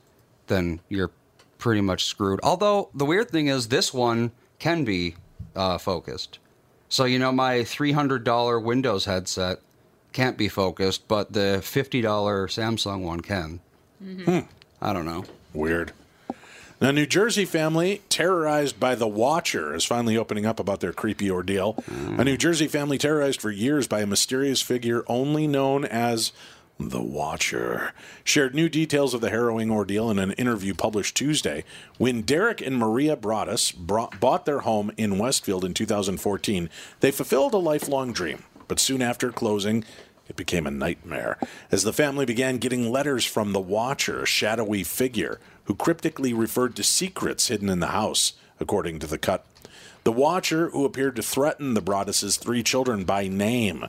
then 0.46 0.80
you're 0.88 1.10
pretty 1.58 1.82
much 1.82 2.04
screwed. 2.04 2.40
Although 2.42 2.88
the 2.94 3.04
weird 3.04 3.30
thing 3.30 3.48
is 3.48 3.68
this 3.68 3.92
one 3.92 4.32
can 4.58 4.84
be 4.84 5.16
uh, 5.54 5.76
focused. 5.76 6.38
So 6.88 7.04
you 7.04 7.18
know 7.18 7.32
my 7.32 7.64
three 7.64 7.92
hundred 7.92 8.24
dollar 8.24 8.58
Windows 8.58 9.04
headset 9.04 9.60
can't 10.14 10.38
be 10.38 10.48
focused, 10.48 11.06
but 11.08 11.34
the 11.34 11.60
fifty 11.62 12.00
dollar 12.00 12.46
Samsung 12.46 13.02
one 13.02 13.20
can. 13.20 13.60
Mm-hmm. 14.02 14.30
Hmm. 14.30 14.46
I 14.80 14.92
don't 14.94 15.04
know. 15.04 15.24
Weird. 15.52 15.92
Now, 16.80 16.90
New 16.90 17.06
Jersey 17.06 17.44
family 17.44 18.02
terrorized 18.08 18.78
by 18.80 18.94
the 18.94 19.06
Watcher 19.06 19.74
is 19.74 19.84
finally 19.84 20.16
opening 20.16 20.44
up 20.44 20.58
about 20.58 20.80
their 20.80 20.92
creepy 20.92 21.30
ordeal. 21.30 21.82
A 22.18 22.24
New 22.24 22.36
Jersey 22.36 22.66
family 22.66 22.98
terrorized 22.98 23.40
for 23.40 23.50
years 23.50 23.86
by 23.86 24.00
a 24.00 24.06
mysterious 24.06 24.60
figure 24.60 25.04
only 25.06 25.46
known 25.46 25.84
as 25.84 26.32
the 26.78 27.00
Watcher 27.00 27.92
shared 28.24 28.54
new 28.54 28.68
details 28.68 29.14
of 29.14 29.20
the 29.20 29.30
harrowing 29.30 29.70
ordeal 29.70 30.10
in 30.10 30.18
an 30.18 30.32
interview 30.32 30.74
published 30.74 31.16
Tuesday. 31.16 31.64
When 31.96 32.22
Derek 32.22 32.60
and 32.60 32.76
Maria 32.76 33.16
Broaddus 33.16 33.74
brought, 33.74 34.18
bought 34.18 34.44
their 34.44 34.60
home 34.60 34.90
in 34.96 35.16
Westfield 35.16 35.64
in 35.64 35.72
2014, 35.72 36.68
they 37.00 37.12
fulfilled 37.12 37.54
a 37.54 37.58
lifelong 37.58 38.12
dream. 38.12 38.42
But 38.68 38.80
soon 38.80 39.02
after 39.02 39.30
closing, 39.30 39.84
it 40.28 40.36
became 40.36 40.66
a 40.66 40.70
nightmare 40.70 41.38
as 41.70 41.82
the 41.82 41.92
family 41.92 42.24
began 42.24 42.58
getting 42.58 42.90
letters 42.90 43.24
from 43.24 43.52
the 43.52 43.60
Watcher, 43.60 44.22
a 44.22 44.26
shadowy 44.26 44.82
figure 44.82 45.38
who 45.64 45.74
cryptically 45.74 46.32
referred 46.32 46.76
to 46.76 46.82
secrets 46.82 47.48
hidden 47.48 47.68
in 47.68 47.80
the 47.80 47.88
house, 47.88 48.32
according 48.58 48.98
to 49.00 49.06
the 49.06 49.18
cut. 49.18 49.44
The 50.04 50.12
Watcher, 50.12 50.70
who 50.70 50.84
appeared 50.84 51.16
to 51.16 51.22
threaten 51.22 51.74
the 51.74 51.82
Broadduses' 51.82 52.38
three 52.38 52.62
children 52.62 53.04
by 53.04 53.26
name. 53.28 53.84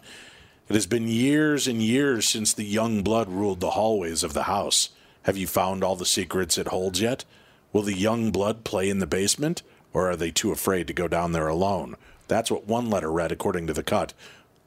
It 0.67 0.73
has 0.73 0.87
been 0.87 1.07
years 1.07 1.67
and 1.67 1.81
years 1.81 2.27
since 2.27 2.53
the 2.53 2.63
young 2.63 3.03
blood 3.03 3.29
ruled 3.29 3.59
the 3.59 3.71
hallways 3.71 4.23
of 4.23 4.33
the 4.33 4.43
house. 4.43 4.89
Have 5.23 5.37
you 5.37 5.47
found 5.47 5.83
all 5.83 5.95
the 5.95 6.05
secrets 6.05 6.57
it 6.57 6.67
holds 6.67 7.01
yet? 7.01 7.25
Will 7.71 7.81
the 7.81 7.93
young 7.93 8.31
blood 8.31 8.63
play 8.63 8.89
in 8.89 8.99
the 8.99 9.07
basement, 9.07 9.61
or 9.93 10.09
are 10.09 10.15
they 10.15 10.31
too 10.31 10.51
afraid 10.51 10.87
to 10.87 10.93
go 10.93 11.07
down 11.07 11.33
there 11.33 11.47
alone? 11.47 11.95
That's 12.27 12.49
what 12.49 12.67
one 12.67 12.89
letter 12.89 13.11
read, 13.11 13.31
according 13.31 13.67
to 13.67 13.73
the 13.73 13.83
cut. 13.83 14.13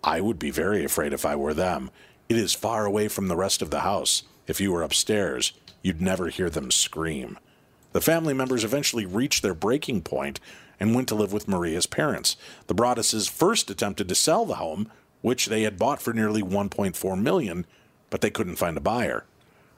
I 0.03 0.21
would 0.21 0.39
be 0.39 0.51
very 0.51 0.85
afraid 0.85 1.13
if 1.13 1.27
I 1.27 1.37
were 1.37 1.55
them. 1.55 1.91
It 2.29 2.37
is 2.37 2.55
far 2.55 2.85
away 2.85 3.09
from 3.09 3.29
the 3.29 3.37
rest 3.37 3.63
of 3.63 3.71
the 3.71 3.81
house. 3.81 4.23
If 4.47 4.61
you 4.61 4.73
were 4.73 4.83
upstairs, 4.83 5.53
you'd 5.83 6.01
never 6.01 6.29
hear 6.29 6.51
them 6.51 6.71
scream. 6.71 7.39
The 7.93 8.01
family 8.01 8.35
members 8.35 8.65
eventually 8.65 9.07
reached 9.07 9.43
their 9.43 9.55
breaking 9.55 10.03
point 10.03 10.41
and 10.79 10.95
went 10.95 11.09
to 11.09 11.15
live 11.15 11.33
with 11.33 11.49
Maria's 11.49 11.87
parents. 11.87 12.37
The 12.67 12.75
Broadduses 12.75 13.29
first 13.29 13.71
attempted 13.71 14.09
to 14.09 14.15
sell 14.15 14.45
the 14.45 14.57
home, 14.57 14.91
which 15.23 15.47
they 15.47 15.63
had 15.63 15.79
bought 15.79 16.01
for 16.01 16.13
nearly 16.13 16.43
1.4 16.43 17.21
million, 17.21 17.67
but 18.11 18.21
they 18.21 18.31
couldn't 18.31 18.57
find 18.57 18.77
a 18.77 18.81
buyer. 18.81 19.25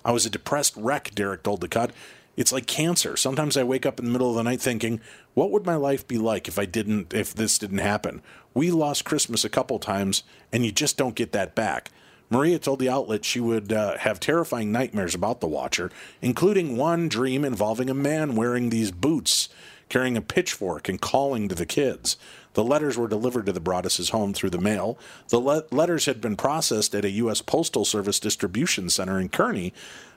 I 0.04 0.12
was 0.12 0.26
a 0.26 0.30
depressed 0.30 0.74
wreck, 0.76 1.12
Derek 1.14 1.42
told 1.42 1.60
the 1.60 1.68
cut. 1.68 1.92
It's 2.36 2.52
like 2.52 2.66
cancer. 2.66 3.16
Sometimes 3.16 3.56
I 3.56 3.64
wake 3.64 3.84
up 3.84 3.98
in 3.98 4.06
the 4.06 4.12
middle 4.12 4.30
of 4.30 4.36
the 4.36 4.42
night 4.42 4.60
thinking, 4.60 5.00
what 5.34 5.50
would 5.50 5.66
my 5.66 5.76
life 5.76 6.06
be 6.06 6.18
like 6.18 6.48
if 6.48 6.58
I 6.58 6.64
didn't 6.64 7.12
if 7.12 7.34
this 7.34 7.58
didn't 7.58 7.78
happen? 7.78 8.22
We 8.54 8.70
lost 8.70 9.04
Christmas 9.04 9.44
a 9.44 9.48
couple 9.48 9.78
times 9.78 10.22
and 10.52 10.64
you 10.64 10.72
just 10.72 10.96
don't 10.96 11.14
get 11.14 11.32
that 11.32 11.54
back. 11.54 11.90
Maria 12.30 12.60
told 12.60 12.78
the 12.78 12.88
outlet 12.88 13.24
she 13.24 13.40
would 13.40 13.72
uh, 13.72 13.98
have 13.98 14.20
terrifying 14.20 14.70
nightmares 14.70 15.16
about 15.16 15.40
the 15.40 15.48
watcher, 15.48 15.90
including 16.22 16.76
one 16.76 17.08
dream 17.08 17.44
involving 17.44 17.90
a 17.90 17.94
man 17.94 18.36
wearing 18.36 18.70
these 18.70 18.92
boots, 18.92 19.48
carrying 19.88 20.16
a 20.16 20.22
pitchfork, 20.22 20.88
and 20.88 21.00
calling 21.00 21.48
to 21.48 21.56
the 21.56 21.66
kids. 21.66 22.16
The 22.54 22.62
letters 22.62 22.96
were 22.96 23.08
delivered 23.08 23.46
to 23.46 23.52
the 23.52 23.60
Broaddus's 23.60 24.10
home 24.10 24.32
through 24.32 24.50
the 24.50 24.58
mail. 24.58 24.96
The 25.28 25.40
le- 25.40 25.64
letters 25.72 26.06
had 26.06 26.20
been 26.20 26.36
processed 26.36 26.94
at 26.94 27.04
a 27.04 27.10
U.S. 27.10 27.42
Postal 27.42 27.84
Service 27.84 28.20
distribution 28.20 28.90
center 28.90 29.18
in 29.18 29.28
Kearny, 29.28 29.72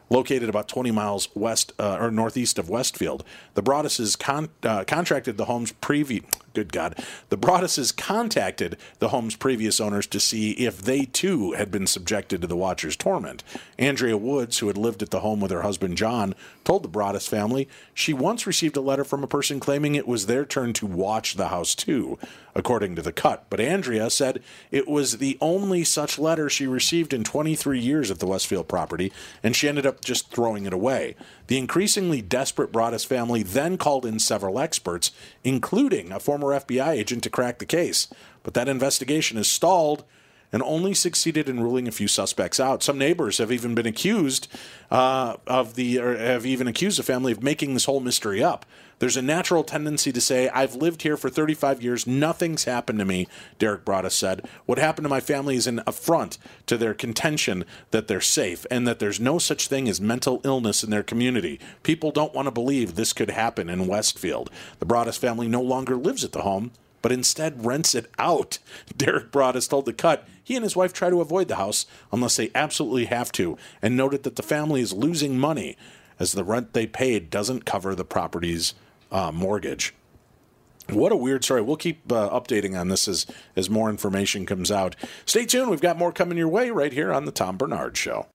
located 0.09 0.49
about 0.49 0.67
20 0.67 0.91
miles 0.91 1.27
west 1.33 1.73
uh, 1.79 1.97
or 1.99 2.11
northeast 2.11 2.59
of 2.59 2.69
Westfield. 2.69 3.23
The 3.55 3.63
Broadduses 3.63 4.17
con- 4.17 4.49
uh, 4.63 4.83
contracted 4.85 5.37
the 5.37 5.45
home's 5.45 5.71
previous. 5.71 6.23
Good 6.53 6.71
God. 6.71 7.03
The 7.29 7.37
Broadduses 7.37 7.95
contacted 7.95 8.77
the 8.99 9.09
home's 9.09 9.35
previous 9.35 9.81
owners 9.81 10.05
to 10.07 10.19
see 10.19 10.51
if 10.51 10.83
they 10.83 11.05
too 11.05 11.53
had 11.53 11.71
been 11.71 11.87
subjected 11.87 12.41
to 12.41 12.47
the 12.47 12.55
Watcher's 12.55 12.95
torment. 12.95 13.43
Andrea 13.79 14.17
Woods, 14.17 14.59
who 14.59 14.67
had 14.67 14.77
lived 14.77 15.01
at 15.01 15.09
the 15.09 15.21
home 15.21 15.39
with 15.39 15.49
her 15.49 15.63
husband 15.63 15.97
John, 15.97 16.35
told 16.63 16.83
the 16.83 16.89
Broaddus 16.89 17.27
family 17.27 17.67
she 17.93 18.13
once 18.13 18.45
received 18.45 18.77
a 18.77 18.81
letter 18.81 19.03
from 19.03 19.23
a 19.23 19.27
person 19.27 19.59
claiming 19.59 19.95
it 19.95 20.07
was 20.07 20.27
their 20.27 20.45
turn 20.45 20.73
to 20.73 20.85
watch 20.85 21.35
the 21.35 21.47
house 21.47 21.73
too, 21.73 22.19
according 22.53 22.95
to 22.95 23.01
the 23.01 23.11
cut. 23.11 23.45
But 23.49 23.59
Andrea 23.59 24.09
said 24.09 24.41
it 24.69 24.87
was 24.87 25.17
the 25.17 25.37
only 25.41 25.83
such 25.83 26.19
letter 26.19 26.49
she 26.49 26.67
received 26.67 27.13
in 27.13 27.23
23 27.23 27.79
years 27.79 28.11
at 28.11 28.19
the 28.19 28.27
Westfield 28.27 28.67
property, 28.67 29.11
and 29.41 29.55
she 29.55 29.67
ended 29.67 29.85
up 29.85 29.92
just 30.01 30.31
throwing 30.31 30.65
it 30.65 30.73
away. 30.73 31.15
The 31.47 31.57
increasingly 31.57 32.21
desperate 32.21 32.71
Broaddus 32.71 33.05
family 33.05 33.43
then 33.43 33.77
called 33.77 34.05
in 34.05 34.19
several 34.19 34.59
experts, 34.59 35.11
including 35.43 36.11
a 36.11 36.19
former 36.19 36.47
FBI 36.47 36.89
agent, 36.89 37.23
to 37.23 37.29
crack 37.29 37.59
the 37.59 37.65
case. 37.65 38.07
But 38.43 38.53
that 38.53 38.69
investigation 38.69 39.37
is 39.37 39.47
stalled 39.47 40.03
and 40.53 40.61
only 40.63 40.93
succeeded 40.93 41.49
in 41.49 41.59
ruling 41.59 41.87
a 41.87 41.91
few 41.91 42.07
suspects 42.07 42.59
out. 42.59 42.83
Some 42.83 42.97
neighbors 42.97 43.39
have 43.39 43.51
even 43.51 43.73
been 43.75 43.87
accused 43.87 44.47
uh, 44.91 45.35
of 45.47 45.73
the, 45.73 45.99
or 45.99 46.15
have 46.15 46.45
even 46.45 46.67
accused 46.67 46.99
the 46.99 47.03
family 47.03 47.31
of 47.31 47.43
making 47.43 47.73
this 47.73 47.85
whole 47.85 47.99
mystery 47.99 48.41
up. 48.41 48.65
There's 48.99 49.17
a 49.17 49.21
natural 49.21 49.63
tendency 49.63 50.13
to 50.13 50.21
say, 50.21 50.47
I've 50.49 50.75
lived 50.75 51.01
here 51.01 51.17
for 51.17 51.29
35 51.29 51.81
years, 51.81 52.07
nothing's 52.07 52.63
happened 52.63 52.99
to 52.99 53.05
me, 53.05 53.27
Derek 53.59 53.83
Broaddus 53.83 54.11
said. 54.11 54.47
What 54.65 54.77
happened 54.77 55.03
to 55.05 55.09
my 55.09 55.19
family 55.19 55.55
is 55.55 55.67
an 55.67 55.81
affront 55.87 56.37
to 56.67 56.77
their 56.77 56.93
contention 56.93 57.65
that 57.91 58.07
they're 58.07 58.21
safe 58.21 58.65
and 58.71 58.87
that 58.87 58.99
there's 58.99 59.19
no 59.19 59.39
such 59.39 59.67
thing 59.67 59.89
as 59.89 59.99
mental 59.99 60.39
illness 60.45 60.83
in 60.83 60.89
their 60.91 61.03
community. 61.03 61.59
People 61.81 62.11
don't 62.11 62.33
want 62.33 62.45
to 62.45 62.51
believe 62.51 62.95
this 62.95 63.11
could 63.11 63.31
happen 63.31 63.69
in 63.69 63.87
Westfield. 63.87 64.49
The 64.79 64.85
Broaddus 64.85 65.17
family 65.17 65.47
no 65.47 65.61
longer 65.61 65.97
lives 65.97 66.23
at 66.23 66.31
the 66.31 66.43
home, 66.43 66.71
but 67.01 67.11
instead 67.11 67.65
rents 67.65 67.93
it 67.93 68.09
out. 68.17 68.59
Derek 68.97 69.31
Broaddus 69.31 69.69
told 69.69 69.85
The 69.85 69.93
Cut 69.93 70.27
he 70.43 70.55
and 70.55 70.63
his 70.63 70.75
wife 70.75 70.93
try 70.93 71.09
to 71.09 71.21
avoid 71.21 71.47
the 71.47 71.55
house 71.55 71.85
unless 72.11 72.35
they 72.35 72.51
absolutely 72.53 73.05
have 73.05 73.31
to, 73.33 73.57
and 73.81 73.95
noted 73.95 74.23
that 74.23 74.35
the 74.35 74.43
family 74.43 74.81
is 74.81 74.93
losing 74.93 75.37
money 75.37 75.77
as 76.19 76.33
the 76.33 76.43
rent 76.43 76.73
they 76.73 76.85
paid 76.85 77.29
doesn't 77.29 77.65
cover 77.65 77.95
the 77.95 78.05
property's 78.05 78.73
uh, 79.11 79.31
mortgage. 79.31 79.93
What 80.89 81.13
a 81.13 81.15
weird 81.15 81.45
story. 81.45 81.61
We'll 81.61 81.77
keep 81.77 82.11
uh, 82.11 82.29
updating 82.29 82.77
on 82.77 82.89
this 82.89 83.07
as, 83.07 83.25
as 83.55 83.69
more 83.69 83.89
information 83.89 84.45
comes 84.45 84.69
out. 84.69 84.95
Stay 85.25 85.45
tuned. 85.45 85.69
We've 85.69 85.79
got 85.79 85.97
more 85.97 86.11
coming 86.11 86.37
your 86.37 86.49
way 86.49 86.71
right 86.71 86.91
here 86.91 87.13
on 87.13 87.23
The 87.25 87.31
Tom 87.31 87.57
Barnard 87.57 87.95
Show. 87.95 88.27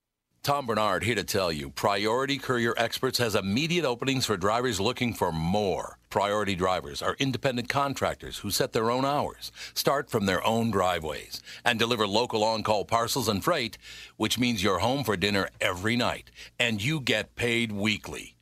Tom 0.42 0.66
Barnard 0.66 1.04
here 1.04 1.14
to 1.14 1.24
tell 1.24 1.52
you 1.52 1.68
Priority 1.68 2.38
Courier 2.38 2.72
Experts 2.78 3.18
has 3.18 3.34
immediate 3.34 3.84
openings 3.84 4.24
for 4.24 4.38
drivers 4.38 4.80
looking 4.80 5.12
for 5.12 5.30
more. 5.30 5.97
Priority 6.11 6.54
drivers 6.54 7.02
are 7.02 7.16
independent 7.18 7.68
contractors 7.68 8.38
who 8.38 8.50
set 8.50 8.72
their 8.72 8.90
own 8.90 9.04
hours, 9.04 9.52
start 9.74 10.09
from 10.09 10.24
their 10.24 10.44
own 10.46 10.70
driveways, 10.70 11.42
and 11.66 11.78
deliver 11.78 12.06
local 12.06 12.42
on 12.42 12.62
call 12.62 12.86
parcels 12.86 13.28
and 13.28 13.44
freight, 13.44 13.76
which 14.16 14.38
means 14.38 14.62
you're 14.62 14.78
home 14.78 15.04
for 15.04 15.18
dinner 15.18 15.50
every 15.61 15.96
night, 15.96 16.30
and 16.59 16.82
you 16.82 16.98
get 17.00 17.36
paid 17.36 17.72
weekly. 17.72 18.34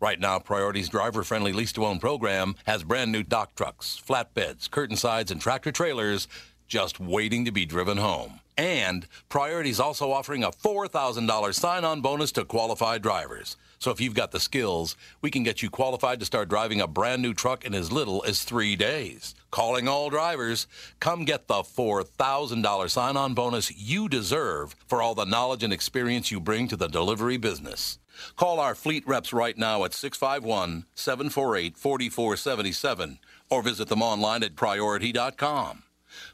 Right 0.00 0.20
now, 0.20 0.38
Priority's 0.38 0.90
driver 0.90 1.24
friendly 1.24 1.54
lease 1.54 1.72
to 1.72 1.86
own 1.86 1.98
program 1.98 2.56
has 2.66 2.84
brand 2.84 3.10
new 3.10 3.22
dock 3.22 3.54
trucks, 3.54 3.98
flatbeds, 4.06 4.70
curtain 4.70 4.96
sides, 4.96 5.30
and 5.30 5.40
tractor 5.40 5.72
trailers 5.72 6.28
just 6.66 7.00
waiting 7.00 7.46
to 7.46 7.52
be 7.52 7.64
driven 7.64 7.96
home. 7.96 8.40
And 8.58 9.06
Priority's 9.30 9.80
also 9.80 10.12
offering 10.12 10.44
a 10.44 10.50
$4,000 10.50 11.54
sign 11.54 11.84
on 11.84 12.02
bonus 12.02 12.32
to 12.32 12.44
qualified 12.44 13.00
drivers. 13.00 13.56
So 13.84 13.90
if 13.90 14.00
you've 14.00 14.14
got 14.14 14.30
the 14.30 14.40
skills, 14.40 14.96
we 15.20 15.30
can 15.30 15.42
get 15.42 15.60
you 15.62 15.68
qualified 15.68 16.18
to 16.20 16.24
start 16.24 16.48
driving 16.48 16.80
a 16.80 16.86
brand 16.86 17.20
new 17.20 17.34
truck 17.34 17.66
in 17.66 17.74
as 17.74 17.92
little 17.92 18.24
as 18.26 18.42
three 18.42 18.76
days. 18.76 19.34
Calling 19.50 19.88
all 19.88 20.08
drivers, 20.08 20.66
come 21.00 21.26
get 21.26 21.48
the 21.48 21.56
$4,000 21.56 22.88
sign 22.88 23.18
on 23.18 23.34
bonus 23.34 23.76
you 23.76 24.08
deserve 24.08 24.74
for 24.86 25.02
all 25.02 25.14
the 25.14 25.26
knowledge 25.26 25.62
and 25.62 25.70
experience 25.70 26.30
you 26.30 26.40
bring 26.40 26.66
to 26.68 26.76
the 26.76 26.88
delivery 26.88 27.36
business. 27.36 27.98
Call 28.36 28.58
our 28.58 28.74
fleet 28.74 29.06
reps 29.06 29.34
right 29.34 29.58
now 29.58 29.84
at 29.84 29.92
651 29.92 30.86
748 30.94 31.76
4477 31.76 33.18
or 33.50 33.60
visit 33.62 33.88
them 33.88 34.00
online 34.00 34.42
at 34.42 34.56
priority.com. 34.56 35.82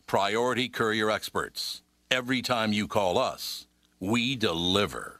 Priority 0.06 0.68
Courier 0.68 1.10
Experts. 1.10 1.82
Every 2.12 2.42
time 2.42 2.72
you 2.72 2.86
call 2.86 3.18
us, 3.18 3.66
we 3.98 4.36
deliver. 4.36 5.19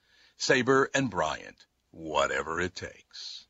Sabre 0.41 0.89
and 0.95 1.07
Bryant, 1.07 1.67
whatever 1.91 2.59
it 2.59 2.73
takes. 2.73 3.45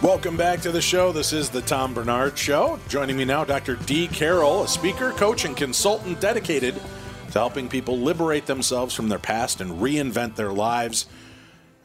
Welcome 0.00 0.36
back 0.36 0.60
to 0.60 0.70
the 0.70 0.80
show. 0.80 1.10
This 1.10 1.32
is 1.32 1.50
the 1.50 1.62
Tom 1.62 1.94
Barnard 1.94 2.38
Show. 2.38 2.78
Joining 2.88 3.16
me 3.16 3.24
now, 3.24 3.42
Dr. 3.42 3.74
D. 3.74 4.06
Carroll, 4.06 4.62
a 4.62 4.68
speaker, 4.68 5.10
coach, 5.10 5.44
and 5.44 5.56
consultant 5.56 6.20
dedicated 6.20 6.76
to 6.76 7.32
helping 7.32 7.68
people 7.68 7.98
liberate 7.98 8.46
themselves 8.46 8.94
from 8.94 9.08
their 9.08 9.18
past 9.18 9.60
and 9.60 9.80
reinvent 9.80 10.36
their 10.36 10.52
lives. 10.52 11.06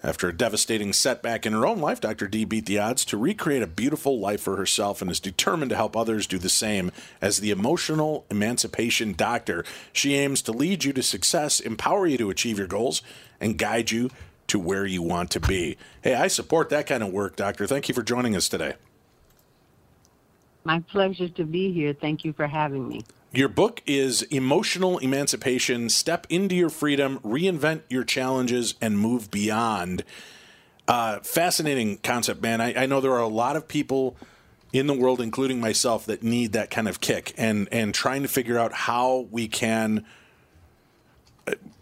After 0.06 0.28
a 0.28 0.36
devastating 0.36 0.92
setback 0.92 1.46
in 1.46 1.54
her 1.54 1.66
own 1.66 1.80
life, 1.80 2.02
Dr. 2.02 2.28
D 2.28 2.44
beat 2.44 2.66
the 2.66 2.78
odds 2.78 3.06
to 3.06 3.18
recreate 3.18 3.64
a 3.64 3.68
beautiful 3.68 4.20
life 4.20 4.42
for 4.42 4.58
herself 4.58 5.02
and 5.02 5.10
is 5.10 5.22
determined 5.22 5.70
to 5.70 5.78
help 5.78 5.96
others 5.96 6.28
do 6.28 6.38
the 6.38 6.50
same. 6.50 6.92
As 7.22 7.40
the 7.40 7.52
emotional 7.52 8.26
emancipation 8.30 9.14
doctor, 9.14 9.64
she 9.94 10.16
aims 10.16 10.42
to 10.42 10.52
lead 10.52 10.84
you 10.84 10.92
to 10.92 11.02
success, 11.02 11.62
empower 11.62 12.06
you 12.06 12.18
to 12.18 12.30
achieve 12.30 12.58
your 12.58 12.68
goals, 12.68 13.02
and 13.40 13.58
guide 13.58 13.92
you 13.92 14.10
to 14.48 14.60
where 14.60 14.86
you 14.86 15.02
want 15.02 15.32
to 15.32 15.40
be. 15.40 15.78
Hey, 16.02 16.16
I 16.16 16.28
support 16.28 16.70
that 16.70 16.86
kind 16.86 17.02
of 17.02 17.14
work, 17.14 17.38
Doctor. 17.38 17.66
Thank 17.66 17.88
you 17.88 17.96
for 17.96 18.04
joining 18.04 18.36
us 18.36 18.50
today. 18.50 18.74
My 20.66 20.82
pleasure 20.82 21.30
to 21.30 21.46
be 21.46 21.72
here. 21.72 21.94
Thank 21.94 22.26
you 22.26 22.34
for 22.34 22.48
having 22.48 22.90
me. 22.90 23.06
Your 23.36 23.50
book 23.50 23.82
is 23.88 24.22
Emotional 24.22 25.00
Emancipation 25.00 25.90
Step 25.90 26.28
into 26.30 26.54
Your 26.54 26.70
Freedom, 26.70 27.18
Reinvent 27.22 27.82
Your 27.90 28.04
Challenges, 28.04 28.76
and 28.80 29.00
Move 29.00 29.32
Beyond. 29.32 30.04
Uh, 30.88 31.18
fascinating 31.22 31.98
concept, 31.98 32.44
man. 32.44 32.62
I, 32.62 32.84
I 32.84 32.86
know 32.86 33.02
there 33.02 33.14
are 33.14 33.18
a 33.18 33.28
lot 33.28 33.56
of 33.56 33.68
people 33.68 34.16
in 34.72 34.86
the 34.86 34.94
world, 34.94 35.20
including 35.20 35.60
myself, 35.60 36.06
that 36.06 36.22
need 36.22 36.54
that 36.54 36.70
kind 36.70 36.88
of 36.88 37.02
kick 37.02 37.34
and, 37.36 37.68
and 37.72 37.92
trying 37.96 38.22
to 38.22 38.28
figure 38.28 38.60
out 38.60 38.72
how 38.72 39.28
we 39.32 39.48
can 39.48 40.06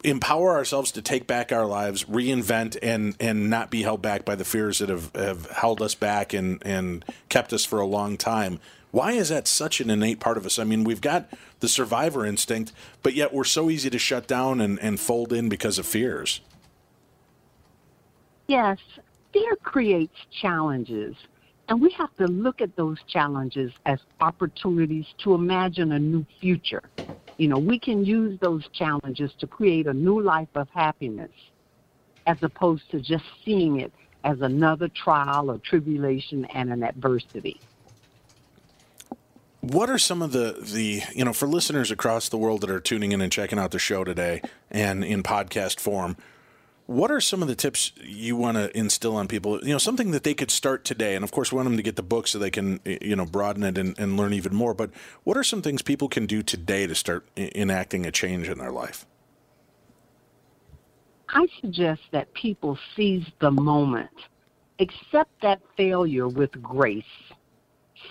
empower 0.05 0.53
ourselves 0.53 0.93
to 0.93 1.01
take 1.01 1.27
back 1.27 1.51
our 1.51 1.65
lives, 1.65 2.05
reinvent, 2.05 2.77
and 2.81 3.15
and 3.19 3.49
not 3.49 3.69
be 3.69 3.83
held 3.83 4.01
back 4.01 4.23
by 4.23 4.35
the 4.35 4.45
fears 4.45 4.79
that 4.79 4.87
have, 4.87 5.13
have 5.15 5.47
held 5.51 5.81
us 5.81 5.95
back 5.95 6.33
and 6.33 6.65
and 6.65 7.03
kept 7.27 7.51
us 7.51 7.65
for 7.65 7.81
a 7.81 7.85
long 7.85 8.17
time. 8.17 8.57
Why 8.91 9.13
is 9.13 9.29
that 9.29 9.47
such 9.47 9.79
an 9.79 9.89
innate 9.89 10.19
part 10.19 10.37
of 10.37 10.45
us? 10.45 10.59
I 10.59 10.65
mean, 10.65 10.83
we've 10.83 11.01
got 11.01 11.29
the 11.61 11.69
survivor 11.69 12.25
instinct, 12.25 12.73
but 13.01 13.13
yet 13.13 13.33
we're 13.33 13.45
so 13.45 13.69
easy 13.69 13.89
to 13.89 13.99
shut 13.99 14.27
down 14.27 14.59
and, 14.59 14.77
and 14.79 14.99
fold 14.99 15.31
in 15.31 15.47
because 15.49 15.79
of 15.79 15.85
fears. 15.85 16.41
Yes, 18.47 18.79
fear 19.31 19.55
creates 19.63 20.15
challenges. 20.41 21.15
And 21.69 21.81
we 21.81 21.91
have 21.91 22.13
to 22.17 22.27
look 22.27 22.59
at 22.59 22.75
those 22.75 22.97
challenges 23.07 23.71
as 23.85 23.99
opportunities 24.19 25.05
to 25.23 25.35
imagine 25.35 25.93
a 25.93 25.99
new 25.99 26.25
future. 26.41 26.83
You 27.37 27.47
know, 27.47 27.59
we 27.59 27.79
can 27.79 28.03
use 28.03 28.37
those 28.41 28.67
challenges 28.73 29.31
to 29.39 29.47
create 29.47 29.87
a 29.87 29.93
new 29.93 30.19
life 30.21 30.49
of 30.55 30.67
happiness 30.73 31.31
as 32.25 32.37
opposed 32.41 32.83
to 32.91 32.99
just 32.99 33.23
seeing 33.45 33.79
it 33.79 33.93
as 34.25 34.41
another 34.41 34.89
trial 34.89 35.49
or 35.49 35.59
tribulation 35.59 36.43
and 36.53 36.71
an 36.71 36.83
adversity. 36.83 37.61
What 39.61 39.91
are 39.91 39.99
some 39.99 40.23
of 40.23 40.31
the, 40.31 40.57
the, 40.59 41.03
you 41.15 41.23
know, 41.23 41.33
for 41.33 41.47
listeners 41.47 41.91
across 41.91 42.29
the 42.29 42.37
world 42.37 42.61
that 42.61 42.71
are 42.71 42.79
tuning 42.79 43.11
in 43.11 43.21
and 43.21 43.31
checking 43.31 43.59
out 43.59 43.69
the 43.69 43.79
show 43.79 44.03
today 44.03 44.41
and 44.71 45.05
in 45.05 45.21
podcast 45.21 45.79
form, 45.79 46.17
what 46.87 47.11
are 47.11 47.21
some 47.21 47.43
of 47.43 47.47
the 47.47 47.55
tips 47.55 47.91
you 48.01 48.35
want 48.35 48.57
to 48.57 48.75
instill 48.75 49.15
on 49.15 49.27
people? 49.27 49.59
You 49.63 49.73
know, 49.73 49.77
something 49.77 50.11
that 50.11 50.23
they 50.23 50.33
could 50.33 50.49
start 50.49 50.83
today. 50.83 51.15
And 51.15 51.23
of 51.23 51.31
course, 51.31 51.51
we 51.51 51.57
want 51.57 51.67
them 51.67 51.77
to 51.77 51.83
get 51.83 51.95
the 51.95 52.03
book 52.03 52.27
so 52.27 52.39
they 52.39 52.49
can, 52.49 52.79
you 52.85 53.15
know, 53.15 53.25
broaden 53.25 53.63
it 53.63 53.77
and, 53.77 53.97
and 53.99 54.17
learn 54.17 54.33
even 54.33 54.53
more. 54.53 54.73
But 54.73 54.89
what 55.23 55.37
are 55.37 55.43
some 55.43 55.61
things 55.61 55.83
people 55.83 56.09
can 56.09 56.25
do 56.25 56.41
today 56.41 56.87
to 56.87 56.95
start 56.95 57.27
enacting 57.37 58.07
a 58.07 58.11
change 58.11 58.49
in 58.49 58.57
their 58.57 58.71
life? 58.71 59.05
I 61.29 61.47
suggest 61.61 62.01
that 62.11 62.33
people 62.33 62.77
seize 62.95 63.25
the 63.39 63.51
moment, 63.51 64.09
accept 64.79 65.31
that 65.43 65.61
failure 65.77 66.27
with 66.27 66.51
grace, 66.61 67.05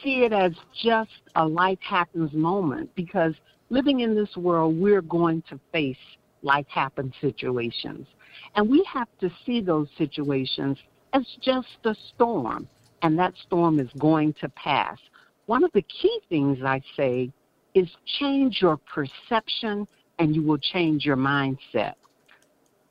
see 0.03 0.24
it 0.24 0.32
as 0.32 0.53
just 0.82 1.11
a 1.36 1.47
life 1.47 1.78
happens 1.80 2.32
moment 2.32 2.95
because 2.95 3.34
living 3.68 4.01
in 4.01 4.14
this 4.14 4.36
world, 4.36 4.78
we're 4.78 5.03
going 5.03 5.43
to 5.49 5.59
face 5.72 5.97
life 6.43 6.66
happen 6.68 7.12
situations. 7.20 8.07
And 8.55 8.68
we 8.68 8.84
have 8.93 9.09
to 9.20 9.30
see 9.45 9.61
those 9.61 9.88
situations 9.97 10.78
as 11.12 11.24
just 11.41 11.68
a 11.84 11.95
storm, 12.14 12.68
and 13.03 13.18
that 13.18 13.34
storm 13.47 13.78
is 13.78 13.91
going 13.99 14.34
to 14.41 14.49
pass. 14.51 14.99
One 15.47 15.64
of 15.64 15.70
the 15.72 15.82
key 15.82 16.20
things 16.28 16.59
I 16.64 16.80
say 16.97 17.30
is 17.74 17.88
change 18.18 18.59
your 18.61 18.78
perception 18.78 19.86
and 20.18 20.34
you 20.34 20.43
will 20.43 20.59
change 20.59 21.05
your 21.05 21.16
mindset. 21.16 21.95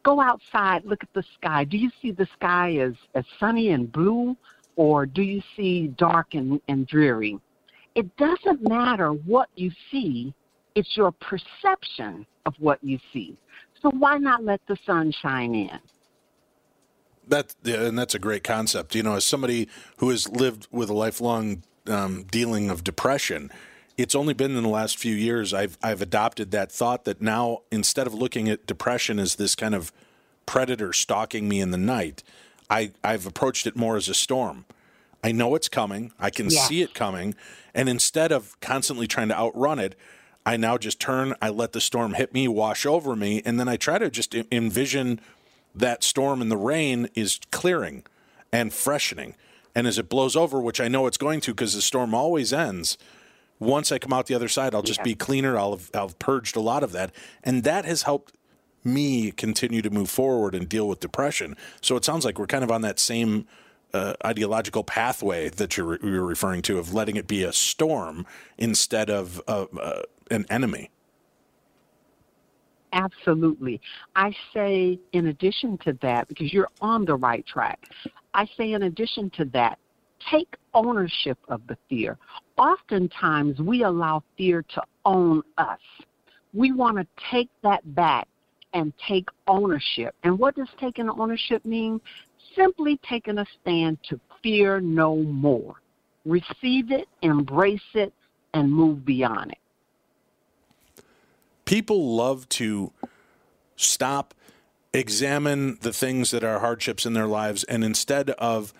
Go 0.04 0.20
outside, 0.20 0.86
look 0.86 1.04
at 1.04 1.14
the 1.14 1.24
sky. 1.36 1.64
Do 1.64 1.78
you 1.78 1.92
see 2.02 2.12
the 2.12 2.28
sky 2.34 2.78
as, 2.78 2.94
as 3.14 3.26
sunny 3.40 3.70
and 3.70 3.92
blue, 3.92 4.36
or 4.80 5.06
do 5.06 5.22
you 5.22 5.42
see 5.58 5.88
dark 5.88 6.36
and, 6.36 6.62
and 6.70 6.88
dreary? 6.88 7.38
It 7.96 8.16
doesn't 8.16 8.66
matter 8.66 9.10
what 9.10 9.50
you 9.56 9.72
see, 9.92 10.34
it's 10.74 10.96
your 10.96 11.12
perception 11.12 12.26
of 12.46 12.54
what 12.60 12.82
you 12.82 12.98
see. 13.12 13.38
So 13.82 13.90
why 13.90 14.18
not 14.20 14.46
let 14.46 14.62
the 14.70 14.78
sun 14.86 15.12
shine 15.12 15.54
in? 15.54 15.80
That 17.28 17.56
yeah, 17.62 17.82
and 17.82 18.00
that's 18.00 18.16
a 18.16 18.20
great 18.20 18.46
concept. 18.46 18.96
You 18.96 19.04
know, 19.04 19.16
as 19.16 19.26
somebody 19.26 19.68
who 19.98 20.12
has 20.12 20.30
lived 20.30 20.70
with 20.72 20.90
a 20.90 20.94
lifelong 20.94 21.64
um, 21.86 22.24
dealing 22.32 22.70
of 22.70 22.82
depression, 22.82 23.52
it's 23.98 24.16
only 24.16 24.34
been 24.34 24.56
in 24.56 24.64
the 24.64 24.70
last 24.70 24.98
few 24.98 25.14
years 25.14 25.54
I've 25.54 25.78
I've 25.84 26.02
adopted 26.02 26.52
that 26.52 26.72
thought 26.72 27.04
that 27.04 27.22
now 27.22 27.64
instead 27.70 28.08
of 28.08 28.14
looking 28.14 28.48
at 28.48 28.66
depression 28.66 29.20
as 29.20 29.36
this 29.36 29.56
kind 29.56 29.76
of 29.76 29.92
predator 30.46 30.94
stalking 30.94 31.50
me 31.50 31.60
in 31.60 31.72
the 31.72 31.78
night, 31.78 32.24
I 32.70 32.92
I've 33.04 33.26
approached 33.26 33.68
it 33.68 33.76
more 33.76 33.98
as 33.98 34.10
a 34.10 34.14
storm. 34.14 34.66
I 35.24 35.32
know 35.32 35.56
it's 35.56 35.68
coming. 35.68 36.12
I 36.20 36.30
can 36.30 36.50
yeah. 36.50 36.62
see 36.62 36.82
it 36.82 36.94
coming, 36.94 37.36
and 37.74 37.90
instead 37.90 38.32
of 38.32 38.60
constantly 38.62 39.08
trying 39.08 39.28
to 39.30 39.38
outrun 39.38 39.80
it, 39.80 39.96
I 40.46 40.58
now 40.58 40.78
just 40.78 41.00
turn, 41.00 41.36
I 41.42 41.50
let 41.50 41.74
the 41.74 41.82
storm 41.82 42.14
hit 42.14 42.34
me, 42.34 42.48
wash 42.48 42.86
over 42.86 43.16
me, 43.16 43.42
and 43.46 43.60
then 43.60 43.68
I 43.68 43.78
try 43.78 43.98
to 43.98 44.10
just 44.10 44.34
envision 44.52 45.20
that 45.76 46.04
storm 46.04 46.42
and 46.42 46.50
the 46.50 46.58
rain 46.58 47.10
is 47.14 47.40
clearing 47.52 48.04
and 48.52 48.74
freshening. 48.74 49.36
And 49.76 49.86
as 49.86 50.00
it 50.00 50.10
blows 50.10 50.36
over, 50.36 50.60
which 50.60 50.82
I 50.82 50.88
know 50.88 51.06
it's 51.06 51.18
going 51.18 51.42
to 51.42 51.52
because 51.52 51.76
the 51.76 51.82
storm 51.82 52.16
always 52.16 52.52
ends, 52.52 52.98
once 53.60 53.92
I 53.92 54.00
come 54.00 54.14
out 54.14 54.26
the 54.26 54.34
other 54.34 54.48
side, 54.48 54.74
I'll 54.74 54.82
just 54.82 55.02
yeah. 55.02 55.04
be 55.06 55.16
cleaner. 55.16 55.58
I'll 55.58 55.72
have, 55.72 55.92
I'll 55.94 56.08
have 56.08 56.20
purged 56.20 56.56
a 56.56 56.62
lot 56.62 56.82
of 56.82 56.94
that. 56.94 57.12
And 57.44 57.64
that 57.64 57.86
has 57.86 58.04
helped 58.04 58.34
me 58.84 59.32
continue 59.32 59.82
to 59.82 59.90
move 59.90 60.10
forward 60.10 60.56
and 60.56 60.68
deal 60.68 60.88
with 60.88 61.00
depression. 61.00 61.56
So 61.82 61.96
it 61.96 62.06
sounds 62.06 62.26
like 62.26 62.40
we're 62.40 62.48
kind 62.48 62.64
of 62.64 62.72
on 62.72 62.82
that 62.82 63.00
same 63.00 63.46
uh, 63.94 64.14
ideological 64.24 64.84
pathway 64.84 65.50
that 65.50 65.78
you're, 65.78 65.98
you're, 66.06 66.26
referring 66.26 66.62
to 66.62 66.78
of 66.78 66.94
letting 66.94 67.16
it 67.16 67.28
be 67.28 67.44
a 67.44 67.52
storm 67.52 68.26
instead 68.58 69.10
of 69.10 69.42
uh, 69.48 69.66
an 70.30 70.46
enemy. 70.50 70.92
Absolutely. 72.94 73.82
I 74.16 74.36
say, 74.54 75.00
in 75.12 75.28
addition 75.28 75.78
to 75.80 75.94
that, 76.02 76.28
because 76.28 76.52
you're 76.54 76.70
on 76.82 77.06
the 77.06 77.16
right 77.16 77.46
track, 77.46 77.80
I 78.34 78.48
say, 78.58 78.74
in 78.74 78.84
addition 78.84 79.30
to 79.32 79.46
that, 79.46 79.80
take 80.32 80.56
ownership 80.74 81.38
of 81.48 81.66
the 81.68 81.78
fear. 81.88 82.18
Oftentimes, 82.58 83.60
we 83.60 83.84
allow 83.84 84.24
fear 84.38 84.64
to 84.74 84.84
own 85.06 85.44
us. 85.58 85.80
We 86.54 86.72
want 86.72 86.98
to 86.98 87.08
take 87.32 87.50
that 87.64 87.96
back 87.96 88.28
and 88.74 88.94
take 89.08 89.28
ownership. 89.48 90.16
And 90.24 90.38
what 90.38 90.56
does 90.56 90.68
taking 90.80 91.10
ownership 91.10 91.66
mean? 91.66 92.00
Simply 92.56 93.00
taking 93.08 93.38
a 93.38 93.46
stand 93.62 94.00
to 94.10 94.20
fear 94.42 94.80
no 94.80 95.16
more. 95.16 95.76
Receive 96.26 96.92
it, 96.92 97.08
embrace 97.22 97.82
it, 97.94 98.14
and 98.54 98.72
move 98.72 99.06
beyond 99.06 99.52
it 99.52 99.58
people 101.70 102.16
love 102.16 102.50
to 102.50 102.92
stop, 103.76 104.34
examine 104.92 105.78
the 105.82 105.94
things 105.94 106.32
that 106.32 106.44
are 106.44 106.62
hardships 106.62 107.06
in 107.06 107.14
their 107.14 107.28
lives, 107.28 107.64
and 107.66 107.84
instead 107.84 108.32
of 108.32 108.74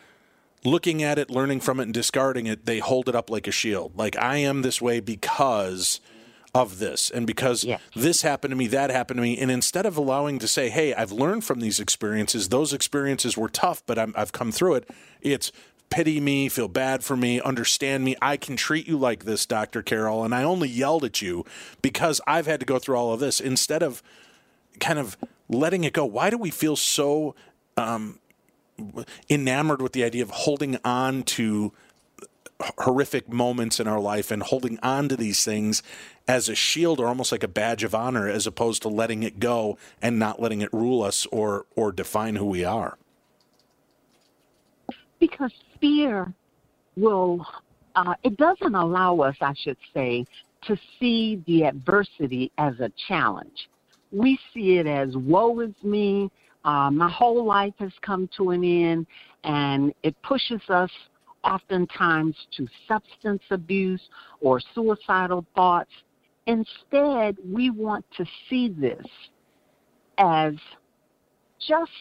looking 0.66 1.04
at 1.04 1.20
it, 1.20 1.30
learning 1.30 1.60
from 1.60 1.80
it, 1.80 1.84
and 1.84 1.94
discarding 1.94 2.48
it, 2.48 2.66
they 2.66 2.80
hold 2.80 3.08
it 3.08 3.14
up 3.14 3.30
like 3.30 3.46
a 3.46 3.52
shield. 3.52 3.96
Like, 3.96 4.18
I 4.18 4.38
am 4.38 4.64
this 4.64 4.82
way 4.82 5.02
because 5.02 6.02
of 6.56 6.80
this 6.80 7.12
and 7.12 7.28
because 7.28 7.64
yeah. 7.64 7.78
this 7.96 8.24
happened 8.24 8.52
to 8.52 8.56
me 8.56 8.66
that 8.66 8.90
happened 8.90 9.18
to 9.18 9.22
me 9.22 9.38
and 9.38 9.52
instead 9.52 9.86
of 9.86 9.98
allowing 9.98 10.40
to 10.40 10.48
say 10.48 10.70
hey 10.70 10.96
i've 10.96 11.12
learned 11.12 11.44
from 11.44 11.60
these 11.60 11.80
experiences 11.80 12.50
those 12.50 12.74
experiences 12.74 13.38
were 13.38 13.50
tough 13.50 13.84
but 13.86 14.00
i 14.00 14.08
have 14.16 14.32
come 14.32 14.52
through 14.52 14.74
it 14.74 14.90
it's 15.22 15.52
pity 15.90 16.20
me, 16.20 16.50
feel 16.50 16.68
bad 16.68 17.04
for 17.04 17.16
me, 17.16 17.42
understand 17.42 18.04
me. 18.04 18.16
I 18.22 18.38
can 18.38 18.56
treat 18.56 18.88
you 18.88 18.98
like 18.98 19.26
this, 19.26 19.46
Dr. 19.46 19.82
Carroll. 19.82 20.24
And 20.24 20.34
I 20.34 20.44
only 20.44 20.70
yelled 20.70 21.04
at 21.04 21.22
you 21.22 21.46
because 21.82 22.22
I've 22.28 22.46
had 22.46 22.60
to 22.60 22.66
go 22.66 22.80
through 22.80 22.96
all 22.96 23.14
of 23.14 23.20
this 23.20 23.40
instead 23.40 23.84
of 23.84 24.04
kind 24.80 25.00
of 25.00 25.18
letting 25.48 25.84
it 25.84 25.94
go. 25.94 26.06
Why 26.06 26.30
do 26.30 26.38
we 26.38 26.52
feel 26.52 26.76
so 26.76 27.36
um, 27.78 28.20
enamored 29.30 29.82
with 29.82 29.94
the 29.94 30.04
idea 30.04 30.24
of 30.24 30.30
holding 30.30 30.78
on 30.86 31.24
to 31.24 31.74
horrific 32.80 33.32
moments 33.32 33.80
in 33.80 33.88
our 33.88 34.00
life 34.00 34.32
and 34.32 34.44
holding 34.44 34.78
on 34.80 35.08
to 35.10 35.16
these 35.16 35.46
things 35.46 35.82
as 36.30 36.48
a 36.48 36.56
shield 36.56 37.00
or 37.00 37.08
almost 37.08 37.32
like 37.32 37.44
a 37.44 37.48
badge 37.48 37.84
of 37.84 37.94
honor 37.94 38.30
as 38.30 38.46
opposed 38.48 38.82
to 38.84 38.88
letting 38.88 39.24
it 39.24 39.40
go 39.40 39.78
and 40.02 40.20
not 40.20 40.40
letting 40.40 40.62
it 40.62 40.72
rule 40.72 41.02
us 41.02 41.26
or 41.32 41.66
or 41.76 41.92
define 41.92 42.36
who 42.36 42.46
we 42.46 42.64
are 42.64 42.98
because 45.20 45.52
fear 45.80 46.34
will, 46.96 47.46
uh, 47.96 48.16
it 48.24 48.38
doesn't 48.38 48.76
allow 48.76 49.20
us, 49.20 49.36
I 49.42 49.54
should 49.58 49.78
say, 49.94 50.26
to 50.64 50.78
see 51.00 51.42
the 51.46 51.64
adversity 51.66 52.52
as 52.58 52.80
a 52.80 52.92
challenge. 53.08 53.70
We 54.12 54.40
see 54.54 54.78
it 54.78 54.88
as 54.88 55.16
woe 55.16 55.60
is 55.60 55.74
me, 55.84 56.32
uh, 56.66 56.92
my 56.92 57.10
whole 57.10 57.46
life 57.46 57.74
has 57.80 57.92
come 58.02 58.30
to 58.38 58.52
an 58.52 58.64
end, 58.64 59.08
and 59.44 59.94
it 60.04 60.16
pushes 60.24 60.62
us 60.70 60.92
oftentimes 61.44 62.36
to 62.58 62.68
substance 62.88 63.44
abuse 63.50 64.02
or 64.42 64.60
suicidal 64.76 65.46
thoughts. 65.56 65.92
Instead, 66.48 67.38
we 67.46 67.70
want 67.70 68.06
to 68.18 68.26
see 68.50 68.70
this 68.70 69.06
as 70.18 70.54
just 71.60 71.92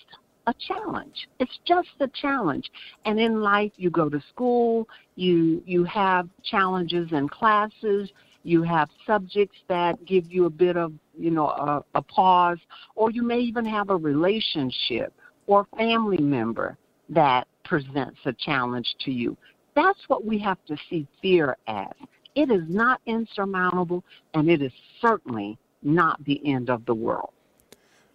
a 0.46 0.54
challenge. 0.66 1.28
It's 1.38 1.58
just 1.66 1.88
a 2.00 2.08
challenge. 2.08 2.70
And 3.04 3.20
in 3.20 3.42
life, 3.42 3.72
you 3.76 3.90
go 3.90 4.08
to 4.08 4.20
school, 4.30 4.88
you 5.14 5.62
you 5.66 5.84
have 5.84 6.28
challenges 6.42 7.12
in 7.12 7.28
classes, 7.28 8.10
you 8.44 8.62
have 8.62 8.88
subjects 9.06 9.58
that 9.68 10.02
give 10.06 10.30
you 10.32 10.46
a 10.46 10.50
bit 10.50 10.76
of 10.76 10.92
you 11.18 11.30
know 11.30 11.48
a, 11.48 11.84
a 11.94 12.02
pause, 12.02 12.58
or 12.94 13.10
you 13.10 13.22
may 13.22 13.40
even 13.40 13.66
have 13.66 13.90
a 13.90 13.96
relationship 13.96 15.12
or 15.46 15.66
family 15.76 16.22
member 16.22 16.78
that 17.10 17.46
presents 17.64 18.18
a 18.24 18.32
challenge 18.32 18.94
to 19.04 19.10
you. 19.10 19.36
That's 19.74 20.00
what 20.08 20.24
we 20.24 20.38
have 20.38 20.58
to 20.66 20.76
see 20.88 21.06
fear 21.20 21.56
as. 21.66 21.92
It 22.34 22.50
is 22.50 22.62
not 22.68 23.00
insurmountable, 23.06 24.04
and 24.34 24.48
it 24.48 24.62
is 24.62 24.72
certainly 25.00 25.58
not 25.82 26.22
the 26.24 26.40
end 26.44 26.70
of 26.70 26.84
the 26.86 26.94
world 26.94 27.32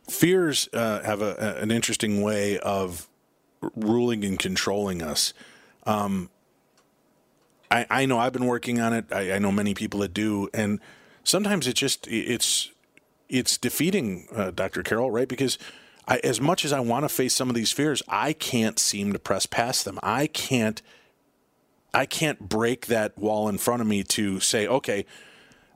fears 0.10 0.70
uh, 0.74 1.02
have 1.04 1.22
a, 1.22 1.58
an 1.62 1.72
interesting 1.72 2.22
way 2.22 2.60
of 2.60 3.08
ruling 3.76 4.24
and 4.26 4.38
controlling 4.38 5.02
us. 5.02 5.34
Um, 5.86 6.30
I, 7.72 7.86
I 7.90 8.06
know 8.06 8.20
I've 8.20 8.34
been 8.34 8.46
working 8.46 8.80
on 8.80 8.94
it. 8.94 9.06
I, 9.12 9.34
I 9.34 9.40
know 9.40 9.52
many 9.52 9.74
people 9.74 10.02
that 10.02 10.14
do, 10.14 10.50
and 10.54 10.80
sometimes 11.24 11.68
it's 11.68 11.80
just 11.80 12.08
it's 12.08 12.72
it's 13.30 13.58
defeating, 13.58 14.28
uh, 14.36 14.52
Dr. 14.52 14.84
Carroll, 14.84 15.10
right? 15.10 15.28
Because 15.28 15.58
I, 16.08 16.20
as 16.24 16.40
much 16.40 16.66
as 16.66 16.74
I 16.74 16.82
want 16.82 17.04
to 17.04 17.10
face 17.10 17.34
some 17.34 17.50
of 17.50 17.56
these 17.56 17.72
fears, 17.72 18.04
I 18.08 18.34
can't 18.34 18.78
seem 18.78 19.14
to 19.14 19.20
press 19.20 19.46
past 19.46 19.86
them. 19.86 20.00
I 20.04 20.28
can't 20.28 20.82
I 21.94 22.06
can't 22.06 22.40
break 22.40 22.88
that 22.88 23.18
wall 23.18 23.48
in 23.48 23.58
front 23.58 23.82
of 23.82 23.88
me 23.88 24.04
to 24.04 24.40
say, 24.40 24.68
okay, 24.68 25.06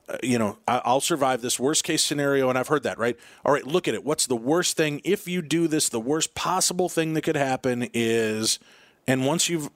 uh, 0.08 0.16
you 0.22 0.38
know, 0.38 0.58
I'll 0.66 1.00
survive 1.00 1.42
this 1.42 1.60
worst 1.60 1.84
case 1.84 2.02
scenario. 2.02 2.48
And 2.48 2.58
I've 2.58 2.68
heard 2.68 2.82
that, 2.84 2.98
right? 2.98 3.16
All 3.44 3.52
right, 3.52 3.66
look 3.66 3.86
at 3.86 3.94
it. 3.94 4.04
What's 4.04 4.26
the 4.26 4.36
worst 4.36 4.76
thing? 4.76 5.00
If 5.04 5.28
you 5.28 5.42
do 5.42 5.68
this, 5.68 5.88
the 5.88 6.00
worst 6.00 6.34
possible 6.34 6.88
thing 6.88 7.14
that 7.14 7.22
could 7.22 7.36
happen 7.36 7.88
is, 7.92 8.58
and 9.06 9.26
once 9.26 9.48
you've 9.48 9.70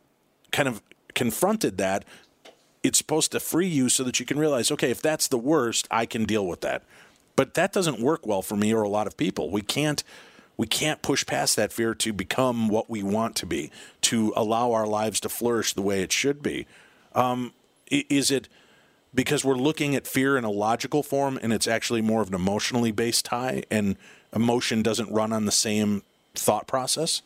kind 0.51 0.69
of 0.69 0.83
confronted 1.15 1.79
that, 1.79 2.05
it's 2.83 2.99
supposed 2.99 3.31
to 3.33 3.41
free 3.41 3.69
you 3.69 3.89
so 3.89 4.03
that 4.05 4.19
you 4.19 4.27
can 4.27 4.39
realize, 4.39 4.71
okay, 4.73 4.91
if 4.91 5.01
that's 5.01 5.29
the 5.29 5.39
worst, 5.39 5.87
I 5.91 6.07
can 6.07 6.25
deal 6.25 6.47
with 6.47 6.63
that. 6.63 6.83
But 7.37 7.55
that 7.55 7.73
doesn't 7.73 8.01
work 8.01 8.27
well 8.27 8.43
for 8.43 8.57
me 8.57 8.75
or 8.75 8.83
a 8.83 8.89
lot 8.89 9.07
of 9.07 9.17
people. 9.17 9.51
We 9.51 9.63
can't 9.63 10.03
we 10.63 10.69
can't 10.69 11.03
push 11.03 11.27
past 11.27 11.57
that 11.57 11.73
fear 11.73 11.93
to 11.93 12.13
become 12.13 12.69
what 12.69 12.89
we 12.89 13.03
want 13.03 13.35
to 13.35 13.45
be, 13.45 13.69
to 14.01 14.33
allow 14.37 14.71
our 14.71 14.87
lives 14.87 15.19
to 15.19 15.29
flourish 15.29 15.73
the 15.73 15.83
way 15.83 16.03
it 16.05 16.13
should 16.13 16.41
be. 16.41 16.69
Um, 17.17 17.53
is 17.91 18.31
it 18.31 18.49
because 19.13 19.45
we're 19.45 19.57
looking 19.57 19.97
at 19.97 20.07
fear 20.07 20.37
in 20.37 20.45
a 20.45 20.53
logical 20.53 21.03
form 21.03 21.37
and 21.43 21.53
it's 21.53 21.67
actually 21.67 22.01
more 22.01 22.23
of 22.23 22.29
an 22.29 22.35
emotionally 22.37 22.93
based 22.93 23.25
tie 23.25 23.65
and 23.73 23.97
emotion 24.33 24.85
doesn't 24.85 25.13
run 25.13 25.33
on 25.33 25.47
the 25.47 25.51
same 25.51 26.05
thought 26.37 26.69
process? 26.69 27.23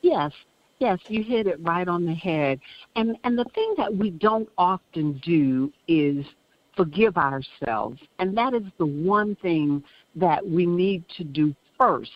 Yes, 0.00 0.30
yes, 0.78 1.00
you 1.08 1.24
hit 1.24 1.48
it 1.48 1.58
right 1.60 1.88
on 1.88 2.04
the 2.04 2.14
head. 2.14 2.60
And 2.94 3.16
and 3.24 3.36
the 3.36 3.46
thing 3.46 3.74
that 3.78 3.96
we 3.96 4.10
don't 4.10 4.48
often 4.56 5.14
do 5.14 5.72
is 5.88 6.24
forgive 6.78 7.16
ourselves. 7.16 8.00
And 8.20 8.38
that 8.38 8.54
is 8.54 8.62
the 8.78 8.86
one 8.86 9.34
thing 9.42 9.82
that 10.14 10.48
we 10.48 10.64
need 10.64 11.04
to 11.16 11.24
do 11.24 11.54
first. 11.76 12.10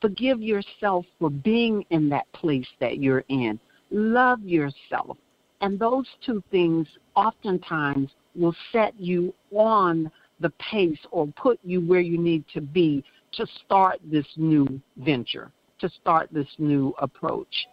Forgive 0.00 0.40
yourself 0.40 1.04
for 1.18 1.28
being 1.28 1.84
in 1.90 2.08
that 2.10 2.30
place 2.32 2.68
that 2.78 2.98
you're 2.98 3.24
in. 3.28 3.58
Love 3.90 4.42
yourself. 4.42 5.18
And 5.60 5.78
those 5.78 6.06
two 6.24 6.42
things 6.52 6.86
oftentimes 7.16 8.10
will 8.36 8.54
set 8.72 8.98
you 8.98 9.34
on 9.52 10.10
the 10.38 10.50
pace 10.50 10.98
or 11.10 11.26
put 11.28 11.58
you 11.64 11.80
where 11.80 12.00
you 12.00 12.18
need 12.18 12.44
to 12.54 12.60
be 12.60 13.02
to 13.32 13.46
start 13.64 13.98
this 14.04 14.26
new 14.36 14.80
venture, 14.98 15.50
to 15.80 15.88
start 15.88 16.28
this 16.30 16.48
new 16.58 16.94
approach. 16.98 17.66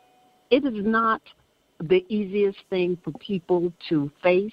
It 0.50 0.66
is 0.66 0.84
not 0.84 1.22
the 1.80 2.04
easiest 2.10 2.60
thing 2.72 2.98
for 3.04 3.12
people 3.20 3.72
to 3.90 4.10
face, 4.24 4.52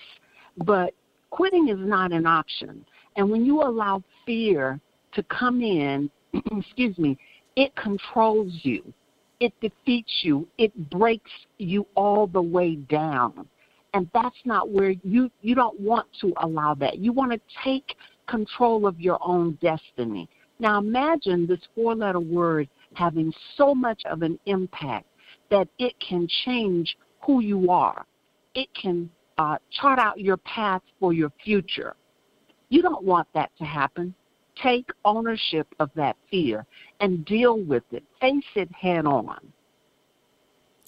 but 0.58 0.92
quitting 1.30 1.68
is 1.68 1.78
not 1.78 2.12
an 2.12 2.26
option. 2.26 2.84
And 3.16 3.30
when 3.30 3.44
you 3.44 3.62
allow 3.62 4.02
fear 4.26 4.80
to 5.12 5.22
come 5.24 5.62
in, 5.62 6.10
excuse 6.52 6.96
me, 6.98 7.18
it 7.56 7.74
controls 7.76 8.52
you. 8.62 8.92
It 9.40 9.52
defeats 9.60 10.12
you. 10.22 10.46
It 10.58 10.90
breaks 10.90 11.30
you 11.58 11.86
all 11.94 12.26
the 12.26 12.42
way 12.42 12.76
down. 12.76 13.48
And 13.94 14.08
that's 14.14 14.36
not 14.44 14.70
where 14.70 14.94
you 15.02 15.30
you 15.40 15.54
don't 15.54 15.80
want 15.80 16.06
to 16.20 16.32
allow 16.36 16.74
that. 16.74 16.98
You 16.98 17.12
want 17.12 17.32
to 17.32 17.40
take 17.64 17.96
control 18.28 18.86
of 18.86 19.00
your 19.00 19.18
own 19.26 19.58
destiny. 19.60 20.28
Now 20.60 20.78
imagine 20.78 21.46
this 21.46 21.60
four-letter 21.74 22.20
word 22.20 22.68
having 22.94 23.32
so 23.56 23.74
much 23.74 24.02
of 24.04 24.22
an 24.22 24.38
impact 24.46 25.06
that 25.50 25.68
it 25.78 25.94
can 26.06 26.28
change 26.44 26.96
who 27.22 27.40
you 27.40 27.70
are. 27.70 28.04
It 28.54 28.68
can 28.80 29.10
uh, 29.40 29.56
chart 29.70 29.98
out 29.98 30.20
your 30.20 30.36
path 30.36 30.82
for 30.98 31.14
your 31.14 31.32
future. 31.42 31.96
You 32.68 32.82
don't 32.82 33.02
want 33.02 33.26
that 33.32 33.50
to 33.56 33.64
happen. 33.64 34.14
Take 34.62 34.90
ownership 35.02 35.66
of 35.80 35.90
that 35.94 36.16
fear 36.30 36.66
and 37.00 37.24
deal 37.24 37.58
with 37.58 37.84
it. 37.90 38.04
Face 38.20 38.44
it 38.54 38.70
head 38.70 39.06
on. 39.06 39.38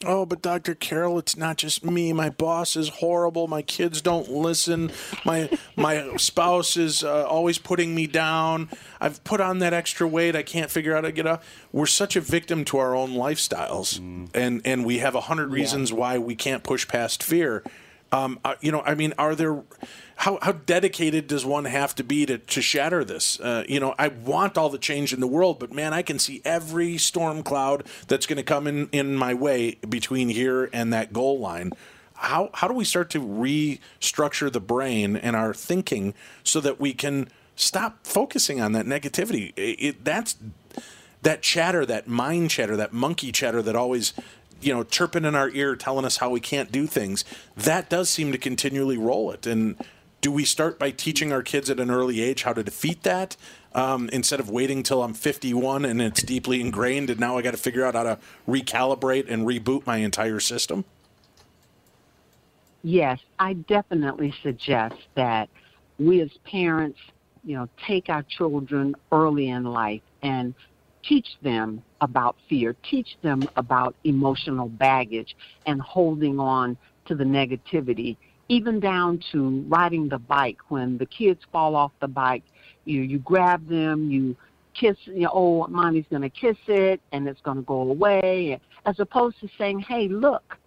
Oh, 0.05 0.27
but 0.27 0.43
Dr. 0.43 0.75
Carroll, 0.75 1.19
it's 1.19 1.37
not 1.37 1.57
just 1.57 1.85
me. 1.85 2.13
My 2.13 2.29
boss 2.29 2.77
is 2.77 2.89
horrible. 2.89 3.47
My 3.47 3.63
kids 3.63 4.03
don't 4.03 4.29
listen. 4.29 4.91
My 5.25 5.49
my 5.77 6.17
spouse 6.17 6.77
is 6.77 7.05
uh, 7.05 7.25
always 7.25 7.57
putting 7.59 7.95
me 7.95 8.07
down. 8.07 8.69
I've 9.01 9.23
put 9.25 9.41
on 9.41 9.61
that 9.61 9.73
extra 9.73 10.07
weight. 10.07 10.37
I 10.37 10.43
can't 10.43 10.71
figure 10.71 10.93
out 10.93 11.05
how 11.05 11.09
to 11.09 11.13
get 11.13 11.27
off. 11.27 11.47
We're 11.71 11.87
such 11.87 12.17
a 12.17 12.21
victim 12.21 12.65
to 12.67 12.79
our 12.79 12.97
own 12.97 13.13
lifestyles, 13.13 14.01
mm. 14.01 14.29
and 14.35 14.61
and 14.65 14.85
we 14.85 14.99
have 14.99 15.15
a 15.15 15.23
hundred 15.23 15.53
reasons 15.53 15.91
yeah. 15.91 15.97
why 15.97 16.19
we 16.19 16.35
can't 16.35 16.65
push 16.65 16.87
past 16.87 17.23
fear. 17.23 17.63
Um, 18.13 18.39
uh, 18.45 18.55
you 18.61 18.71
know, 18.71 18.83
I 18.83 18.95
mean, 18.95 19.15
are 19.17 19.35
there 19.35 19.63
how 20.17 20.39
how 20.43 20.53
dedicated 20.53 21.27
does 21.27 21.45
one 21.45 21.65
have 21.65 21.95
to 21.95 22.05
be 22.05 22.27
to 22.27 22.39
to 22.39 22.61
shatter 22.61 23.05
this? 23.05 23.41
Uh, 23.41 23.65
you 23.67 23.81
know, 23.81 23.95
I 23.99 24.09
want 24.09 24.59
all 24.59 24.69
the 24.69 24.79
change 24.79 25.13
in 25.15 25.21
the 25.21 25.27
world, 25.27 25.59
but 25.59 25.73
man, 25.73 25.95
I 25.95 26.03
can 26.03 26.19
see 26.19 26.43
every 26.45 26.99
storm 26.99 27.43
cloud 27.43 27.85
that's 28.09 28.27
going 28.27 28.37
to 28.37 28.43
come 28.43 28.67
in 28.67 28.89
in 28.93 29.17
my 29.17 29.33
way 29.33 29.79
between 29.89 30.29
here 30.29 30.69
and 30.73 30.93
that 30.93 31.13
goal 31.13 31.39
line. 31.39 31.73
How 32.15 32.51
how 32.53 32.69
do 32.69 32.75
we 32.75 32.85
start 32.85 33.09
to 33.11 33.21
restructure 33.21 34.53
the 34.53 34.61
brain 34.61 35.17
and 35.17 35.35
our 35.35 35.55
thinking 35.55 36.13
so 36.45 36.61
that 36.61 36.79
we 36.79 36.93
can 36.93 37.29
stop 37.57 38.07
focusing 38.07 38.61
on 38.61 38.73
that 38.73 38.85
negativity? 38.85 39.53
It, 39.57 39.85
it, 39.85 40.05
that's 40.05 40.37
that 41.23 41.41
chatter, 41.41 41.87
that 41.87 42.07
mind 42.07 42.51
chatter, 42.51 42.77
that 42.77 42.93
monkey 42.93 43.33
chatter 43.33 43.63
that 43.63 43.75
always 43.75 44.13
you 44.63 44.73
know, 44.73 44.85
chirping 44.85 45.25
in 45.25 45.35
our 45.35 45.51
ear, 45.51 45.77
telling 45.77 46.05
us 46.05 46.19
how 46.19 46.31
we 46.31 46.41
can't 46.41 46.71
do 46.71 46.87
things, 46.87 47.25
that 47.57 47.91
does 47.91 48.09
seem 48.09 48.33
to 48.33 48.39
continually 48.39 48.97
roll 48.97 49.31
it. 49.31 49.47
And 49.47 49.77
do 50.21 50.31
we 50.31 50.45
start 50.45 50.79
by 50.79 50.91
teaching 50.91 51.33
our 51.33 51.43
kids 51.43 51.69
at 51.69 51.81
an 51.81 51.91
early 51.91 52.23
age 52.23 52.45
how 52.45 52.53
to 52.53 52.63
defeat 52.63 53.03
that 53.03 53.37
um, 53.75 54.09
instead 54.13 54.39
of 54.39 54.49
waiting 54.49 54.83
till 54.83 55.03
I'm 55.03 55.15
51 55.15 55.85
and 55.85 56.01
it's 56.01 56.23
deeply 56.23 56.61
ingrained 56.61 57.11
and 57.11 57.19
now 57.19 57.37
I 57.37 57.43
got 57.43 57.51
to 57.51 57.57
figure 57.57 57.85
out 57.85 57.95
how 57.95 58.05
to 58.05 58.19
recalibrate 58.49 59.29
and 59.29 59.47
reboot 59.47 59.85
my 59.85 59.99
entire 59.99 60.41
system? 60.41 60.85
Yes, 62.85 63.21
I 63.39 63.55
definitely 63.55 64.35
suggest 64.43 64.97
that 65.15 65.49
we 65.99 66.21
as 66.21 66.31
parents, 66.45 66.99
you 67.45 67.57
know, 67.57 67.69
take 67.87 68.09
our 68.09 68.23
children 68.23 68.95
early 69.11 69.49
in 69.49 69.65
life 69.65 70.03
and 70.23 70.55
teach 71.03 71.37
them 71.43 71.83
about 72.01 72.37
fear, 72.49 72.77
teach 72.89 73.17
them 73.23 73.43
about 73.57 73.95
emotional 74.05 74.69
baggage 74.69 75.37
and 75.67 75.81
holding 75.81 76.39
on 76.39 76.77
to 77.07 77.15
the 77.15 77.25
negativity, 77.25 78.17
even 78.49 78.81
down 78.81 79.23
to 79.33 79.65
riding 79.69 80.09
the 80.09 80.19
bike. 80.19 80.59
When 80.69 80.99
the 80.99 81.07
kids 81.07 81.41
fall 81.51 81.75
off 81.75 81.93
the 82.01 82.09
bike, 82.09 82.45
you 82.85 83.03
you 83.03 83.19
grab 83.19 83.69
them, 83.69 84.11
you 84.11 84.37
kiss, 84.75 84.97
you 85.05 85.23
know, 85.23 85.31
oh, 85.33 85.67
mommy's 85.69 86.07
going 86.11 86.23
to 86.23 86.31
kiss 86.31 86.57
it 86.67 87.01
and 87.13 87.29
it's 87.29 87.41
going 87.41 87.59
to 87.59 87.63
go 87.63 87.83
away, 87.83 88.59
as 88.87 88.99
opposed 89.01 89.39
to 89.41 89.49
saying, 89.59 89.81
hey, 89.81 90.09
look, 90.09 90.59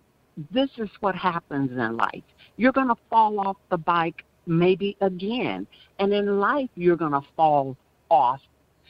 this 0.52 0.70
is 0.78 0.90
what 1.00 1.16
happens 1.16 1.72
in 1.72 1.98
life. 1.98 2.24
You're 2.58 2.72
going 2.72 2.88
to 2.88 2.98
fall 3.10 3.40
off 3.40 3.58
the 3.70 3.78
bike 3.78 4.24
maybe 4.46 4.96
again. 5.02 5.68
And 6.00 6.14
in 6.14 6.40
life, 6.40 6.70
you're 6.76 6.96
going 6.96 7.14
to 7.14 7.24
fall 7.36 7.76
off 8.10 8.42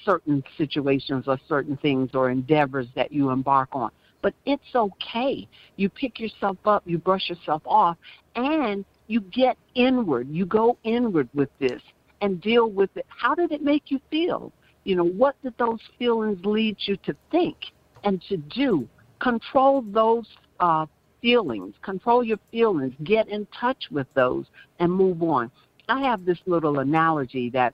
certain 0.06 0.44
situations 0.58 1.26
or 1.28 1.40
certain 1.50 1.76
things 1.78 2.12
or 2.14 2.30
endeavors 2.30 2.88
that 2.96 3.12
you 3.12 3.32
embark 3.32 3.70
on. 3.74 3.92
But 4.22 4.34
it's 4.46 4.76
okay. 4.76 5.48
You 5.76 5.90
pick 5.90 6.20
yourself 6.20 6.58
up, 6.66 6.84
you 6.86 6.98
brush 6.98 7.30
yourself 7.30 7.62
off, 7.66 7.98
and 8.36 8.86
you 9.08 9.20
get 9.20 9.58
inward. 9.76 10.30
You 10.30 10.46
go 10.46 10.78
inward 10.84 11.30
with 11.34 11.50
this 11.60 11.82
and 12.22 12.42
deal 12.42 12.70
with 12.70 12.96
it. 12.96 13.06
How 13.10 13.36
did 13.36 13.52
it 13.52 13.62
make 13.62 13.92
you 13.92 14.00
feel? 14.10 14.52
You 14.84 14.96
know, 14.96 15.06
what 15.06 15.36
did 15.44 15.58
those 15.58 15.80
feelings 16.00 16.44
lead 16.46 16.78
you 16.80 16.98
to 16.98 17.16
think 17.32 17.58
and 18.04 18.22
to 18.30 18.38
do? 18.38 18.88
Control 19.20 19.82
those 19.82 20.28
uh, 20.60 20.86
feelings, 21.22 21.74
control 21.82 22.24
your 22.24 22.40
feelings, 22.52 22.94
get 23.04 23.28
in 23.28 23.48
touch 23.60 23.86
with 23.92 24.08
those, 24.14 24.46
and 24.80 24.92
move 24.92 25.24
on. 25.24 25.52
I 25.90 26.02
have 26.02 26.26
this 26.26 26.40
little 26.46 26.80
analogy 26.80 27.50
that 27.52 27.74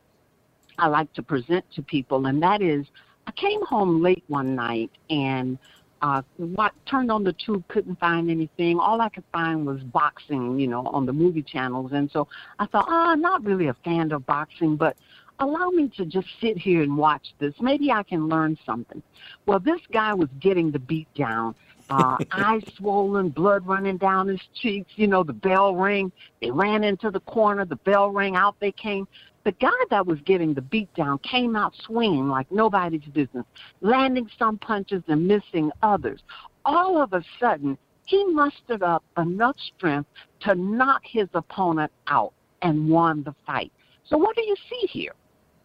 I 0.81 0.87
like 0.87 1.13
to 1.13 1.23
present 1.23 1.63
to 1.75 1.81
people, 1.81 2.25
and 2.25 2.41
that 2.43 2.61
is 2.61 2.85
I 3.27 3.31
came 3.31 3.63
home 3.65 4.01
late 4.01 4.23
one 4.27 4.55
night 4.55 4.91
and 5.09 5.57
uh, 6.01 6.21
what, 6.37 6.73
turned 6.87 7.11
on 7.11 7.23
the 7.23 7.33
tube, 7.33 7.63
couldn't 7.67 7.99
find 7.99 8.29
anything. 8.29 8.79
All 8.79 8.99
I 9.01 9.09
could 9.09 9.23
find 9.31 9.65
was 9.65 9.81
boxing, 9.81 10.59
you 10.59 10.67
know, 10.67 10.87
on 10.87 11.05
the 11.05 11.13
movie 11.13 11.43
channels. 11.43 11.91
And 11.93 12.09
so 12.11 12.27
I 12.57 12.65
thought, 12.65 12.87
oh, 12.89 13.05
I'm 13.09 13.21
not 13.21 13.43
really 13.43 13.67
a 13.67 13.75
fan 13.85 14.11
of 14.11 14.25
boxing, 14.25 14.75
but 14.75 14.97
allow 15.39 15.69
me 15.69 15.89
to 15.97 16.05
just 16.05 16.27
sit 16.39 16.57
here 16.57 16.81
and 16.81 16.97
watch 16.97 17.33
this. 17.39 17.53
Maybe 17.59 17.91
I 17.91 18.01
can 18.03 18.27
learn 18.27 18.57
something. 18.65 19.03
Well, 19.45 19.59
this 19.59 19.81
guy 19.91 20.13
was 20.13 20.29
getting 20.39 20.71
the 20.71 20.79
beat 20.79 21.13
down. 21.13 21.53
Uh, 21.89 22.17
eyes 22.31 22.63
swollen, 22.77 23.29
blood 23.29 23.67
running 23.67 23.97
down 23.97 24.27
his 24.27 24.41
cheeks. 24.55 24.91
You 24.95 25.07
know, 25.07 25.23
the 25.23 25.33
bell 25.33 25.75
rang. 25.75 26.11
They 26.41 26.49
ran 26.49 26.83
into 26.83 27.11
the 27.11 27.19
corner. 27.19 27.65
The 27.65 27.75
bell 27.75 28.09
rang. 28.09 28.35
Out 28.35 28.55
they 28.59 28.71
came. 28.71 29.07
The 29.43 29.51
guy 29.53 29.69
that 29.89 30.05
was 30.05 30.19
getting 30.21 30.53
the 30.53 30.61
beat 30.61 30.93
down 30.93 31.17
came 31.19 31.55
out 31.55 31.73
swinging 31.85 32.29
like 32.29 32.51
nobody's 32.51 33.05
business, 33.13 33.45
landing 33.81 34.29
some 34.37 34.57
punches 34.59 35.03
and 35.07 35.27
missing 35.27 35.71
others. 35.81 36.21
All 36.63 37.01
of 37.01 37.13
a 37.13 37.23
sudden, 37.39 37.77
he 38.05 38.23
mustered 38.25 38.83
up 38.83 39.03
enough 39.17 39.55
strength 39.75 40.09
to 40.41 40.53
knock 40.53 41.01
his 41.05 41.27
opponent 41.33 41.91
out 42.07 42.33
and 42.61 42.89
won 42.89 43.23
the 43.23 43.33
fight. 43.45 43.71
So, 44.05 44.17
what 44.17 44.35
do 44.35 44.43
you 44.43 44.55
see 44.69 44.87
here? 44.87 45.13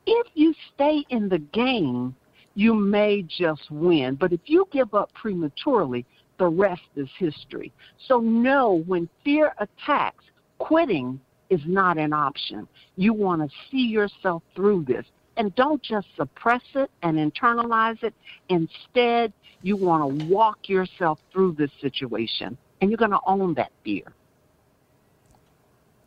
If 0.06 0.28
you 0.34 0.54
stay 0.74 1.04
in 1.10 1.28
the 1.28 1.38
game, 1.38 2.14
you 2.54 2.74
may 2.74 3.22
just 3.22 3.70
win. 3.70 4.14
But 4.14 4.32
if 4.32 4.40
you 4.46 4.68
give 4.70 4.94
up 4.94 5.12
prematurely, 5.12 6.06
the 6.38 6.46
rest 6.46 6.88
is 6.94 7.08
history. 7.18 7.72
So, 8.06 8.20
know 8.20 8.84
when 8.86 9.08
fear 9.24 9.52
attacks, 9.58 10.24
quitting 10.58 11.20
is 11.50 11.60
not 11.66 11.98
an 11.98 12.12
option. 12.12 12.68
You 12.96 13.12
want 13.12 13.48
to 13.48 13.56
see 13.70 13.86
yourself 13.86 14.42
through 14.54 14.84
this. 14.84 15.04
And 15.36 15.54
don't 15.54 15.82
just 15.82 16.06
suppress 16.16 16.62
it 16.74 16.90
and 17.02 17.18
internalize 17.18 18.02
it. 18.02 18.14
Instead, 18.48 19.32
you 19.62 19.76
want 19.76 20.20
to 20.20 20.26
walk 20.26 20.68
yourself 20.68 21.18
through 21.30 21.52
this 21.52 21.70
situation 21.80 22.56
and 22.80 22.90
you're 22.90 22.96
going 22.96 23.10
to 23.10 23.20
own 23.26 23.54
that 23.54 23.70
fear. 23.84 24.04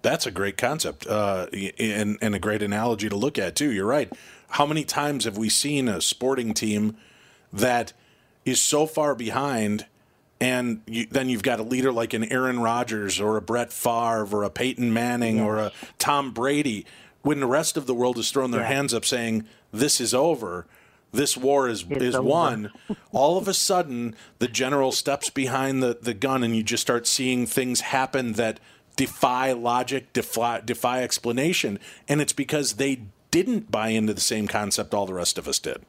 That's 0.02 0.26
a 0.26 0.32
great 0.32 0.58
concept 0.58 1.06
uh, 1.08 1.48
and, 1.78 2.18
and 2.22 2.34
a 2.34 2.40
great 2.40 2.64
analogy 2.64 3.10
to 3.10 3.16
look 3.16 3.38
at, 3.38 3.56
too. 3.56 3.72
You're 3.72 3.86
right. 3.86 4.12
How 4.52 4.66
many 4.66 4.84
times 4.84 5.26
have 5.26 5.38
we 5.38 5.50
seen 5.50 5.88
a 5.90 6.00
sporting 6.02 6.54
team 6.54 6.96
that 7.52 7.94
is 8.46 8.62
so 8.62 8.86
far 8.86 9.14
behind, 9.14 9.88
and 10.42 10.82
you, 10.86 11.06
then 11.06 11.30
you've 11.30 11.44
got 11.44 11.60
a 11.60 11.64
leader 11.64 11.92
like 11.92 12.14
an 12.14 12.32
Aaron 12.32 12.60
Rodgers 12.60 13.20
or 13.20 13.38
a 13.38 13.42
Brett 13.42 13.74
Favre 13.74 14.28
or 14.32 14.44
a 14.44 14.50
Peyton 14.50 14.94
Manning 14.94 15.38
yes. 15.38 15.46
or 15.46 15.58
a 15.58 15.72
Tom 15.98 16.32
Brady, 16.32 16.86
when 17.22 17.40
the 17.40 17.48
rest 17.48 17.76
of 17.76 17.86
the 17.86 17.94
world 17.94 18.18
is 18.18 18.32
throwing 18.32 18.52
their 18.52 18.64
hands 18.64 18.94
up 18.94 19.06
saying, 19.06 19.46
This 19.72 20.00
is 20.00 20.14
over. 20.14 20.66
This 21.12 21.36
war 21.36 21.68
is 21.68 21.86
it's 21.90 22.04
is 22.04 22.16
over. 22.16 22.28
won 22.28 22.72
all 23.12 23.38
of 23.38 23.48
a 23.48 23.54
sudden 23.54 24.16
the 24.38 24.48
general 24.48 24.92
steps 24.92 25.30
behind 25.30 25.82
the, 25.82 25.98
the 26.00 26.14
gun 26.14 26.44
and 26.44 26.56
you 26.56 26.64
just 26.64 26.82
start 26.82 27.08
seeing 27.08 27.46
things 27.48 27.82
happen 27.82 28.34
that 28.34 28.60
defy 28.96 29.52
logic 29.52 30.14
defy, 30.14 30.62
defy 30.62 31.02
explanation. 31.02 31.80
And 32.08 32.22
it's 32.22 32.34
because 32.34 32.74
they 32.74 33.02
didn't 33.32 33.72
buy 33.72 33.90
into 33.90 34.14
the 34.14 34.22
same 34.22 34.48
concept 34.48 34.94
all 34.94 35.06
the 35.06 35.14
rest 35.14 35.38
of 35.38 35.48
us 35.48 35.60
did. 35.60 35.82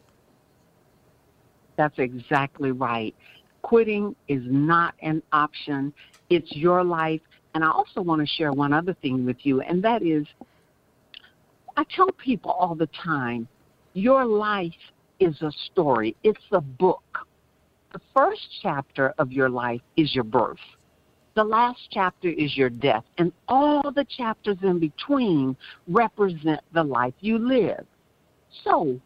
That's 1.76 1.98
exactly 1.98 2.72
right 2.72 3.14
quitting 3.62 4.14
is 4.28 4.42
not 4.46 4.94
an 5.02 5.22
option 5.32 5.92
it's 6.28 6.54
your 6.56 6.82
life 6.82 7.20
and 7.54 7.64
i 7.64 7.70
also 7.70 8.00
want 8.00 8.20
to 8.20 8.26
share 8.26 8.52
one 8.52 8.72
other 8.72 8.94
thing 9.02 9.24
with 9.24 9.36
you 9.42 9.60
and 9.60 9.82
that 9.82 10.02
is 10.02 10.26
i 11.76 11.84
tell 11.94 12.08
people 12.24 12.50
all 12.50 12.74
the 12.74 12.88
time 13.02 13.46
your 13.92 14.24
life 14.24 14.72
is 15.20 15.40
a 15.42 15.52
story, 15.70 16.16
it's 16.24 16.40
a 16.52 16.60
book. 16.60 17.26
The 17.92 18.00
first 18.14 18.40
chapter 18.62 19.14
of 19.18 19.32
your 19.32 19.48
life 19.48 19.82
is 19.96 20.14
your 20.14 20.24
birth. 20.24 20.58
The 21.34 21.44
last 21.44 21.80
chapter 21.90 22.28
is 22.28 22.56
your 22.56 22.70
death, 22.70 23.04
and 23.18 23.32
all 23.48 23.92
the 23.92 24.04
chapters 24.16 24.56
in 24.62 24.80
between 24.80 25.56
represent 25.88 26.60
the 26.72 26.82
life 26.82 27.14
you 27.20 27.38
live. 27.38 27.86
So, 28.64 29.00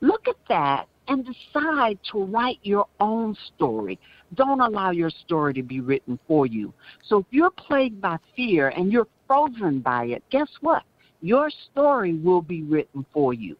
look 0.00 0.26
at 0.26 0.36
that 0.48 0.86
and 1.08 1.26
decide 1.26 1.98
to 2.12 2.24
write 2.24 2.58
your 2.62 2.86
own 3.00 3.36
story. 3.54 3.98
Don't 4.34 4.60
allow 4.60 4.90
your 4.90 5.10
story 5.10 5.54
to 5.54 5.62
be 5.62 5.80
written 5.80 6.18
for 6.26 6.46
you. 6.46 6.72
So, 7.06 7.18
if 7.18 7.26
you're 7.30 7.50
plagued 7.50 8.00
by 8.00 8.18
fear 8.36 8.68
and 8.68 8.92
you're 8.92 9.08
frozen 9.26 9.80
by 9.80 10.04
it, 10.06 10.22
guess 10.30 10.48
what? 10.60 10.82
Your 11.20 11.50
story 11.50 12.14
will 12.14 12.42
be 12.42 12.62
written 12.62 13.04
for 13.12 13.32
you. 13.34 13.56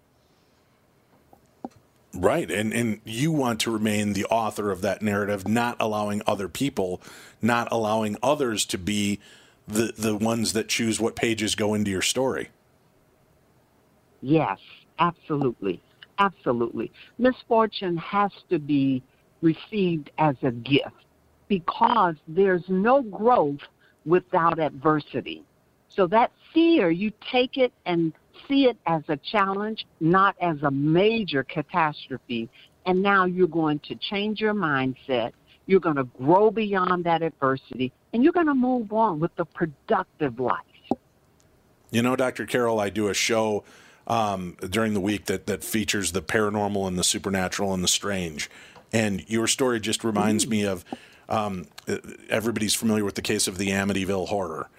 Right. 2.15 2.51
And 2.51 2.73
and 2.73 3.01
you 3.05 3.33
want 3.33 3.61
to 3.61 3.71
remain 3.71 4.13
the 4.13 4.25
author 4.27 4.71
of 4.71 4.81
that 4.83 5.03
narrative, 5.03 5.47
not 5.47 5.77
allowing 5.79 6.23
other 6.27 6.49
people, 6.49 7.01
not 7.41 7.69
allowing 7.71 8.17
others 8.23 8.65
to 8.67 8.79
be 8.79 9.21
the 9.67 9.93
the 9.97 10.17
ones 10.17 10.53
that 10.55 10.69
choose 10.69 10.99
what 11.01 11.17
pages 11.17 11.55
go 11.55 11.75
into 11.75 11.91
your 11.91 12.03
story. 12.03 12.49
Yes, 14.21 14.59
absolutely. 14.99 15.81
Absolutely. 16.19 16.91
Misfortune 17.19 17.97
has 17.97 18.31
to 18.51 18.59
be 18.59 19.03
received 19.41 20.11
as 20.19 20.35
a 20.43 20.51
gift 20.51 21.05
because 21.47 22.17
there's 22.27 22.65
no 22.69 23.03
growth 23.03 23.61
without 24.05 24.59
adversity. 24.59 25.45
So 25.95 26.07
that 26.09 26.33
fear, 26.53 26.91
you 26.91 27.13
take 27.33 27.57
it 27.57 27.73
and 27.87 28.13
see 28.47 28.65
it 28.65 28.77
as 28.87 29.03
a 29.09 29.17
challenge, 29.17 29.87
not 30.01 30.37
as 30.41 30.57
a 30.63 30.71
major 30.71 31.43
catastrophe. 31.45 32.49
And 32.87 33.03
now 33.03 33.25
you're 33.25 33.47
going 33.47 33.81
to 33.81 33.95
change 33.95 34.41
your 34.41 34.55
mindset. 34.55 35.33
You're 35.67 35.81
going 35.81 35.97
to 35.97 36.05
grow 36.05 36.51
beyond 36.51 37.05
that 37.05 37.23
adversity, 37.23 37.93
and 38.13 38.25
you're 38.25 38.33
going 38.33 38.47
to 38.47 38.55
move 38.55 38.91
on 38.91 39.21
with 39.21 39.33
a 39.37 39.45
productive 39.45 40.41
life. 40.41 40.63
You 41.91 42.01
know, 42.01 42.17
Dr. 42.17 42.47
Carroll, 42.47 42.81
I 42.81 42.89
do 42.89 43.09
a 43.09 43.15
show 43.15 43.65
um, 44.09 44.57
during 44.69 44.95
the 44.95 45.01
week 45.01 45.27
that, 45.27 45.47
that 45.47 45.63
features 45.63 46.13
the 46.13 46.23
paranormal 46.23 46.89
and 46.89 46.99
the 46.99 47.05
supernatural 47.05 47.75
and 47.75 47.85
the 47.85 47.89
strange. 47.89 48.51
And 48.93 49.29
your 49.29 49.47
story 49.47 49.81
just 49.81 50.03
reminds 50.03 50.49
me 50.49 50.65
of 50.65 50.85
um, 51.29 51.67
everybody's 52.31 52.75
familiar 52.75 53.05
with 53.05 53.15
the 53.15 53.23
case 53.23 53.47
of 53.47 53.59
the 53.59 53.69
Amityville 53.69 54.29
horror. 54.29 54.71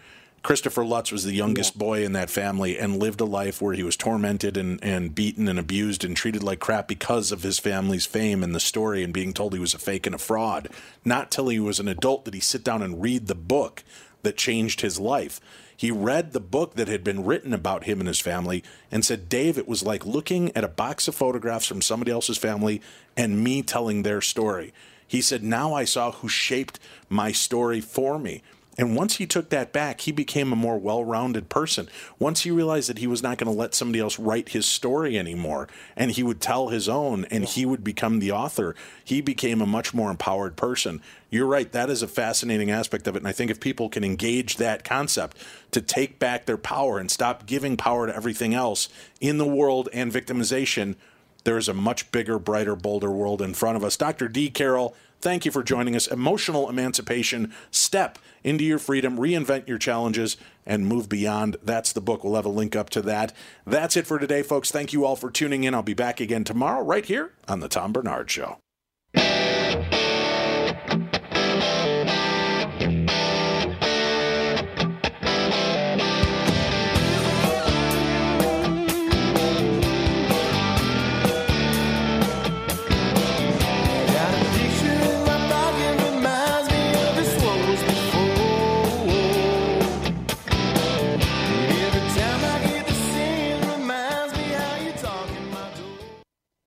Christopher 0.42 0.86
Lutz 0.86 1.12
was 1.12 1.26
the 1.26 1.34
youngest 1.34 1.76
yeah. 1.76 1.80
boy 1.80 2.06
in 2.06 2.14
that 2.14 2.30
family 2.30 2.80
and 2.80 2.98
lived 2.98 3.20
a 3.22 3.26
life 3.26 3.62
where 3.62 3.74
he 3.74 3.84
was 3.84 3.98
tormented 3.98 4.56
and, 4.58 4.82
and 4.84 5.14
beaten 5.14 5.48
and 5.48 5.60
abused 5.60 6.06
and 6.06 6.16
treated 6.16 6.42
like 6.42 6.60
crap 6.60 6.88
because 6.88 7.32
of 7.32 7.44
his 7.44 7.60
family's 7.60 8.06
fame 8.06 8.42
and 8.42 8.56
the 8.56 8.60
story 8.60 9.04
and 9.04 9.14
being 9.14 9.34
told 9.34 9.54
he 9.54 9.60
was 9.60 9.74
a 9.74 9.80
fake 9.80 10.06
and 10.06 10.16
a 10.16 10.20
fraud. 10.20 10.70
Not 11.04 11.30
till 11.30 11.50
he 11.50 11.60
was 11.60 11.80
an 11.80 11.90
adult 11.90 12.26
did 12.26 12.34
he 12.34 12.40
sit 12.40 12.64
down 12.64 12.82
and 12.82 13.02
read 13.02 13.28
the 13.28 13.36
book 13.36 13.84
that 14.24 14.38
changed 14.38 14.82
his 14.82 15.00
life. 15.00 15.42
He 15.80 15.92
read 15.92 16.34
the 16.34 16.42
book 16.42 16.74
that 16.74 16.90
had 16.90 17.06
been 17.06 17.24
written 17.24 17.54
about 17.54 17.86
him 17.86 18.02
and 18.02 18.08
his 18.10 18.20
family 18.20 18.66
and 18.92 19.06
said, 19.06 19.30
Dave, 19.30 19.58
it 19.58 19.66
was 19.66 19.82
like 19.82 20.06
looking 20.06 20.54
at 20.54 20.66
a 20.66 20.68
box 20.68 21.08
of 21.08 21.16
photographs 21.16 21.68
from 21.68 21.82
somebody 21.82 22.12
else's 22.12 22.38
family 22.38 22.82
and 23.16 23.42
me 23.42 23.62
telling 23.62 24.04
their 24.04 24.20
story. 24.20 24.74
He 25.08 25.22
said, 25.22 25.42
Now 25.42 25.74
I 25.74 25.86
saw 25.86 26.12
who 26.12 26.28
shaped 26.28 26.82
my 27.08 27.32
story 27.32 27.80
for 27.80 28.20
me. 28.20 28.42
And 28.80 28.96
once 28.96 29.18
he 29.18 29.28
took 29.28 29.50
that 29.50 29.74
back, 29.74 30.00
he 30.00 30.14
became 30.14 30.54
a 30.54 30.56
more 30.56 30.78
well 30.80 31.04
rounded 31.04 31.50
person. 31.50 31.90
Once 32.18 32.44
he 32.44 32.50
realized 32.50 32.88
that 32.88 33.00
he 33.00 33.08
was 33.08 33.22
not 33.22 33.38
going 33.38 33.52
to 33.52 33.60
let 33.60 33.76
somebody 33.76 34.00
else 34.00 34.18
write 34.18 34.50
his 34.50 34.66
story 34.66 35.20
anymore 35.20 35.68
and 35.98 36.12
he 36.12 36.24
would 36.24 36.40
tell 36.40 36.70
his 36.70 36.88
own 36.88 37.26
and 37.26 37.44
he 37.44 37.66
would 37.66 37.84
become 37.84 38.20
the 38.20 38.32
author, 38.32 38.74
he 39.04 39.20
became 39.20 39.60
a 39.60 39.66
much 39.66 39.94
more 39.94 40.10
empowered 40.10 40.56
person. 40.56 41.02
You're 41.30 41.46
right, 41.46 41.70
that 41.74 41.90
is 41.90 42.02
a 42.02 42.08
fascinating 42.08 42.72
aspect 42.72 43.06
of 43.06 43.18
it. 43.18 43.20
And 43.20 43.28
I 43.28 43.34
think 43.34 43.52
if 43.52 43.60
people 43.60 43.90
can 43.90 44.06
engage 44.06 44.56
that 44.56 44.86
concept 44.86 45.36
to 45.72 45.82
take 45.82 46.18
back 46.18 46.46
their 46.46 46.58
power 46.58 47.00
and 47.00 47.12
stop 47.12 47.46
giving 47.46 47.76
power 47.76 48.08
to 48.08 48.16
everything 48.16 48.54
else 48.54 48.88
in 49.20 49.40
the 49.40 49.46
world 49.46 49.90
and 49.92 50.10
victimization, 50.10 50.96
there 51.44 51.58
is 51.58 51.68
a 51.68 51.74
much 51.74 52.14
bigger, 52.14 52.40
brighter, 52.40 52.78
bolder 52.78 53.12
world 53.12 53.42
in 53.42 53.54
front 53.54 53.76
of 53.76 53.84
us. 53.84 53.98
Dr. 53.98 54.30
D. 54.30 54.50
Carroll, 54.50 54.96
Thank 55.22 55.44
you 55.46 55.52
for 55.52 55.64
joining 55.64 55.96
us. 55.96 56.08
Emotional 56.08 56.70
Emancipation 56.70 57.54
Step 57.72 58.18
into 58.44 58.64
Your 58.64 58.80
Freedom, 58.80 59.18
Reinvent 59.18 59.68
Your 59.68 59.78
Challenges, 59.78 60.38
and 60.66 60.88
Move 60.88 61.10
Beyond. 61.10 61.58
That's 61.62 61.92
the 61.92 62.02
book. 62.02 62.24
We'll 62.24 62.36
have 62.36 62.46
a 62.46 62.50
link 62.50 62.76
up 62.76 62.90
to 62.92 63.02
that. 63.02 63.34
That's 63.66 63.98
it 63.98 64.08
for 64.08 64.18
today, 64.18 64.44
folks. 64.44 64.72
Thank 64.72 64.94
you 64.94 65.04
all 65.06 65.18
for 65.18 65.30
tuning 65.30 65.66
in. 65.66 65.74
I'll 65.74 65.84
be 65.84 65.94
back 65.94 66.22
again 66.22 66.46
tomorrow, 66.46 66.84
right 66.84 67.06
here 67.06 67.34
on 67.48 67.60
The 67.60 67.68
Tom 67.68 67.92
Barnard 67.92 68.32
Show. 68.32 68.60